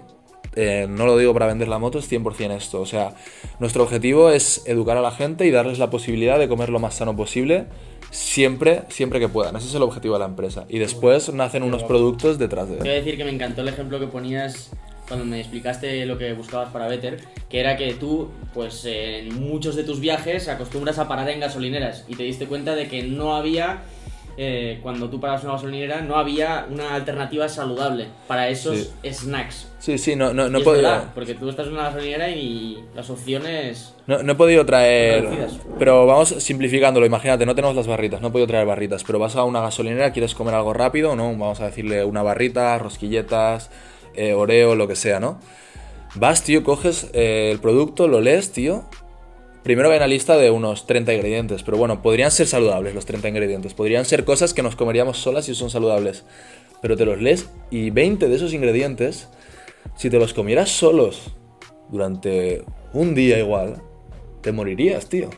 eh, 0.54 0.86
no 0.88 1.06
lo 1.06 1.16
digo 1.16 1.32
para 1.32 1.46
vender 1.46 1.68
la 1.68 1.78
moto, 1.78 1.98
es 1.98 2.10
100% 2.10 2.56
esto. 2.56 2.80
O 2.80 2.86
sea, 2.86 3.14
nuestro 3.58 3.82
objetivo 3.82 4.30
es 4.30 4.62
educar 4.66 4.96
a 4.96 5.00
la 5.00 5.10
gente 5.12 5.46
y 5.46 5.50
darles 5.50 5.78
la 5.78 5.90
posibilidad 5.90 6.38
de 6.38 6.48
comer 6.48 6.70
lo 6.70 6.78
más 6.78 6.94
sano 6.94 7.16
posible 7.16 7.66
siempre, 8.10 8.82
siempre 8.88 9.20
que 9.20 9.28
puedan. 9.28 9.56
Ese 9.56 9.68
es 9.68 9.74
el 9.74 9.82
objetivo 9.82 10.14
de 10.14 10.20
la 10.20 10.26
empresa. 10.26 10.66
Y 10.68 10.78
después 10.78 11.32
nacen 11.32 11.62
unos 11.62 11.84
productos 11.84 12.38
detrás 12.38 12.68
de 12.68 12.76
Quiero 12.78 12.92
él. 12.92 13.04
decir 13.04 13.16
que 13.16 13.24
me 13.24 13.30
encantó 13.30 13.62
el 13.62 13.68
ejemplo 13.68 13.98
que 13.98 14.06
ponías 14.06 14.70
cuando 15.12 15.26
me 15.26 15.40
explicaste 15.40 16.06
lo 16.06 16.16
que 16.16 16.32
buscabas 16.32 16.70
para 16.70 16.88
Better, 16.88 17.18
que 17.50 17.60
era 17.60 17.76
que 17.76 17.92
tú, 17.92 18.30
pues 18.54 18.82
en 18.86 19.38
muchos 19.46 19.76
de 19.76 19.84
tus 19.84 20.00
viajes 20.00 20.48
acostumbras 20.48 20.98
a 20.98 21.06
parar 21.06 21.28
en 21.28 21.40
gasolineras 21.40 22.06
y 22.08 22.14
te 22.16 22.22
diste 22.22 22.46
cuenta 22.46 22.74
de 22.74 22.88
que 22.88 23.02
no 23.02 23.36
había, 23.36 23.82
eh, 24.38 24.78
cuando 24.82 25.10
tú 25.10 25.20
parabas 25.20 25.42
en 25.42 25.48
una 25.48 25.56
gasolinera, 25.58 26.00
no 26.00 26.16
había 26.16 26.66
una 26.70 26.94
alternativa 26.94 27.46
saludable 27.50 28.06
para 28.26 28.48
esos 28.48 28.94
snacks. 29.06 29.68
Sí, 29.78 29.98
sí, 29.98 30.16
no, 30.16 30.32
no, 30.32 30.48
no 30.48 30.60
he 30.60 30.64
podido- 30.64 30.88
verdad, 30.88 31.10
porque 31.14 31.34
tú 31.34 31.50
estás 31.50 31.66
en 31.66 31.74
una 31.74 31.82
gasolinera 31.90 32.30
y 32.30 32.82
las 32.94 33.10
opciones... 33.10 33.92
No, 34.06 34.22
no 34.22 34.32
he 34.32 34.36
podido 34.36 34.64
traer. 34.64 35.24
Reducidas. 35.24 35.58
Pero 35.78 36.06
vamos 36.06 36.30
simplificándolo. 36.38 37.04
Imagínate, 37.04 37.44
no 37.44 37.54
tenemos 37.54 37.76
las 37.76 37.86
barritas, 37.86 38.22
no 38.22 38.28
he 38.28 38.30
podido 38.30 38.46
traer 38.46 38.66
barritas. 38.66 39.04
Pero 39.04 39.18
vas 39.18 39.36
a 39.36 39.44
una 39.44 39.60
gasolinera, 39.60 40.10
quieres 40.10 40.34
comer 40.34 40.54
algo 40.54 40.72
rápido, 40.72 41.14
¿no? 41.16 41.26
Vamos 41.32 41.60
a 41.60 41.66
decirle 41.66 42.02
una 42.02 42.22
barrita, 42.22 42.78
rosquilletas, 42.78 43.70
eh, 44.14 44.34
oreo, 44.34 44.74
lo 44.74 44.88
que 44.88 44.96
sea, 44.96 45.20
¿no? 45.20 45.38
Vas, 46.14 46.44
tío, 46.44 46.62
coges 46.62 47.08
eh, 47.14 47.50
el 47.52 47.58
producto, 47.58 48.06
lo 48.06 48.20
lees, 48.20 48.52
tío. 48.52 48.84
Primero 49.62 49.90
hay 49.90 49.96
una 49.96 50.06
lista 50.06 50.36
de 50.36 50.50
unos 50.50 50.86
30 50.86 51.14
ingredientes, 51.14 51.62
pero 51.62 51.78
bueno, 51.78 52.02
podrían 52.02 52.30
ser 52.30 52.46
saludables 52.46 52.94
los 52.94 53.06
30 53.06 53.28
ingredientes. 53.28 53.74
Podrían 53.74 54.04
ser 54.04 54.24
cosas 54.24 54.52
que 54.52 54.62
nos 54.62 54.76
comeríamos 54.76 55.18
solas 55.18 55.48
y 55.48 55.54
son 55.54 55.70
saludables. 55.70 56.24
Pero 56.82 56.96
te 56.96 57.06
los 57.06 57.20
lees 57.22 57.48
y 57.70 57.90
20 57.90 58.28
de 58.28 58.34
esos 58.34 58.52
ingredientes, 58.52 59.28
si 59.96 60.10
te 60.10 60.18
los 60.18 60.34
comieras 60.34 60.70
solos 60.70 61.30
durante 61.88 62.64
un 62.92 63.14
día 63.14 63.38
igual, 63.38 63.80
te 64.42 64.52
morirías, 64.52 65.08
tío. 65.08 65.30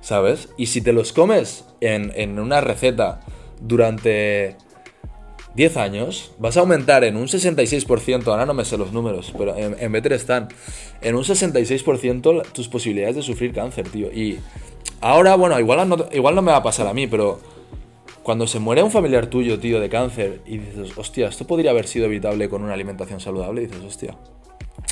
¿Sabes? 0.00 0.48
Y 0.56 0.66
si 0.66 0.80
te 0.80 0.92
los 0.92 1.12
comes 1.12 1.64
en, 1.80 2.10
en 2.16 2.40
una 2.40 2.60
receta 2.60 3.20
durante 3.60 4.56
10 5.54 5.76
años, 5.76 6.32
vas 6.38 6.56
a 6.56 6.60
aumentar 6.60 7.04
en 7.04 7.16
un 7.16 7.26
66%, 7.28 8.26
ahora 8.28 8.46
no 8.46 8.54
me 8.54 8.64
sé 8.64 8.78
los 8.78 8.92
números, 8.92 9.32
pero 9.36 9.56
en, 9.56 9.76
en 9.78 9.92
Better 9.92 10.12
están, 10.14 10.48
en 11.02 11.14
un 11.14 11.24
66% 11.24 12.32
la- 12.34 12.42
tus 12.44 12.68
posibilidades 12.68 13.16
de 13.16 13.22
sufrir 13.22 13.52
cáncer, 13.52 13.88
tío. 13.88 14.10
Y 14.12 14.38
ahora, 15.00 15.34
bueno, 15.36 15.58
igual 15.60 15.86
no, 15.88 15.96
igual 16.12 16.34
no 16.34 16.42
me 16.42 16.52
va 16.52 16.58
a 16.58 16.62
pasar 16.62 16.86
a 16.86 16.94
mí, 16.94 17.06
pero 17.06 17.38
cuando 18.22 18.46
se 18.46 18.60
muere 18.60 18.82
un 18.82 18.90
familiar 18.90 19.26
tuyo, 19.26 19.58
tío, 19.58 19.78
de 19.80 19.88
cáncer, 19.88 20.40
y 20.46 20.58
dices, 20.58 20.96
hostia, 20.96 21.28
esto 21.28 21.46
podría 21.46 21.72
haber 21.72 21.86
sido 21.86 22.06
evitable 22.06 22.48
con 22.48 22.62
una 22.62 22.72
alimentación 22.74 23.20
saludable, 23.20 23.62
dices, 23.62 23.82
hostia, 23.84 24.14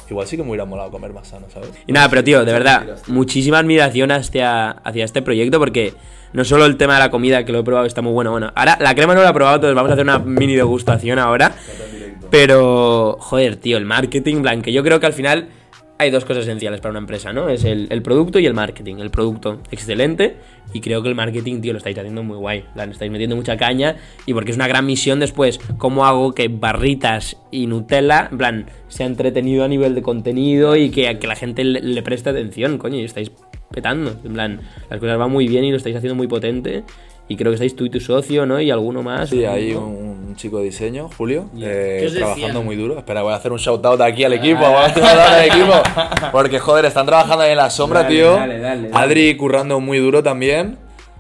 igual 0.09 0.27
sí 0.27 0.37
que 0.37 0.43
me 0.43 0.51
hubiera 0.51 0.65
molado 0.65 0.91
comer 0.91 1.13
más 1.13 1.29
sano, 1.29 1.47
¿sabes? 1.53 1.71
Y 1.87 1.93
nada, 1.93 2.09
pero 2.09 2.25
tío, 2.25 2.45
de 2.45 2.53
verdad, 2.53 2.99
muchísima 3.07 3.59
admiración 3.59 4.11
hacia, 4.11 4.71
hacia 4.71 5.05
este 5.05 5.23
proyecto 5.23 5.59
porque 5.59 5.95
no 6.33 6.45
solo 6.45 6.67
el 6.67 6.77
tema 6.77 6.95
de 6.95 7.01
la 7.01 7.11
comida, 7.11 7.45
que 7.45 7.53
lo 7.53 7.61
he 7.61 7.65
probado, 7.65 7.87
está 7.87 8.03
muy 8.03 8.13
bueno. 8.13 8.31
Bueno, 8.31 8.53
ahora 8.55 8.77
la 8.81 8.95
crema 8.95 9.15
no 9.15 9.23
la 9.23 9.31
he 9.31 9.35
probado, 9.35 9.57
entonces 9.57 9.75
vamos 9.75 9.91
a 9.91 9.95
hacer 9.95 10.05
una 10.05 10.19
mini 10.19 10.55
degustación 10.55 11.19
ahora. 11.19 11.53
Pero, 12.31 13.17
joder, 13.19 13.57
tío, 13.57 13.77
el 13.77 13.85
marketing, 13.85 14.43
que 14.63 14.73
yo 14.73 14.85
creo 14.85 15.01
que 15.01 15.07
al 15.07 15.13
final 15.13 15.49
hay 16.01 16.11
dos 16.11 16.25
cosas 16.25 16.45
esenciales 16.45 16.81
para 16.81 16.93
una 16.93 17.01
empresa, 17.01 17.31
¿no? 17.31 17.51
Es 17.51 17.65
el, 17.65 17.87
el 17.91 18.01
producto 18.01 18.39
y 18.39 18.47
el 18.47 18.55
marketing. 18.55 18.97
El 19.01 19.11
producto, 19.11 19.61
excelente, 19.71 20.37
y 20.73 20.81
creo 20.81 21.03
que 21.03 21.11
el 21.11 21.15
marketing, 21.15 21.61
tío, 21.61 21.73
lo 21.73 21.77
estáis 21.77 21.99
haciendo 21.99 22.23
muy 22.23 22.39
guay. 22.39 22.65
Plan, 22.73 22.91
estáis 22.91 23.11
metiendo 23.11 23.37
mucha 23.37 23.59
caña, 23.59 23.97
y 24.25 24.33
porque 24.33 24.51
es 24.51 24.57
una 24.57 24.67
gran 24.67 24.87
misión 24.87 25.21
después, 25.21 25.61
¿cómo 25.77 26.07
hago 26.07 26.33
que 26.33 26.49
barritas 26.49 27.37
y 27.51 27.67
Nutella, 27.67 28.29
en 28.31 28.39
plan, 28.39 28.67
sea 28.89 29.05
entretenido 29.05 29.63
a 29.63 29.69
nivel 29.69 29.95
de 29.95 30.01
contenido 30.01 30.75
y 30.75 30.89
que, 30.91 31.19
que 31.19 31.27
la 31.27 31.37
gente 31.37 31.65
le, 31.65 31.83
le 31.83 32.03
preste 32.03 32.31
atención, 32.31 32.79
coño, 32.79 32.97
y 32.97 33.05
estáis 33.05 33.31
petando. 33.71 34.17
En 34.25 34.33
plan, 34.33 34.61
las 34.89 35.01
cosas 35.01 35.19
van 35.19 35.31
muy 35.31 35.49
bien 35.49 35.65
y 35.65 35.71
lo 35.71 35.77
estáis 35.77 35.97
haciendo 35.97 36.15
muy 36.15 36.29
potente. 36.29 36.83
Y 37.31 37.37
creo 37.37 37.51
que 37.53 37.55
estáis 37.55 37.77
tú 37.77 37.85
y 37.87 37.91
tu 37.91 38.01
socio, 38.01 38.45
¿no? 38.45 38.61
Y 38.61 38.71
alguno 38.71 39.03
más. 39.03 39.31
Sí, 39.31 39.45
hay 39.45 39.73
un, 39.73 39.85
un 39.85 40.37
chico 40.37 40.59
de 40.59 40.65
diseño, 40.65 41.09
Julio, 41.17 41.49
eh, 41.61 41.99
¿Qué 42.01 42.07
os 42.09 42.13
trabajando 42.15 42.47
decían? 42.47 42.65
muy 42.67 42.75
duro. 42.77 42.99
Espera, 42.99 43.23
voy 43.23 43.33
a 43.33 43.37
hacer 43.37 43.53
un 43.53 43.59
shout 43.59 43.85
out 43.87 44.01
aquí 44.01 44.25
al 44.25 44.33
equipo, 44.33 44.65
a 44.65 44.87
un 44.87 44.91
shout 44.93 45.05
out 45.05 45.19
al 45.19 45.45
equipo. 45.45 45.73
Porque, 46.33 46.59
joder, 46.59 46.85
están 46.87 47.07
trabajando 47.07 47.45
ahí 47.45 47.53
en 47.53 47.57
la 47.59 47.71
sombra, 47.71 48.03
Dale, 48.03 48.15
tío. 48.15 48.33
dale, 48.35 48.59
dale, 48.59 48.91
dale. 48.91 49.05
Adri 49.05 49.37
currando 49.37 49.79
muy 49.81 49.99
duro 49.99 50.23
también. 50.25 50.77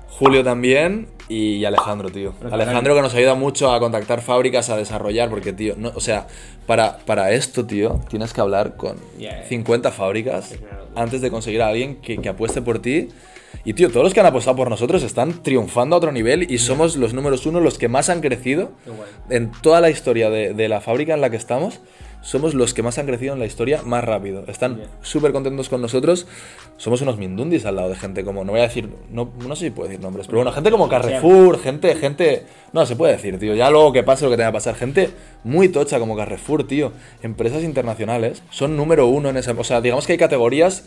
Julio 0.08 0.42
también. 0.44 1.06
Y 1.28 1.64
Alejandro, 1.64 2.10
tío. 2.10 2.34
Alejandro 2.50 2.96
que 2.96 3.02
nos 3.02 3.14
ayuda 3.14 3.36
mucho 3.36 3.72
a 3.72 3.78
contactar 3.78 4.20
fábricas, 4.20 4.68
a 4.68 4.76
desarrollar, 4.76 5.30
porque, 5.30 5.52
tío, 5.52 5.74
no, 5.78 5.92
o 5.94 6.00
sea, 6.00 6.26
para, 6.66 6.98
para 7.06 7.30
esto, 7.30 7.64
tío, 7.66 8.00
tienes 8.08 8.32
que 8.32 8.40
hablar 8.40 8.76
con 8.76 8.96
Ya, 9.16 9.42
ya. 9.42 9.44
50 9.44 9.92
fábricas 9.92 10.56
antes 10.96 11.20
de 11.20 11.30
conseguir 11.30 11.62
a 11.62 11.68
alguien 11.68 12.00
que, 12.00 12.18
que 12.18 12.28
apueste 12.28 12.62
por 12.62 12.80
ti. 12.80 13.10
Y, 13.64 13.74
tío, 13.74 13.90
todos 13.90 14.04
los 14.04 14.14
que 14.14 14.20
han 14.20 14.26
apostado 14.26 14.56
por 14.56 14.70
nosotros 14.70 15.02
están 15.02 15.42
triunfando 15.42 15.96
a 15.96 15.98
otro 15.98 16.12
nivel 16.12 16.50
y 16.50 16.58
somos 16.58 16.96
los 16.96 17.14
números 17.14 17.46
uno, 17.46 17.60
los 17.60 17.78
que 17.78 17.88
más 17.88 18.08
han 18.08 18.20
crecido 18.20 18.72
en 19.28 19.50
toda 19.62 19.80
la 19.80 19.90
historia 19.90 20.30
de, 20.30 20.54
de 20.54 20.68
la 20.68 20.80
fábrica 20.80 21.14
en 21.14 21.20
la 21.20 21.30
que 21.30 21.36
estamos. 21.36 21.80
Somos 22.22 22.52
los 22.52 22.74
que 22.74 22.82
más 22.82 22.98
han 22.98 23.06
crecido 23.06 23.32
en 23.32 23.38
la 23.38 23.46
historia 23.46 23.80
más 23.82 24.04
rápido. 24.04 24.44
Están 24.46 24.82
súper 25.00 25.32
contentos 25.32 25.70
con 25.70 25.80
nosotros. 25.80 26.26
Somos 26.76 27.00
unos 27.00 27.16
mindundis 27.16 27.64
al 27.64 27.76
lado 27.76 27.88
de 27.88 27.96
gente 27.96 28.24
como, 28.24 28.44
no 28.44 28.52
voy 28.52 28.60
a 28.60 28.64
decir, 28.64 28.90
no, 29.10 29.32
no 29.46 29.56
sé 29.56 29.66
si 29.66 29.70
puedo 29.70 29.88
decir 29.88 30.02
nombres, 30.02 30.26
pero 30.26 30.38
bueno, 30.38 30.52
gente 30.52 30.70
como 30.70 30.88
Carrefour, 30.88 31.58
gente, 31.58 31.94
gente, 31.94 32.44
no, 32.72 32.84
se 32.84 32.96
puede 32.96 33.14
decir, 33.14 33.38
tío, 33.38 33.54
ya 33.54 33.70
luego 33.70 33.92
que 33.92 34.02
pase 34.02 34.24
lo 34.24 34.30
que 34.30 34.36
tenga 34.36 34.50
que 34.50 34.54
pasar, 34.54 34.74
gente 34.74 35.10
muy 35.44 35.68
tocha 35.68 35.98
como 35.98 36.16
Carrefour, 36.16 36.66
tío, 36.66 36.92
empresas 37.22 37.62
internacionales, 37.62 38.42
son 38.50 38.76
número 38.76 39.06
uno 39.06 39.28
en 39.30 39.36
esa, 39.36 39.52
o 39.52 39.64
sea, 39.64 39.80
digamos 39.80 40.06
que 40.06 40.12
hay 40.12 40.18
categorías 40.18 40.84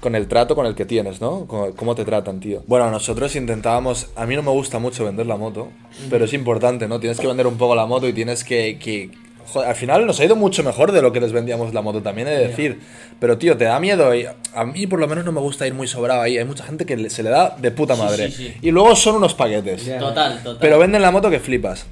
con 0.00 0.14
el 0.14 0.28
trato 0.28 0.54
con 0.54 0.66
el 0.66 0.74
que 0.74 0.84
tienes, 0.84 1.20
¿no? 1.20 1.46
Con- 1.46 1.72
Cómo 1.72 1.94
te 1.94 2.04
tratan, 2.04 2.40
tío. 2.40 2.62
Bueno, 2.66 2.90
nosotros 2.90 3.34
intentábamos, 3.36 4.08
a 4.16 4.26
mí 4.26 4.36
no 4.36 4.42
me 4.42 4.50
gusta 4.50 4.78
mucho 4.78 5.04
vender 5.04 5.26
la 5.26 5.36
moto, 5.36 5.68
pero 6.10 6.24
es 6.26 6.32
importante, 6.32 6.86
¿no? 6.88 7.00
Tienes 7.00 7.18
que 7.18 7.26
vender 7.26 7.46
un 7.46 7.56
poco 7.56 7.74
la 7.74 7.86
moto 7.86 8.06
y 8.08 8.12
tienes 8.12 8.44
que... 8.44 8.78
que 8.78 9.10
joder, 9.46 9.68
al 9.68 9.74
final 9.76 10.06
nos 10.06 10.18
ha 10.20 10.24
ido 10.24 10.34
mucho 10.36 10.62
mejor 10.64 10.92
de 10.92 11.00
lo 11.02 11.12
que 11.12 11.20
les 11.20 11.32
vendíamos 11.32 11.72
la 11.72 11.80
moto, 11.80 12.02
también 12.02 12.28
he 12.28 12.32
de 12.32 12.48
decir. 12.48 12.80
Pero, 13.20 13.38
tío, 13.38 13.56
te 13.56 13.64
da 13.64 13.78
miedo 13.80 14.14
y 14.14 14.26
a 14.54 14.64
mí 14.64 14.86
por 14.86 14.98
lo 15.00 15.06
menos 15.08 15.24
no 15.24 15.32
me 15.32 15.40
gusta 15.40 15.66
ir 15.66 15.72
muy 15.74 15.86
sobrado 15.86 16.20
ahí. 16.20 16.36
Hay 16.36 16.44
mucha 16.44 16.64
gente 16.64 16.84
que 16.84 17.08
se 17.10 17.22
le 17.22 17.30
da 17.30 17.56
de 17.56 17.70
puta 17.70 17.96
madre. 17.96 18.30
sí, 18.30 18.48
sí. 18.48 18.54
Y 18.60 18.70
luego 18.72 18.94
son 18.96 19.16
unos 19.16 19.34
paquetes. 19.34 19.84
Total, 19.98 20.42
total. 20.42 20.58
Pero 20.60 20.78
venden 20.78 21.00
la 21.02 21.10
moto 21.10 21.30
que 21.30 21.40
flipas. 21.40 21.86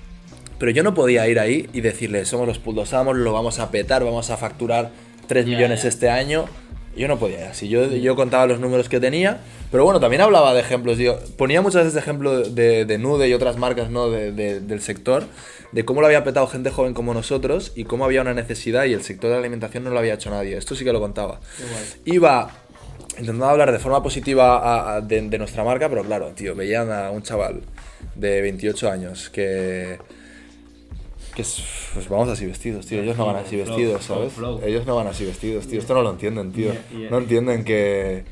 Pero 0.59 0.71
yo 0.73 0.83
no 0.83 0.95
podía 0.95 1.27
ir 1.29 1.39
ahí 1.41 1.69
y 1.73 1.81
decirle, 1.81 2.25
somos 2.27 2.47
los 2.47 2.59
putos 2.59 2.93
amos, 2.93 3.17
lo 3.17 3.33
vamos 3.33 3.59
a 3.59 3.71
petar, 3.71 4.05
vamos 4.05 4.31
a 4.31 4.37
facturar 4.37 4.91
3 5.27 5.47
Ya, 5.47 5.53
millones 5.53 5.85
este 5.85 6.11
año. 6.11 6.45
Yo 6.97 7.09
no 7.09 7.19
podía 7.19 7.51
así. 7.51 7.69
Yo, 7.69 7.87
yo 7.91 8.15
contaba 8.17 8.47
los 8.47 8.61
números 8.61 8.89
que 8.89 9.01
tenía. 9.01 9.41
Pero 9.73 9.85
bueno, 9.85 9.99
también 10.01 10.23
hablaba 10.23 10.55
de 10.55 10.61
ejemplos. 10.61 10.99
Yo 10.99 11.19
ponía 11.37 11.61
muchas 11.63 11.83
veces 11.83 11.95
de 11.95 12.01
ejemplo 12.01 12.41
de, 12.43 12.85
de 12.85 12.99
Nude 12.99 13.29
y 13.29 13.33
otras 13.35 13.57
marcas 13.57 13.91
¿no? 13.91 14.11
de- 14.11 14.31
de- 14.33 14.61
del 14.61 14.81
sector. 14.81 15.25
De 15.73 15.85
cómo 15.85 16.01
lo 16.01 16.07
había 16.07 16.23
petado 16.23 16.47
gente 16.47 16.71
joven 16.71 16.95
como 16.95 17.13
nosotros 17.15 17.73
y 17.75 17.83
cómo 17.85 18.05
había 18.05 18.21
una 18.21 18.33
necesidad 18.35 18.85
y 18.85 18.93
el 18.93 19.03
sector 19.03 19.31
de 19.31 19.35
la 19.37 19.41
alimentación 19.41 19.83
no 19.83 19.91
lo 19.91 19.99
había 19.99 20.15
hecho 20.15 20.31
nadie. 20.31 20.57
Esto 20.57 20.77
sí 20.77 20.85
que 20.85 20.93
lo 20.93 21.01
contaba. 21.01 21.41
Iba 22.05 22.51
intentando 23.11 23.47
hablar 23.47 23.73
de 23.73 23.79
forma 23.81 24.01
positiva 24.03 24.57
a- 24.59 24.95
a- 24.97 25.01
de, 25.01 25.21
de 25.23 25.39
nuestra 25.39 25.65
marca, 25.65 25.89
pero 25.89 26.05
claro, 26.05 26.29
tío, 26.37 26.55
veían 26.55 26.93
a 26.93 27.11
un 27.11 27.23
chaval 27.23 27.63
de 28.15 28.41
28 28.41 28.89
años 28.91 29.31
que. 29.31 29.99
Que 31.35 31.43
es, 31.43 31.63
pues 31.95 32.09
vamos 32.09 32.29
así 32.29 32.47
vestidos, 32.47 32.87
tío. 32.87 33.03
Ellos 33.03 33.17
no 33.17 33.27
van 33.27 33.37
así 33.37 33.57
vestidos, 33.57 34.05
¿sabes? 34.05 34.33
Ellos 34.65 34.87
no 34.87 34.95
van 34.97 35.07
así 35.09 35.25
vestidos, 35.25 35.67
tío. 35.67 35.79
Esto 35.81 35.95
no 35.95 36.03
lo 36.03 36.11
entienden, 36.11 36.53
tío. 36.53 36.73
No 37.11 37.19
entienden 37.19 37.65
que. 37.65 38.25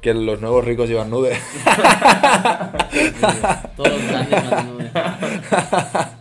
que 0.00 0.14
los 0.14 0.40
nuevos 0.40 0.64
ricos 0.64 0.88
llevan 0.88 1.10
nude. 1.10 1.36
Todos 3.76 4.02
grandes, 4.08 4.44
no, 4.44 4.50
no, 4.50 4.62
no. 4.78 4.90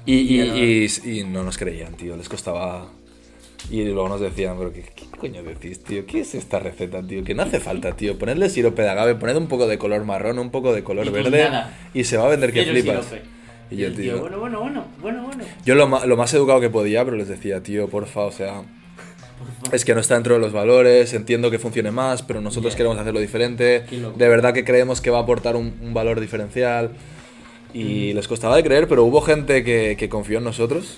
y, 0.06 0.16
y, 0.16 0.42
y- 0.42 0.88
y 1.20 1.24
no 1.24 1.44
nos 1.44 1.58
creían, 1.58 1.94
tío. 1.96 2.16
Les 2.16 2.30
costaba. 2.30 2.88
Y 3.70 3.84
luego 3.86 4.10
nos 4.10 4.20
decían, 4.20 4.58
pero 4.58 4.74
¿qué, 4.74 4.82
qué 4.96 5.06
coño 5.18 5.44
decís, 5.44 5.84
tío? 5.84 6.06
¿Qué 6.06 6.22
es 6.22 6.34
esta 6.34 6.60
receta, 6.60 7.04
tío? 7.04 7.24
Que 7.24 7.36
no 7.36 7.44
hace 7.44 7.60
falta, 7.60 7.96
tío. 7.96 8.18
Ponedle 8.18 8.50
sirope 8.50 8.82
de 8.82 8.90
agave, 8.90 9.16
poned 9.16 9.36
un 9.36 9.48
poco 9.48 9.68
de 9.68 9.78
color 9.78 10.04
marrón, 10.04 10.40
un 10.40 10.50
poco 10.50 10.74
de 10.74 10.84
color 10.84 11.06
Y 11.06 11.10
pues 11.12 11.24
verde 11.26 11.44
nada. 11.50 11.78
y 11.94 12.04
se 12.04 12.18
va 12.18 12.26
a 12.26 12.30
vender 12.30 12.52
que 12.52 12.64
flipas. 12.66 13.06
sirope. 13.06 13.41
Y 13.72 13.78
yo, 13.78 13.88
el 13.88 13.96
tío, 13.96 14.20
Bueno, 14.20 14.38
bueno, 14.40 14.60
bueno, 14.62 14.86
bueno, 15.02 15.24
bueno. 15.24 15.44
yo 15.66 15.76
lo, 15.76 15.88
más 15.88 16.34
educado 16.34 16.60
que 16.60 16.70
podía, 16.70 17.04
pero 17.06 17.16
les 17.18 17.28
decía, 17.30 17.64
tío, 17.64 17.88
porfa, 17.88 18.22
o 18.22 18.32
sea, 18.32 18.64
es 19.72 19.86
que 19.86 19.94
no 19.96 20.02
está 20.02 20.16
dentro 20.16 20.34
de 20.36 20.42
los 20.42 20.52
valores, 20.52 21.14
entiendo 21.14 21.50
que 21.50 21.58
funcione 21.58 21.90
más, 21.92 22.22
pero 22.22 22.42
nosotros 22.42 22.74
Ya. 22.74 22.78
queremos 22.78 22.98
hacerlo 23.00 23.20
diferente. 23.22 23.84
De 24.18 24.28
verdad 24.28 24.54
que 24.54 24.66
creemos 24.66 25.00
que 25.02 25.10
va 25.10 25.20
a 25.20 25.22
aportar 25.22 25.56
un, 25.56 25.74
un 25.82 25.94
valor 25.94 26.20
diferencial. 26.20 26.92
Y 27.74 28.12
les 28.12 28.28
costaba 28.28 28.58
de 28.58 28.64
creer, 28.64 28.90
pero 28.90 29.06
hubo 29.06 29.22
gente 29.22 29.64
que, 29.64 29.96
que 29.98 30.10
confió 30.10 30.40
en 30.40 30.44
nosotros. 30.44 30.98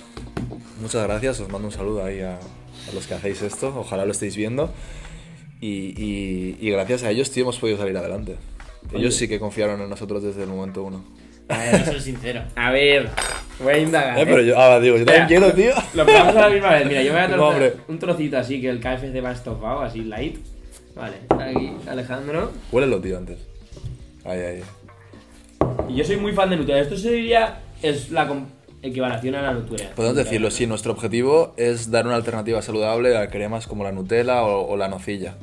Muchas 0.81 1.03
gracias, 1.03 1.39
os 1.39 1.49
mando 1.49 1.67
un 1.67 1.71
saludo 1.71 2.03
ahí 2.03 2.21
a, 2.21 2.37
a 2.37 2.93
los 2.95 3.05
que 3.05 3.13
hacéis 3.13 3.43
esto, 3.43 3.71
ojalá 3.77 4.05
lo 4.05 4.11
estéis 4.11 4.35
viendo. 4.35 4.73
Y, 5.61 5.93
y- 5.95 6.57
y 6.59 6.71
gracias 6.71 7.03
a 7.03 7.11
ellos, 7.11 7.29
tío, 7.29 7.43
hemos 7.43 7.59
podido 7.59 7.77
salir 7.77 7.95
adelante. 7.95 8.37
Ellos 8.91 9.13
sí 9.15 9.27
que 9.27 9.39
confiaron 9.39 9.79
en 9.81 9.89
nosotros 9.89 10.23
desde 10.23 10.41
el 10.43 10.49
momento 10.49 10.81
uno. 10.83 11.03
Ser 11.55 12.01
sincero. 12.01 12.41
A 12.55 12.71
ver, 12.71 13.09
voy 13.59 13.73
a 13.73 13.77
indagar. 13.77 14.19
Eh, 14.19 14.25
pero 14.25 14.41
yo, 14.41 14.59
ah, 14.59 14.79
digo, 14.79 14.97
yo 14.97 15.05
también 15.05 15.27
quiero, 15.27 15.53
tío. 15.53 15.73
Lo 15.93 16.05
probamos 16.05 16.35
a 16.35 16.41
la 16.41 16.49
misma 16.49 16.71
vez. 16.71 16.87
Mira, 16.87 17.01
yo 17.03 17.13
me 17.13 17.19
voy 17.19 17.27
a 17.27 17.35
trozar 17.35 17.73
un 17.87 17.99
trocito 17.99 18.37
así 18.37 18.61
que 18.61 18.69
el 18.69 18.79
KFC 18.79 19.23
va 19.23 19.31
estofado, 19.31 19.81
así 19.81 20.03
light. 20.03 20.37
Vale, 20.95 21.15
aquí 21.29 21.73
Alejandro. 21.87 22.51
Huélelo, 22.71 22.99
tío, 23.01 23.17
antes. 23.17 23.39
Ahí, 24.25 24.39
ahí. 24.39 24.63
Y 25.89 25.95
yo 25.95 26.05
soy 26.05 26.17
muy 26.17 26.33
fan 26.33 26.49
de 26.49 26.57
Nutella. 26.57 26.79
Esto 26.79 26.97
se 26.97 27.11
diría 27.11 27.59
es 27.81 28.11
la 28.11 28.29
equivalación 28.81 29.35
a 29.35 29.41
la 29.41 29.53
Nutella. 29.53 29.91
Podemos 29.95 30.17
decirlo, 30.17 30.51
sí, 30.51 30.67
nuestro 30.67 30.93
objetivo 30.93 31.53
es 31.57 31.89
dar 31.89 32.05
una 32.05 32.15
alternativa 32.15 32.61
saludable 32.61 33.17
a 33.17 33.27
cremas 33.27 33.67
como 33.67 33.83
la 33.83 33.91
Nutella 33.91 34.43
o, 34.43 34.67
o 34.67 34.77
la 34.77 34.87
nocilla. 34.87 35.35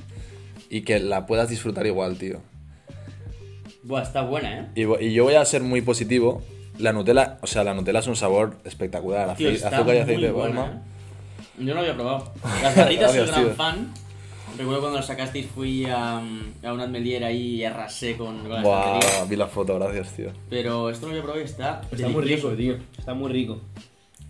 Y 0.68 0.82
que 0.82 1.00
la 1.00 1.26
puedas 1.26 1.48
disfrutar 1.48 1.86
igual, 1.86 2.16
tío. 2.16 2.40
Buah, 3.82 4.02
está 4.02 4.22
buena, 4.22 4.58
¿eh? 4.60 4.66
Y, 5.00 5.12
yo 5.12 5.24
voy 5.24 5.34
a 5.34 5.44
ser 5.44 5.62
muy 5.62 5.80
positivo. 5.80 6.42
La 6.78 6.92
Nutella, 6.92 7.38
o 7.42 7.46
sea, 7.46 7.64
la 7.64 7.74
Nutella 7.74 7.98
es 7.98 8.06
un 8.06 8.16
sabor 8.16 8.56
espectacular. 8.64 9.36
Tío, 9.36 9.50
Acei- 9.50 9.54
está 9.54 9.68
azúcar 9.68 9.94
y 9.96 9.98
aceite 9.98 10.12
muy 10.18 10.22
de 10.26 10.32
buena, 10.32 10.54
palma. 10.62 10.72
¿eh? 10.76 10.80
Yo 11.58 11.66
no 11.66 11.74
lo 11.74 11.80
había 11.80 11.94
probado. 11.94 12.32
Las 12.62 12.76
barritas 12.76 13.12
soy 13.12 13.26
gran 13.26 13.44
tío. 13.44 13.54
fan. 13.54 13.94
Recuerdo 14.58 14.80
cuando 14.80 14.98
las 14.98 15.06
sacasteis 15.06 15.46
fui 15.46 15.84
a, 15.86 16.18
a 16.18 16.72
una 16.72 16.84
atmelier 16.84 17.24
ahí 17.24 17.56
y 17.56 17.64
arrasé 17.64 18.16
con, 18.16 18.40
con 18.40 18.50
la 18.50 18.62
Buah, 18.62 18.98
estantería. 18.98 19.24
vi 19.24 19.36
la 19.36 19.46
foto, 19.46 19.78
gracias, 19.78 20.12
tío. 20.16 20.30
Pero 20.50 20.90
esto 20.90 21.06
no 21.06 21.12
lo 21.12 21.18
había 21.18 21.22
probado 21.22 21.40
y 21.40 21.44
está 21.44 21.80
Está 21.90 22.08
muy 22.08 22.22
rico, 22.24 22.50
tío. 22.50 22.76
Está 22.98 23.14
muy 23.14 23.32
rico. 23.32 23.60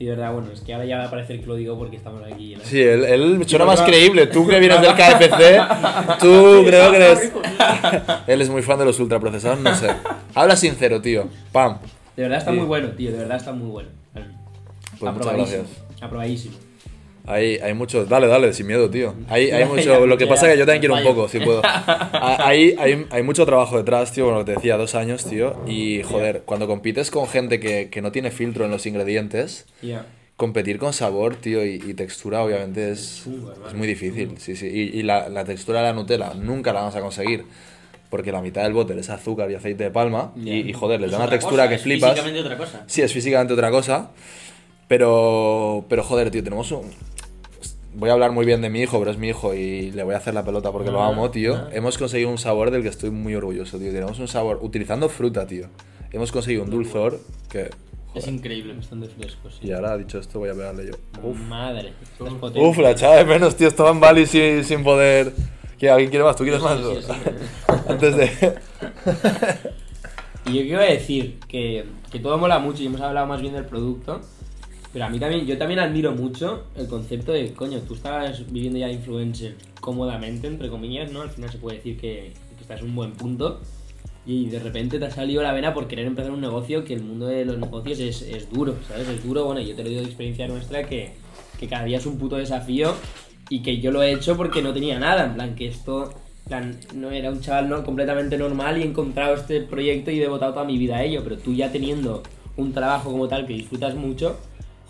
Y 0.01 0.07
de 0.07 0.13
verdad, 0.13 0.33
bueno, 0.33 0.49
es 0.51 0.63
que 0.63 0.73
ahora 0.73 0.87
ya 0.87 0.97
va 0.97 1.05
a 1.05 1.11
parecer 1.11 1.39
que 1.41 1.47
lo 1.47 1.55
digo 1.57 1.77
porque 1.79 1.97
estamos 1.97 2.23
aquí. 2.25 2.55
¿no? 2.57 2.65
Sí, 2.65 2.81
él, 2.81 3.05
él 3.05 3.45
suena 3.47 3.67
más 3.67 3.83
creíble. 3.83 4.27
Tú 4.29 4.49
que 4.49 4.59
vienes 4.59 4.81
del 4.81 4.93
KFC, 4.95 6.19
tú 6.19 6.63
creo 6.67 6.91
que 6.91 6.97
eres... 6.97 7.33
Él 8.27 8.41
es 8.41 8.49
muy 8.49 8.63
fan 8.63 8.79
de 8.79 8.87
los 8.87 8.99
ultraprocesados, 8.99 9.61
no 9.61 9.75
sé. 9.75 9.91
Habla 10.35 10.57
sincero, 10.57 11.03
tío. 11.03 11.29
Pam. 11.53 11.79
De 12.17 12.23
verdad 12.23 12.39
está 12.39 12.51
Sí. 12.51 12.57
muy 12.57 12.67
bueno, 12.67 12.89
tío. 12.93 13.13
De 13.13 13.19
verdad 13.19 13.37
está 13.37 13.53
muy 13.53 13.69
bueno. 13.69 13.91
Pues 14.15 14.25
muchas 15.03 15.17
Aprobadísimo. 15.17 15.63
gracias. 15.65 16.03
Aprobadísimo. 16.03 16.57
Hay, 17.31 17.57
hay 17.59 17.75
mucho. 17.75 18.05
Dale, 18.05 18.27
dale, 18.27 18.53
sin 18.53 18.67
miedo, 18.67 18.91
tío. 18.91 19.15
Hay, 19.29 19.51
hay 19.51 19.65
mucho. 19.67 20.07
Lo 20.07 20.19
que 20.19 20.27
pasa 20.27 20.47
es 20.47 20.53
que 20.55 20.59
yo 20.59 20.67
también 20.67 20.81
quiero 20.81 20.95
un 20.95 21.03
poco, 21.03 21.29
si 21.29 21.39
puedo. 21.41 21.61
Ha- 21.65 22.39
Hay, 22.49 22.75
hay, 22.79 23.07
hay 23.11 23.23
mucho 23.23 23.47
trabajo 23.47 23.77
detrás, 23.77 24.13
tío. 24.13 24.25
Bueno, 24.27 24.45
te 24.45 24.53
decía, 24.53 24.77
dos 24.77 24.95
años, 24.95 25.25
tío. 25.25 25.57
Y 25.67 26.03
joder, 26.03 26.43
cuando 26.45 26.67
compites 26.67 27.11
con 27.11 27.27
gente 27.29 27.61
que, 27.61 27.89
que 27.91 28.03
no 28.03 28.11
tiene 28.13 28.31
filtro 28.31 28.65
en 28.65 28.71
los 28.71 28.85
ingredientes, 28.87 29.67
competir 30.37 30.79
con 30.79 30.93
sabor, 30.93 31.37
tío, 31.37 31.65
y, 31.65 31.75
y 31.87 31.95
textura, 31.95 32.43
obviamente, 32.43 32.91
es, 32.93 33.25
es 33.69 33.75
muy 33.75 33.87
difícil. 33.87 34.37
Sí, 34.39 34.57
sí. 34.57 34.67
Y, 34.67 34.99
y 34.99 35.03
la, 35.03 35.29
la 35.29 35.45
textura 35.45 35.81
de 35.81 35.87
la 35.89 35.93
Nutella 35.93 36.33
nunca 36.35 36.73
la 36.73 36.81
vamos 36.81 36.97
a 36.97 37.01
conseguir. 37.01 37.45
Porque 38.09 38.33
la 38.33 38.43
mitad 38.43 38.65
del 38.65 38.73
bote 38.73 38.99
es 38.99 39.09
azúcar 39.09 39.49
y 39.53 39.55
aceite 39.55 39.85
de 39.85 39.91
palma. 39.93 40.33
Ya. 40.35 40.53
Y, 40.53 40.71
y, 40.71 40.73
joder, 40.73 41.01
les 41.01 41.09
Es 41.09 41.13
da 41.13 41.19
una 41.19 41.31
textura 41.31 41.63
cosa, 41.63 41.69
que 41.69 41.75
es 41.77 41.83
flipas. 41.83 42.11
Físicamente 42.11 42.41
otra 42.41 42.57
cosa. 42.59 42.85
Sí, 42.89 43.03
es 43.03 43.13
físicamente 43.13 43.53
otra 43.53 43.71
cosa. 43.71 44.11
Pero, 44.89 45.85
pero 45.89 46.03
joder, 46.03 46.31
tío, 46.31 46.43
tenemos 46.43 46.73
un... 46.73 46.91
Voy 47.95 48.09
a 48.09 48.13
hablar 48.13 48.31
muy 48.33 48.47
bien 48.47 48.61
de 48.63 48.71
mi 48.71 48.81
hijo, 48.81 48.99
pero 49.01 49.11
es 49.11 49.19
mi 49.19 49.29
hijo 49.29 49.53
y 49.55 49.91
le 49.91 50.05
voy 50.05 50.15
a 50.15 50.19
hacer 50.19 50.33
la 50.33 50.45
pelota 50.45 50.71
porque 50.71 50.91
lo 50.91 51.03
Ah, 51.03 51.09
amo, 51.09 51.31
tío. 51.31 51.57
ah. 51.57 51.69
Hemos 51.73 51.99
conseguido 51.99 52.31
un 52.31 52.39
sabor 52.39 52.71
del 52.71 52.83
que 52.83 52.89
estoy 52.89 53.11
muy 53.11 53.35
orgulloso, 53.35 53.79
tío. 53.79 53.91
Tenemos 53.93 54.19
un 54.21 54.29
sabor, 54.29 54.59
utilizando 54.63 55.09
fruta, 55.09 55.47
tío. 55.47 55.67
Hemos 56.13 56.31
conseguido 56.33 56.63
un 56.65 56.71
dulzor 56.71 57.19
que... 57.49 57.71
Es 58.15 58.27
increíble. 58.29 58.75
Bastante 58.75 59.09
fresco, 59.09 59.51
sí. 59.51 59.67
Y 59.69 59.73
ahora, 59.73 59.97
dicho 59.99 60.19
esto, 60.19 60.39
voy 60.41 60.51
a 60.51 60.55
pegarle 60.55 60.87
yo. 60.87 60.93
Uf, 61.23 61.39
Madre. 61.49 61.93
Uf 62.57 62.79
la 62.79 62.91
echaba 62.93 63.17
de 63.17 63.25
menos, 63.25 63.57
tío. 63.57 63.69
Estaba 63.69 63.91
en 63.91 64.01
Bali 64.01 64.27
sin, 64.27 64.65
sin 64.65 64.83
poder... 64.85 65.33
¿Qué, 65.79 65.89
¿Alguien 65.91 66.11
quiere 66.11 66.25
más? 66.25 66.37
¿Tú 66.37 66.43
quieres 66.45 66.61
más? 66.61 66.79
Sí, 66.79 66.85
sí, 67.03 67.13
sí. 67.13 67.33
Antes 67.89 68.17
de... 68.17 68.31
Y 70.47 70.55
yo 70.55 70.63
quiero 70.63 70.81
decir 70.83 71.39
que, 71.49 71.85
que 72.11 72.19
todo 72.19 72.39
mola 72.39 72.59
mucho 72.59 72.83
y 72.83 72.87
hemos 72.87 73.01
hablado 73.01 73.27
más 73.27 73.41
bien 73.41 73.53
del 73.55 73.67
producto. 73.67 74.21
Pero 74.93 75.05
a 75.05 75.09
mí 75.09 75.19
también, 75.21 75.47
yo 75.47 75.57
también 75.57 75.81
admiro 75.81 76.13
mucho 76.13 76.65
el 76.77 76.89
concepto 76.89 77.33
de, 77.33 77.53
coño, 77.53 77.79
tú 77.81 77.95
estabas 77.95 78.51
viviendo 78.51 78.79
ya 78.79 78.91
influencer 78.91 79.57
cómodamente, 79.81 80.49
entre 80.49 80.69
comillas, 80.69 81.13
¿no? 81.13 81.23
Al 81.23 81.31
final 81.31 81.51
se 81.51 81.59
puede 81.59 81.77
decir 81.77 81.97
que, 81.97 82.33
que 82.57 82.63
estás 82.63 82.81
en 82.81 82.87
un 82.87 82.97
buen 82.97 83.13
punto. 83.13 83.61
Y 84.27 84.47
de 84.47 84.59
repente 84.59 84.99
te 84.99 85.07
ha 85.07 85.11
salido 85.11 85.43
la 85.43 85.53
vena 85.53 85.73
por 85.73 85.89
querer 85.89 86.07
empezar 86.07 86.31
un 86.31 86.41
negocio 86.41 86.85
que 86.85 86.95
el 86.95 87.03
mundo 87.03 87.27
de 87.27 87.45
los 87.45 87.59
negocios 87.59 88.01
es, 88.01 88.23
es 88.23 88.51
duro, 88.51 88.77
¿sabes? 88.87 89.09
Es 89.09 89.25
duro, 89.25 89.47
bueno, 89.47 89.61
yo 89.61 89.75
te 89.75 89.83
lo 89.83 89.89
digo 89.89 90.03
de 90.03 90.07
experiencia 90.09 90.47
nuestra 90.47 90.83
que, 90.85 91.13
que 91.59 91.69
cada 91.69 91.85
día 91.85 91.99
es 91.99 92.07
un 92.07 92.19
puto 92.19 92.37
desafío 92.37 92.95
y 93.49 93.63
que 93.63 93.81
yo 93.81 93.91
lo 93.91 94.03
he 94.03 94.13
hecho 94.13 94.37
porque 94.37 94.63
no 94.63 94.73
tenía 94.73 94.99
nada, 94.99 95.25
en 95.25 95.35
plan 95.35 95.55
que 95.55 95.69
esto, 95.69 96.13
plan, 96.47 96.79
no 96.95 97.11
era 97.11 97.31
un 97.31 97.41
chaval 97.41 97.69
no, 97.69 97.85
completamente 97.85 98.39
normal 98.39 98.79
y 98.79 98.83
he 98.83 98.87
encontrado 98.87 99.35
este 99.35 99.61
proyecto 99.61 100.11
y 100.11 100.19
he 100.19 100.23
devotado 100.23 100.53
toda 100.53 100.65
mi 100.65 100.79
vida 100.79 100.97
a 100.97 101.05
ello, 101.05 101.23
pero 101.25 101.37
tú 101.39 101.55
ya 101.55 101.73
teniendo 101.73 102.23
un 102.57 102.73
trabajo 102.73 103.11
como 103.11 103.27
tal 103.27 103.47
que 103.47 103.55
disfrutas 103.55 103.95
mucho, 103.95 104.39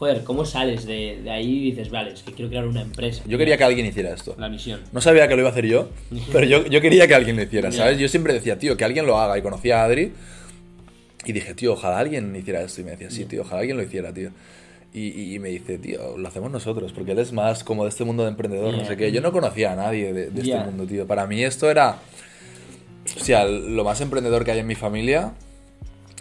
joder, 0.00 0.24
¿cómo 0.24 0.46
sales 0.46 0.86
de, 0.86 1.20
de 1.22 1.30
ahí 1.30 1.58
y 1.58 1.70
dices, 1.72 1.90
vale, 1.90 2.12
es 2.14 2.22
que 2.22 2.32
quiero 2.32 2.48
crear 2.48 2.66
una 2.66 2.80
empresa? 2.80 3.22
Yo 3.26 3.36
quería 3.36 3.58
que 3.58 3.64
alguien 3.64 3.84
hiciera 3.84 4.14
esto. 4.14 4.34
La 4.38 4.48
misión. 4.48 4.80
No 4.92 5.00
sabía 5.02 5.28
que 5.28 5.34
lo 5.34 5.40
iba 5.42 5.50
a 5.50 5.52
hacer 5.52 5.66
yo, 5.66 5.90
pero 6.32 6.46
yo, 6.46 6.64
yo 6.66 6.80
quería 6.80 7.06
que 7.06 7.14
alguien 7.14 7.36
lo 7.36 7.42
hiciera. 7.42 7.70
¿sabes? 7.70 7.98
Yo 7.98 8.08
siempre 8.08 8.32
decía, 8.32 8.58
tío, 8.58 8.76
que 8.78 8.84
alguien 8.84 9.04
lo 9.06 9.18
haga. 9.18 9.36
Y 9.38 9.42
conocí 9.42 9.70
a 9.70 9.84
Adri 9.84 10.12
y 11.26 11.32
dije, 11.32 11.52
tío, 11.54 11.74
ojalá 11.74 11.98
alguien 11.98 12.34
hiciera 12.34 12.62
esto. 12.62 12.80
Y 12.80 12.84
me 12.84 12.92
decía, 12.92 13.10
sí, 13.10 13.26
tío, 13.26 13.42
ojalá 13.42 13.60
alguien 13.60 13.76
lo 13.76 13.82
hiciera, 13.82 14.10
tío. 14.12 14.30
Y, 14.94 15.34
y 15.34 15.38
me 15.38 15.50
dice, 15.50 15.76
tío, 15.78 16.16
lo 16.18 16.26
hacemos 16.26 16.50
nosotros, 16.50 16.92
porque 16.92 17.12
él 17.12 17.18
es 17.18 17.32
más 17.32 17.62
como 17.62 17.84
de 17.84 17.90
este 17.90 18.02
mundo 18.04 18.22
de 18.24 18.30
emprendedor, 18.30 18.72
no 18.72 18.80
Ya. 18.80 18.86
sé 18.88 18.96
qué. 18.96 19.12
Yo 19.12 19.20
no 19.20 19.30
conocía 19.32 19.72
a 19.74 19.76
nadie 19.76 20.12
de, 20.14 20.30
de 20.30 20.42
Ya. 20.42 20.56
este 20.56 20.66
mundo, 20.70 20.86
tío. 20.86 21.06
Para 21.06 21.26
mí 21.26 21.44
esto 21.44 21.70
era, 21.70 21.98
o 23.16 23.20
sea, 23.22 23.44
lo 23.44 23.84
más 23.84 24.00
emprendedor 24.00 24.44
que 24.44 24.52
hay 24.52 24.60
en 24.60 24.66
mi 24.66 24.74
familia. 24.74 25.32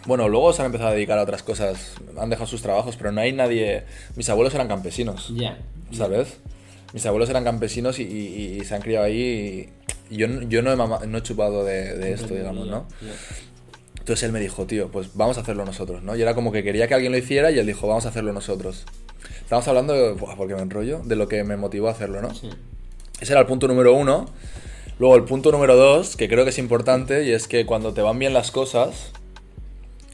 Bueno, 0.06 0.28
luego 0.30 0.54
se 0.54 0.62
han 0.62 0.68
empezado 0.68 0.90
a 0.92 0.94
dedicar 0.94 1.20
a 1.20 1.24
otras 1.24 1.44
cosas, 1.44 1.94
han 2.18 2.30
dejado 2.30 2.48
sus 2.48 2.62
trabajos, 2.62 2.96
pero 2.96 3.12
no 3.12 3.22
hay 3.22 3.34
nadie... 3.34 3.84
Mis 4.16 4.30
abuelos 4.30 4.54
eran 4.56 4.68
campesinos. 4.68 5.32
Ya. 5.36 5.58
¿sabes? 5.92 6.38
Mis 6.94 7.06
abuelos 7.06 7.30
eran 7.30 7.44
campesinos 7.44 8.00
y, 8.00 8.04
y- 8.04 8.58
y 8.60 8.66
se 8.66 8.76
han 8.76 8.82
criado 8.82 9.06
ahí 9.06 9.70
y 10.10 10.18
yo, 10.18 10.28
no- 10.28 10.42
yo 10.44 10.62
no, 10.62 10.72
he 10.72 10.76
mama- 10.76 11.02
no 11.08 11.18
he 11.18 11.22
chupado 11.22 11.64
de, 11.66 11.96
de 11.98 12.14
esto, 12.14 12.34
digamos, 12.34 12.68
¿no? 12.68 12.88
Entonces 14.00 14.24
él 14.24 14.32
me 14.32 14.40
dijo, 14.40 14.66
tío, 14.66 14.90
pues 14.90 15.10
vamos 15.14 15.38
a 15.38 15.42
hacerlo 15.42 15.66
nosotros, 15.66 16.02
¿no? 16.02 16.16
Y 16.16 16.22
era 16.22 16.34
como 16.34 16.52
que 16.52 16.64
quería 16.64 16.88
que 16.88 16.96
alguien 16.96 17.12
lo 17.12 17.18
hiciera 17.18 17.52
y 17.52 17.60
él 17.60 17.68
dijo, 17.68 17.88
vamos 17.88 18.06
a 18.06 18.10
hacerlo 18.10 18.34
nosotros. 18.34 18.86
Estamos 19.42 19.68
hablando, 19.68 19.94
de, 19.94 20.14
buah, 20.14 20.36
porque 20.36 20.56
me 20.56 20.62
enrollo, 20.62 21.02
de 21.04 21.16
lo 21.16 21.28
que 21.28 21.44
me 21.44 21.58
motivó 21.58 21.90
a 21.90 21.92
hacerlo, 21.92 22.22
¿no? 22.22 22.34
Sí. 22.34 22.50
Ese 23.20 23.34
era 23.34 23.42
el 23.42 23.48
punto 23.48 23.68
número 23.68 23.94
uno. 23.94 24.26
Luego 24.98 25.16
el 25.16 25.24
punto 25.26 25.52
número 25.52 25.76
dos, 25.76 26.16
que 26.16 26.28
creo 26.28 26.44
que 26.44 26.50
es 26.50 26.58
importante, 26.58 27.24
y 27.26 27.32
es 27.32 27.48
que 27.48 27.66
cuando 27.66 27.94
te 27.94 28.02
van 28.02 28.18
bien 28.18 28.34
las 28.34 28.50
cosas, 28.52 29.12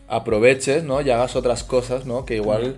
aproveches, 0.07 0.83
¿no? 0.83 1.01
Y 1.01 1.09
hagas 1.09 1.35
otras 1.35 1.63
cosas, 1.63 2.05
¿no? 2.05 2.25
Que 2.25 2.35
igual 2.35 2.77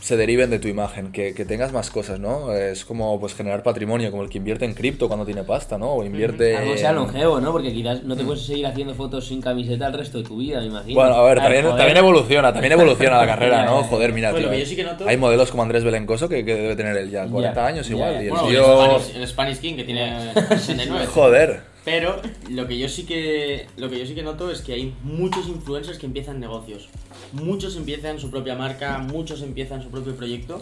se 0.00 0.16
deriven 0.16 0.50
de 0.50 0.60
tu 0.60 0.68
imagen, 0.68 1.10
que, 1.10 1.34
que 1.34 1.44
tengas 1.44 1.72
más 1.72 1.90
cosas, 1.90 2.20
¿no? 2.20 2.52
Es 2.54 2.84
como 2.84 3.18
pues 3.18 3.34
generar 3.34 3.64
patrimonio, 3.64 4.12
como 4.12 4.22
el 4.22 4.28
que 4.28 4.38
invierte 4.38 4.64
en 4.64 4.72
cripto 4.72 5.08
cuando 5.08 5.26
tiene 5.26 5.42
pasta, 5.42 5.76
¿no? 5.76 5.94
O 5.94 6.04
invierte... 6.04 6.56
Algo 6.56 6.76
sea 6.76 6.90
en- 6.90 6.94
longevo, 6.96 7.40
¿no? 7.40 7.50
Porque 7.50 7.72
quizás 7.72 8.04
no 8.04 8.16
te 8.16 8.22
puedes 8.22 8.46
seguir 8.46 8.66
haciendo 8.66 8.94
fotos 8.94 9.26
sin 9.26 9.40
camiseta 9.42 9.88
el 9.88 9.94
resto 9.94 10.18
de 10.18 10.24
tu 10.24 10.36
vida, 10.38 10.60
me 10.60 10.66
imagino. 10.66 10.94
Bueno, 11.00 11.16
a 11.16 11.24
ver, 11.24 11.38
también, 11.40 11.96
evoluciona, 11.96 12.52
también 12.52 12.72
evoluciona 12.74 13.16
la 13.16 13.26
carrera, 13.34 13.64
¿no? 13.64 13.82
Joder, 13.82 14.12
mira, 14.12 14.32
tío. 14.32 14.52
yo 14.54 14.64
sí 14.64 14.76
que 14.76 14.84
noto- 14.84 15.08
Hay 15.08 15.16
modelos 15.16 15.50
como 15.50 15.64
Andrés 15.64 15.82
Belencoso 15.82 16.28
que, 16.28 16.44
que 16.44 16.54
debe 16.54 16.76
tener 16.76 16.96
él 16.96 17.10
ya 17.10 17.26
40 17.26 17.60
Ya, 17.60 17.66
años 17.66 17.88
ya, 17.88 17.94
igual. 17.96 18.14
ya. 18.14 18.22
Y 18.22 18.26
el 18.26 18.30
Bueno, 18.30 18.48
tío... 18.48 18.84
el, 18.84 19.00
Spanish, 19.00 19.16
el 19.16 19.26
Spanish 19.28 19.58
King 19.58 19.74
que 19.74 19.82
tiene 19.84 20.34
69. 20.50 21.06
Joder. 21.06 21.60
Pero 21.90 22.20
lo 22.50 22.68
que 22.68 22.78
yo 22.78 22.86
sí 22.86 23.04
que 23.04 23.64
lo 23.78 23.88
que 23.88 23.98
yo 23.98 24.04
sí 24.04 24.14
que 24.14 24.22
noto 24.22 24.50
es 24.50 24.60
que 24.60 24.74
hay 24.74 24.94
muchos 25.02 25.48
influencers 25.48 25.96
que 25.96 26.04
empiezan 26.04 26.38
negocios. 26.38 26.90
Muchos 27.32 27.76
empiezan 27.76 28.20
su 28.20 28.30
propia 28.30 28.54
marca, 28.56 28.98
muchos 28.98 29.40
empiezan 29.40 29.82
su 29.82 29.88
propio 29.88 30.14
proyecto, 30.14 30.60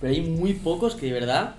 pero 0.00 0.12
hay 0.12 0.20
muy 0.20 0.52
pocos 0.52 0.94
que 0.94 1.06
de 1.06 1.12
verdad 1.12 1.56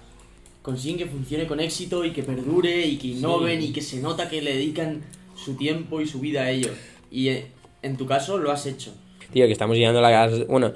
consiguen 0.61 0.99
que 0.99 1.05
funcione 1.05 1.47
con 1.47 1.59
éxito 1.59 2.05
y 2.05 2.11
que 2.11 2.23
perdure 2.23 2.87
y 2.87 2.95
que 2.95 3.07
innoven 3.07 3.61
y 3.61 3.73
que 3.73 3.81
se 3.81 3.99
nota 3.99 4.29
que 4.29 4.41
le 4.41 4.53
dedican 4.53 5.01
su 5.35 5.55
tiempo 5.55 5.99
y 5.99 6.07
su 6.07 6.21
vida 6.21 6.43
a 6.43 6.51
ello. 6.51 6.69
Y 7.11 7.27
eh, 7.27 7.47
en 7.81 7.97
tu 7.97 8.05
caso 8.05 8.37
lo 8.37 8.51
has 8.51 8.67
hecho. 8.67 8.93
Tío, 9.33 9.47
que 9.47 9.51
estamos 9.51 9.75
llegando 9.75 9.99
a 9.99 10.01
la 10.01 10.11
gas. 10.11 10.47
Bueno, 10.47 10.71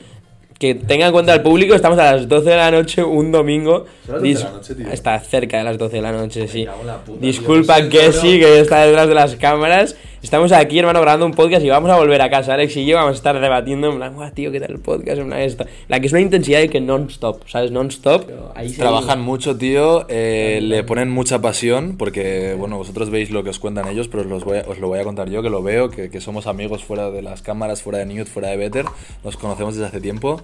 que 0.59 0.75
tenga 0.75 1.07
en 1.07 1.11
cuenta 1.11 1.33
el 1.33 1.41
público, 1.41 1.73
estamos 1.75 1.97
a 1.99 2.13
las 2.13 2.27
12 2.27 2.49
de 2.49 2.55
la 2.55 2.71
noche 2.71 3.03
un 3.03 3.31
domingo. 3.31 3.85
¿Son 4.05 4.15
las 4.15 4.21
12 4.21 4.21
de 4.21 4.29
Dis- 4.29 4.43
la 4.43 4.51
noche, 4.51 4.75
tío? 4.75 4.89
Está 4.89 5.19
cerca 5.19 5.57
de 5.57 5.63
las 5.63 5.77
12 5.77 5.95
de 5.97 6.01
la 6.01 6.11
noche, 6.11 6.47
sí. 6.47 6.65
cago 6.65 6.81
en 6.81 6.87
la 6.87 6.97
puta, 6.97 7.19
Disculpa 7.25 7.77
tío, 7.77 7.89
que 7.89 8.11
sí, 8.13 8.39
que 8.39 8.59
está 8.59 8.85
detrás 8.85 9.07
de 9.07 9.15
las 9.15 9.35
cámaras. 9.35 9.95
Estamos 10.23 10.53
aquí, 10.53 10.79
hermano, 10.79 11.01
grabando 11.01 11.25
un 11.25 11.33
podcast 11.33 11.65
y 11.65 11.69
vamos 11.69 11.91
a 11.91 11.97
volver 11.97 12.21
a 12.21 12.29
casa. 12.29 12.53
Alex 12.53 12.77
y 12.77 12.85
yo 12.85 12.95
vamos 12.95 13.11
a 13.11 13.15
estar 13.15 13.37
debatiendo 13.41 13.91
en 13.91 13.97
plan, 13.97 14.13
"Guau, 14.15 14.31
tío, 14.31 14.53
¿qué 14.53 14.61
tal 14.61 14.71
el 14.71 14.79
podcast? 14.79 15.19
En 15.19 15.27
plan, 15.27 15.41
esto. 15.41 15.65
La 15.89 15.99
que 15.99 16.07
es 16.07 16.13
una 16.13 16.21
intensidad 16.21 16.59
de 16.61 16.69
que 16.69 16.79
non-stop, 16.79 17.45
¿sabes? 17.49 17.71
Non-stop. 17.71 18.29
Ahí 18.55 18.71
Trabajan 18.71 19.19
mucho, 19.19 19.57
tío, 19.57 20.05
eh, 20.07 20.61
le 20.63 20.85
ponen 20.85 21.11
mucha 21.11 21.41
pasión, 21.41 21.97
porque, 21.97 22.55
bueno, 22.57 22.77
vosotros 22.77 23.09
veis 23.09 23.31
lo 23.31 23.43
que 23.43 23.49
os 23.49 23.59
cuentan 23.59 23.89
ellos, 23.89 24.07
pero 24.07 24.23
os, 24.23 24.29
los 24.29 24.45
voy 24.45 24.59
a, 24.59 24.61
os 24.61 24.79
lo 24.79 24.87
voy 24.87 24.99
a 24.99 25.03
contar 25.03 25.29
yo, 25.29 25.43
que 25.43 25.49
lo 25.49 25.61
veo, 25.61 25.89
que, 25.89 26.09
que 26.09 26.21
somos 26.21 26.47
amigos 26.47 26.85
fuera 26.85 27.11
de 27.11 27.21
las 27.21 27.41
cámaras, 27.41 27.81
fuera 27.81 27.99
de 27.99 28.05
Newt, 28.05 28.27
fuera 28.29 28.47
de 28.47 28.55
Better, 28.55 28.85
nos 29.25 29.35
conocemos 29.35 29.75
desde 29.75 29.87
hace 29.87 29.99
tiempo. 29.99 30.41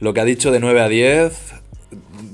Lo 0.00 0.12
que 0.14 0.20
ha 0.20 0.24
dicho 0.24 0.50
de 0.50 0.58
9 0.58 0.80
a 0.80 0.88
10, 0.88 1.54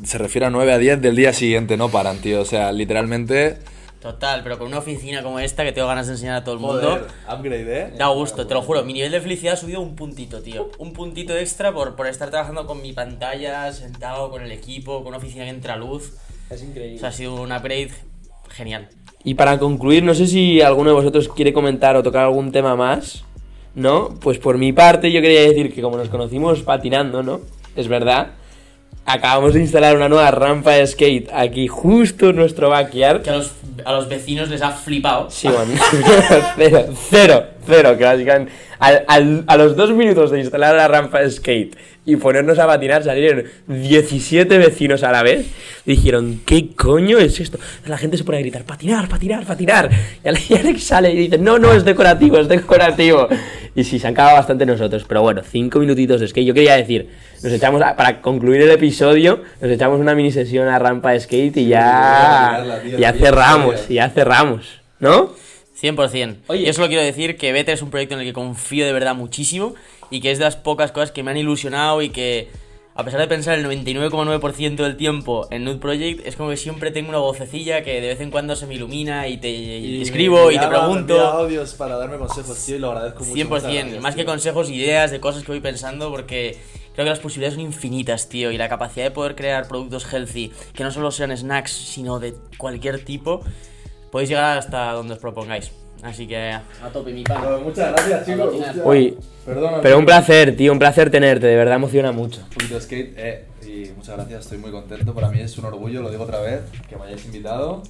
se 0.04 0.16
refiere 0.16 0.46
a 0.46 0.50
9 0.50 0.72
a 0.72 0.78
10 0.78 1.02
del 1.02 1.16
día 1.16 1.34
siguiente, 1.34 1.76
no 1.76 1.90
paran, 1.90 2.16
tío, 2.16 2.40
o 2.40 2.46
sea, 2.46 2.72
literalmente... 2.72 3.58
Total, 4.00 4.42
pero 4.44 4.58
con 4.58 4.68
una 4.68 4.78
oficina 4.78 5.24
como 5.24 5.40
esta 5.40 5.64
que 5.64 5.72
tengo 5.72 5.88
ganas 5.88 6.06
de 6.06 6.12
enseñar 6.12 6.36
a 6.36 6.44
todo 6.44 6.54
el 6.54 6.60
mundo. 6.60 7.06
upgrade, 7.28 7.80
¿eh? 7.80 7.92
Da 7.98 8.06
gusto, 8.08 8.46
te 8.46 8.54
lo 8.54 8.62
juro. 8.62 8.84
Mi 8.84 8.92
nivel 8.92 9.10
de 9.10 9.20
felicidad 9.20 9.54
ha 9.54 9.56
subido 9.56 9.80
un 9.80 9.96
puntito, 9.96 10.40
tío. 10.40 10.70
Un 10.78 10.92
puntito 10.92 11.36
extra 11.36 11.72
por, 11.72 11.96
por 11.96 12.06
estar 12.06 12.30
trabajando 12.30 12.64
con 12.66 12.80
mi 12.80 12.92
pantalla, 12.92 13.72
sentado 13.72 14.30
con 14.30 14.42
el 14.42 14.52
equipo, 14.52 14.98
con 14.98 15.08
una 15.08 15.16
oficina 15.16 15.44
que 15.44 15.50
entra 15.50 15.76
luz. 15.76 16.12
Es 16.48 16.62
O 16.62 16.64
increíble. 16.64 16.98
sea, 17.00 17.08
ha 17.08 17.12
sido 17.12 17.34
un 17.42 17.50
upgrade 17.50 17.90
genial. 18.50 18.88
Y 19.24 19.34
para 19.34 19.58
concluir, 19.58 20.04
no 20.04 20.14
sé 20.14 20.28
si 20.28 20.60
alguno 20.62 20.90
de 20.90 20.94
vosotros 20.96 21.28
quiere 21.28 21.52
comentar 21.52 21.96
o 21.96 22.02
tocar 22.04 22.24
algún 22.24 22.52
tema 22.52 22.76
más, 22.76 23.24
¿no? 23.74 24.14
Pues 24.20 24.38
por 24.38 24.58
mi 24.58 24.72
parte 24.72 25.10
yo 25.10 25.20
quería 25.20 25.40
decir 25.42 25.74
que 25.74 25.82
como 25.82 25.96
nos 25.96 26.08
conocimos 26.08 26.62
patinando, 26.62 27.24
¿no? 27.24 27.40
Es 27.74 27.88
verdad. 27.88 28.28
Acabamos 29.08 29.54
de 29.54 29.60
instalar 29.60 29.96
una 29.96 30.08
nueva 30.10 30.30
rampa 30.30 30.72
de 30.72 30.86
skate 30.86 31.30
aquí 31.32 31.66
justo 31.66 32.28
en 32.28 32.36
nuestro 32.36 32.68
backyard. 32.68 33.22
Que 33.22 33.30
a 33.30 33.36
los, 33.36 33.52
a 33.84 33.92
los 33.94 34.06
vecinos 34.06 34.50
les 34.50 34.60
ha 34.60 34.70
flipado. 34.70 35.30
Sí, 35.30 35.48
man. 35.48 35.66
cero, 36.56 36.84
cero, 37.08 37.44
cero, 37.68 37.96
que 37.98 38.04
básicamente 38.04 38.50
al- 38.78 39.04
al- 39.06 39.44
a 39.46 39.56
los 39.56 39.76
dos 39.76 39.90
minutos 39.92 40.30
de 40.30 40.40
instalar 40.40 40.74
la 40.74 40.88
rampa 40.88 41.20
de 41.20 41.30
skate 41.30 41.76
y 42.06 42.16
ponernos 42.16 42.58
a 42.58 42.66
patinar 42.66 43.04
salieron 43.04 43.44
17 43.66 44.56
vecinos 44.58 45.02
a 45.02 45.12
la 45.12 45.22
vez. 45.22 45.46
Dijeron, 45.84 46.40
¿qué 46.46 46.70
coño 46.74 47.18
es 47.18 47.38
esto? 47.40 47.58
La 47.86 47.98
gente 47.98 48.16
se 48.16 48.24
pone 48.24 48.38
a 48.38 48.40
gritar, 48.40 48.64
patinar, 48.64 49.08
patinar, 49.08 49.44
patinar. 49.44 49.90
Y 50.24 50.28
Ale- 50.28 50.40
y 50.48 50.54
Alex 50.54 50.82
sale 50.84 51.12
y 51.12 51.16
dice, 51.16 51.38
no, 51.38 51.58
no, 51.58 51.72
es 51.72 51.84
decorativo, 51.84 52.38
es 52.38 52.48
decorativo. 52.48 53.28
Y 53.74 53.84
sí, 53.84 53.98
se 53.98 54.06
han 54.08 54.14
cagado 54.14 54.36
bastante 54.36 54.64
nosotros. 54.66 55.04
Pero 55.06 55.22
bueno, 55.22 55.42
cinco 55.48 55.78
minutitos 55.80 56.20
de 56.20 56.28
skate. 56.28 56.46
Yo 56.46 56.54
quería 56.54 56.76
decir, 56.76 57.10
nos 57.42 57.52
echamos, 57.52 57.82
a- 57.82 57.94
para 57.96 58.20
concluir 58.22 58.62
el 58.62 58.70
episodio, 58.70 59.42
nos 59.60 59.70
echamos 59.70 60.00
una 60.00 60.14
mini 60.14 60.32
sesión 60.32 60.66
a 60.68 60.78
rampa 60.78 61.12
de 61.12 61.20
skate 61.20 61.56
y 61.58 61.68
ya, 61.68 62.64
tío, 62.84 62.98
ya 62.98 63.12
tío, 63.12 63.24
cerramos, 63.24 63.88
ya 63.88 64.08
cerramos, 64.10 64.80
¿no? 65.00 65.32
100%. 65.80 66.36
Oye. 66.48 66.64
Yo 66.64 66.72
solo 66.72 66.88
quiero 66.88 67.02
decir 67.02 67.36
que 67.36 67.52
Better 67.52 67.74
es 67.74 67.82
un 67.82 67.90
proyecto 67.90 68.14
en 68.14 68.20
el 68.20 68.26
que 68.26 68.32
confío 68.32 68.84
de 68.84 68.92
verdad 68.92 69.14
muchísimo 69.14 69.74
y 70.10 70.20
que 70.20 70.30
es 70.30 70.38
de 70.38 70.44
las 70.44 70.56
pocas 70.56 70.92
cosas 70.92 71.12
que 71.12 71.22
me 71.22 71.30
han 71.30 71.36
ilusionado 71.36 72.02
y 72.02 72.10
que, 72.10 72.48
a 72.94 73.04
pesar 73.04 73.20
de 73.20 73.28
pensar 73.28 73.58
el 73.58 73.64
99,9% 73.64 74.76
del 74.76 74.96
tiempo 74.96 75.46
en 75.50 75.64
Nude 75.64 75.76
Project, 75.76 76.26
es 76.26 76.34
como 76.34 76.50
que 76.50 76.56
siempre 76.56 76.90
tengo 76.90 77.10
una 77.10 77.18
vocecilla 77.18 77.82
que 77.82 78.00
de 78.00 78.08
vez 78.08 78.20
en 78.20 78.30
cuando 78.30 78.56
se 78.56 78.66
me 78.66 78.74
ilumina 78.74 79.28
y 79.28 79.36
te 79.36 79.50
y 79.50 80.02
escribo 80.02 80.50
y 80.50 80.58
te 80.58 80.66
pregunto. 80.66 81.20
audios 81.20 81.74
para 81.74 81.96
darme 81.96 82.18
consejos, 82.18 82.58
tío, 82.64 82.76
y 82.76 82.78
lo 82.80 82.90
agradezco 82.90 83.24
mucho. 83.24 83.36
100%, 83.36 84.00
más 84.00 84.16
que 84.16 84.24
consejos, 84.24 84.70
ideas 84.70 85.12
de 85.12 85.20
cosas 85.20 85.44
que 85.44 85.52
voy 85.52 85.60
pensando, 85.60 86.10
porque 86.10 86.58
creo 86.94 87.04
que 87.04 87.10
las 87.10 87.20
posibilidades 87.20 87.54
son 87.54 87.62
infinitas, 87.62 88.28
tío, 88.28 88.50
y 88.50 88.58
la 88.58 88.68
capacidad 88.68 89.04
de 89.04 89.12
poder 89.12 89.36
crear 89.36 89.68
productos 89.68 90.12
healthy, 90.12 90.50
que 90.74 90.82
no 90.82 90.90
solo 90.90 91.12
sean 91.12 91.36
snacks, 91.36 91.70
sino 91.70 92.18
de 92.18 92.34
cualquier 92.56 93.04
tipo, 93.04 93.44
podéis 94.10 94.30
llegar 94.30 94.58
hasta 94.58 94.92
donde 94.92 95.14
os 95.14 95.18
propongáis. 95.18 95.70
Así 96.02 96.28
que 96.28 96.52
a 96.52 96.62
tope 96.92 97.12
mi 97.12 97.24
pan. 97.24 97.42
Muchas 97.64 97.92
gracias, 97.92 98.26
chicos. 98.26 98.54
Uy, 98.84 99.18
Perdona. 99.44 99.80
pero 99.82 99.98
un 99.98 100.06
placer, 100.06 100.56
tío, 100.56 100.72
un 100.72 100.78
placer 100.78 101.10
tenerte, 101.10 101.46
de 101.48 101.56
verdad 101.56 101.74
emociona 101.74 102.12
mucho. 102.12 102.40
Un 102.42 102.48
poquito 102.50 102.74
de 102.76 102.80
skate, 102.80 103.14
eh, 103.16 103.44
y 103.62 103.90
muchas 103.96 104.16
gracias, 104.16 104.44
estoy 104.44 104.58
muy 104.58 104.70
contento. 104.70 105.12
Para 105.12 105.28
mí 105.28 105.40
es 105.40 105.58
un 105.58 105.64
orgullo, 105.64 106.02
lo 106.02 106.10
digo 106.10 106.22
otra 106.24 106.40
vez, 106.40 106.60
que 106.88 106.96
me 106.96 107.04
hayáis 107.04 107.24
invitado. 107.24 107.82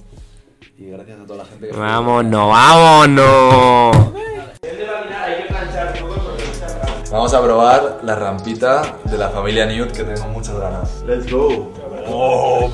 Y 0.77 0.89
gracias 0.89 1.19
a 1.19 1.25
toda 1.25 1.39
la 1.43 1.45
gente 1.45 1.67
que 1.67 1.75
Vámonos, 1.77 2.49
vámonos. 2.49 3.97
Vamos 7.11 7.33
a 7.33 7.43
probar 7.43 7.99
la 8.03 8.15
rampita 8.15 8.97
de 9.05 9.17
la 9.17 9.29
familia 9.29 9.65
Newt 9.65 9.91
que 9.91 10.03
tengo 10.03 10.27
muchas 10.29 10.59
ganas. 10.59 11.03
Let's 11.05 11.31
go. 11.31 11.71
¡Oh, 12.07 12.69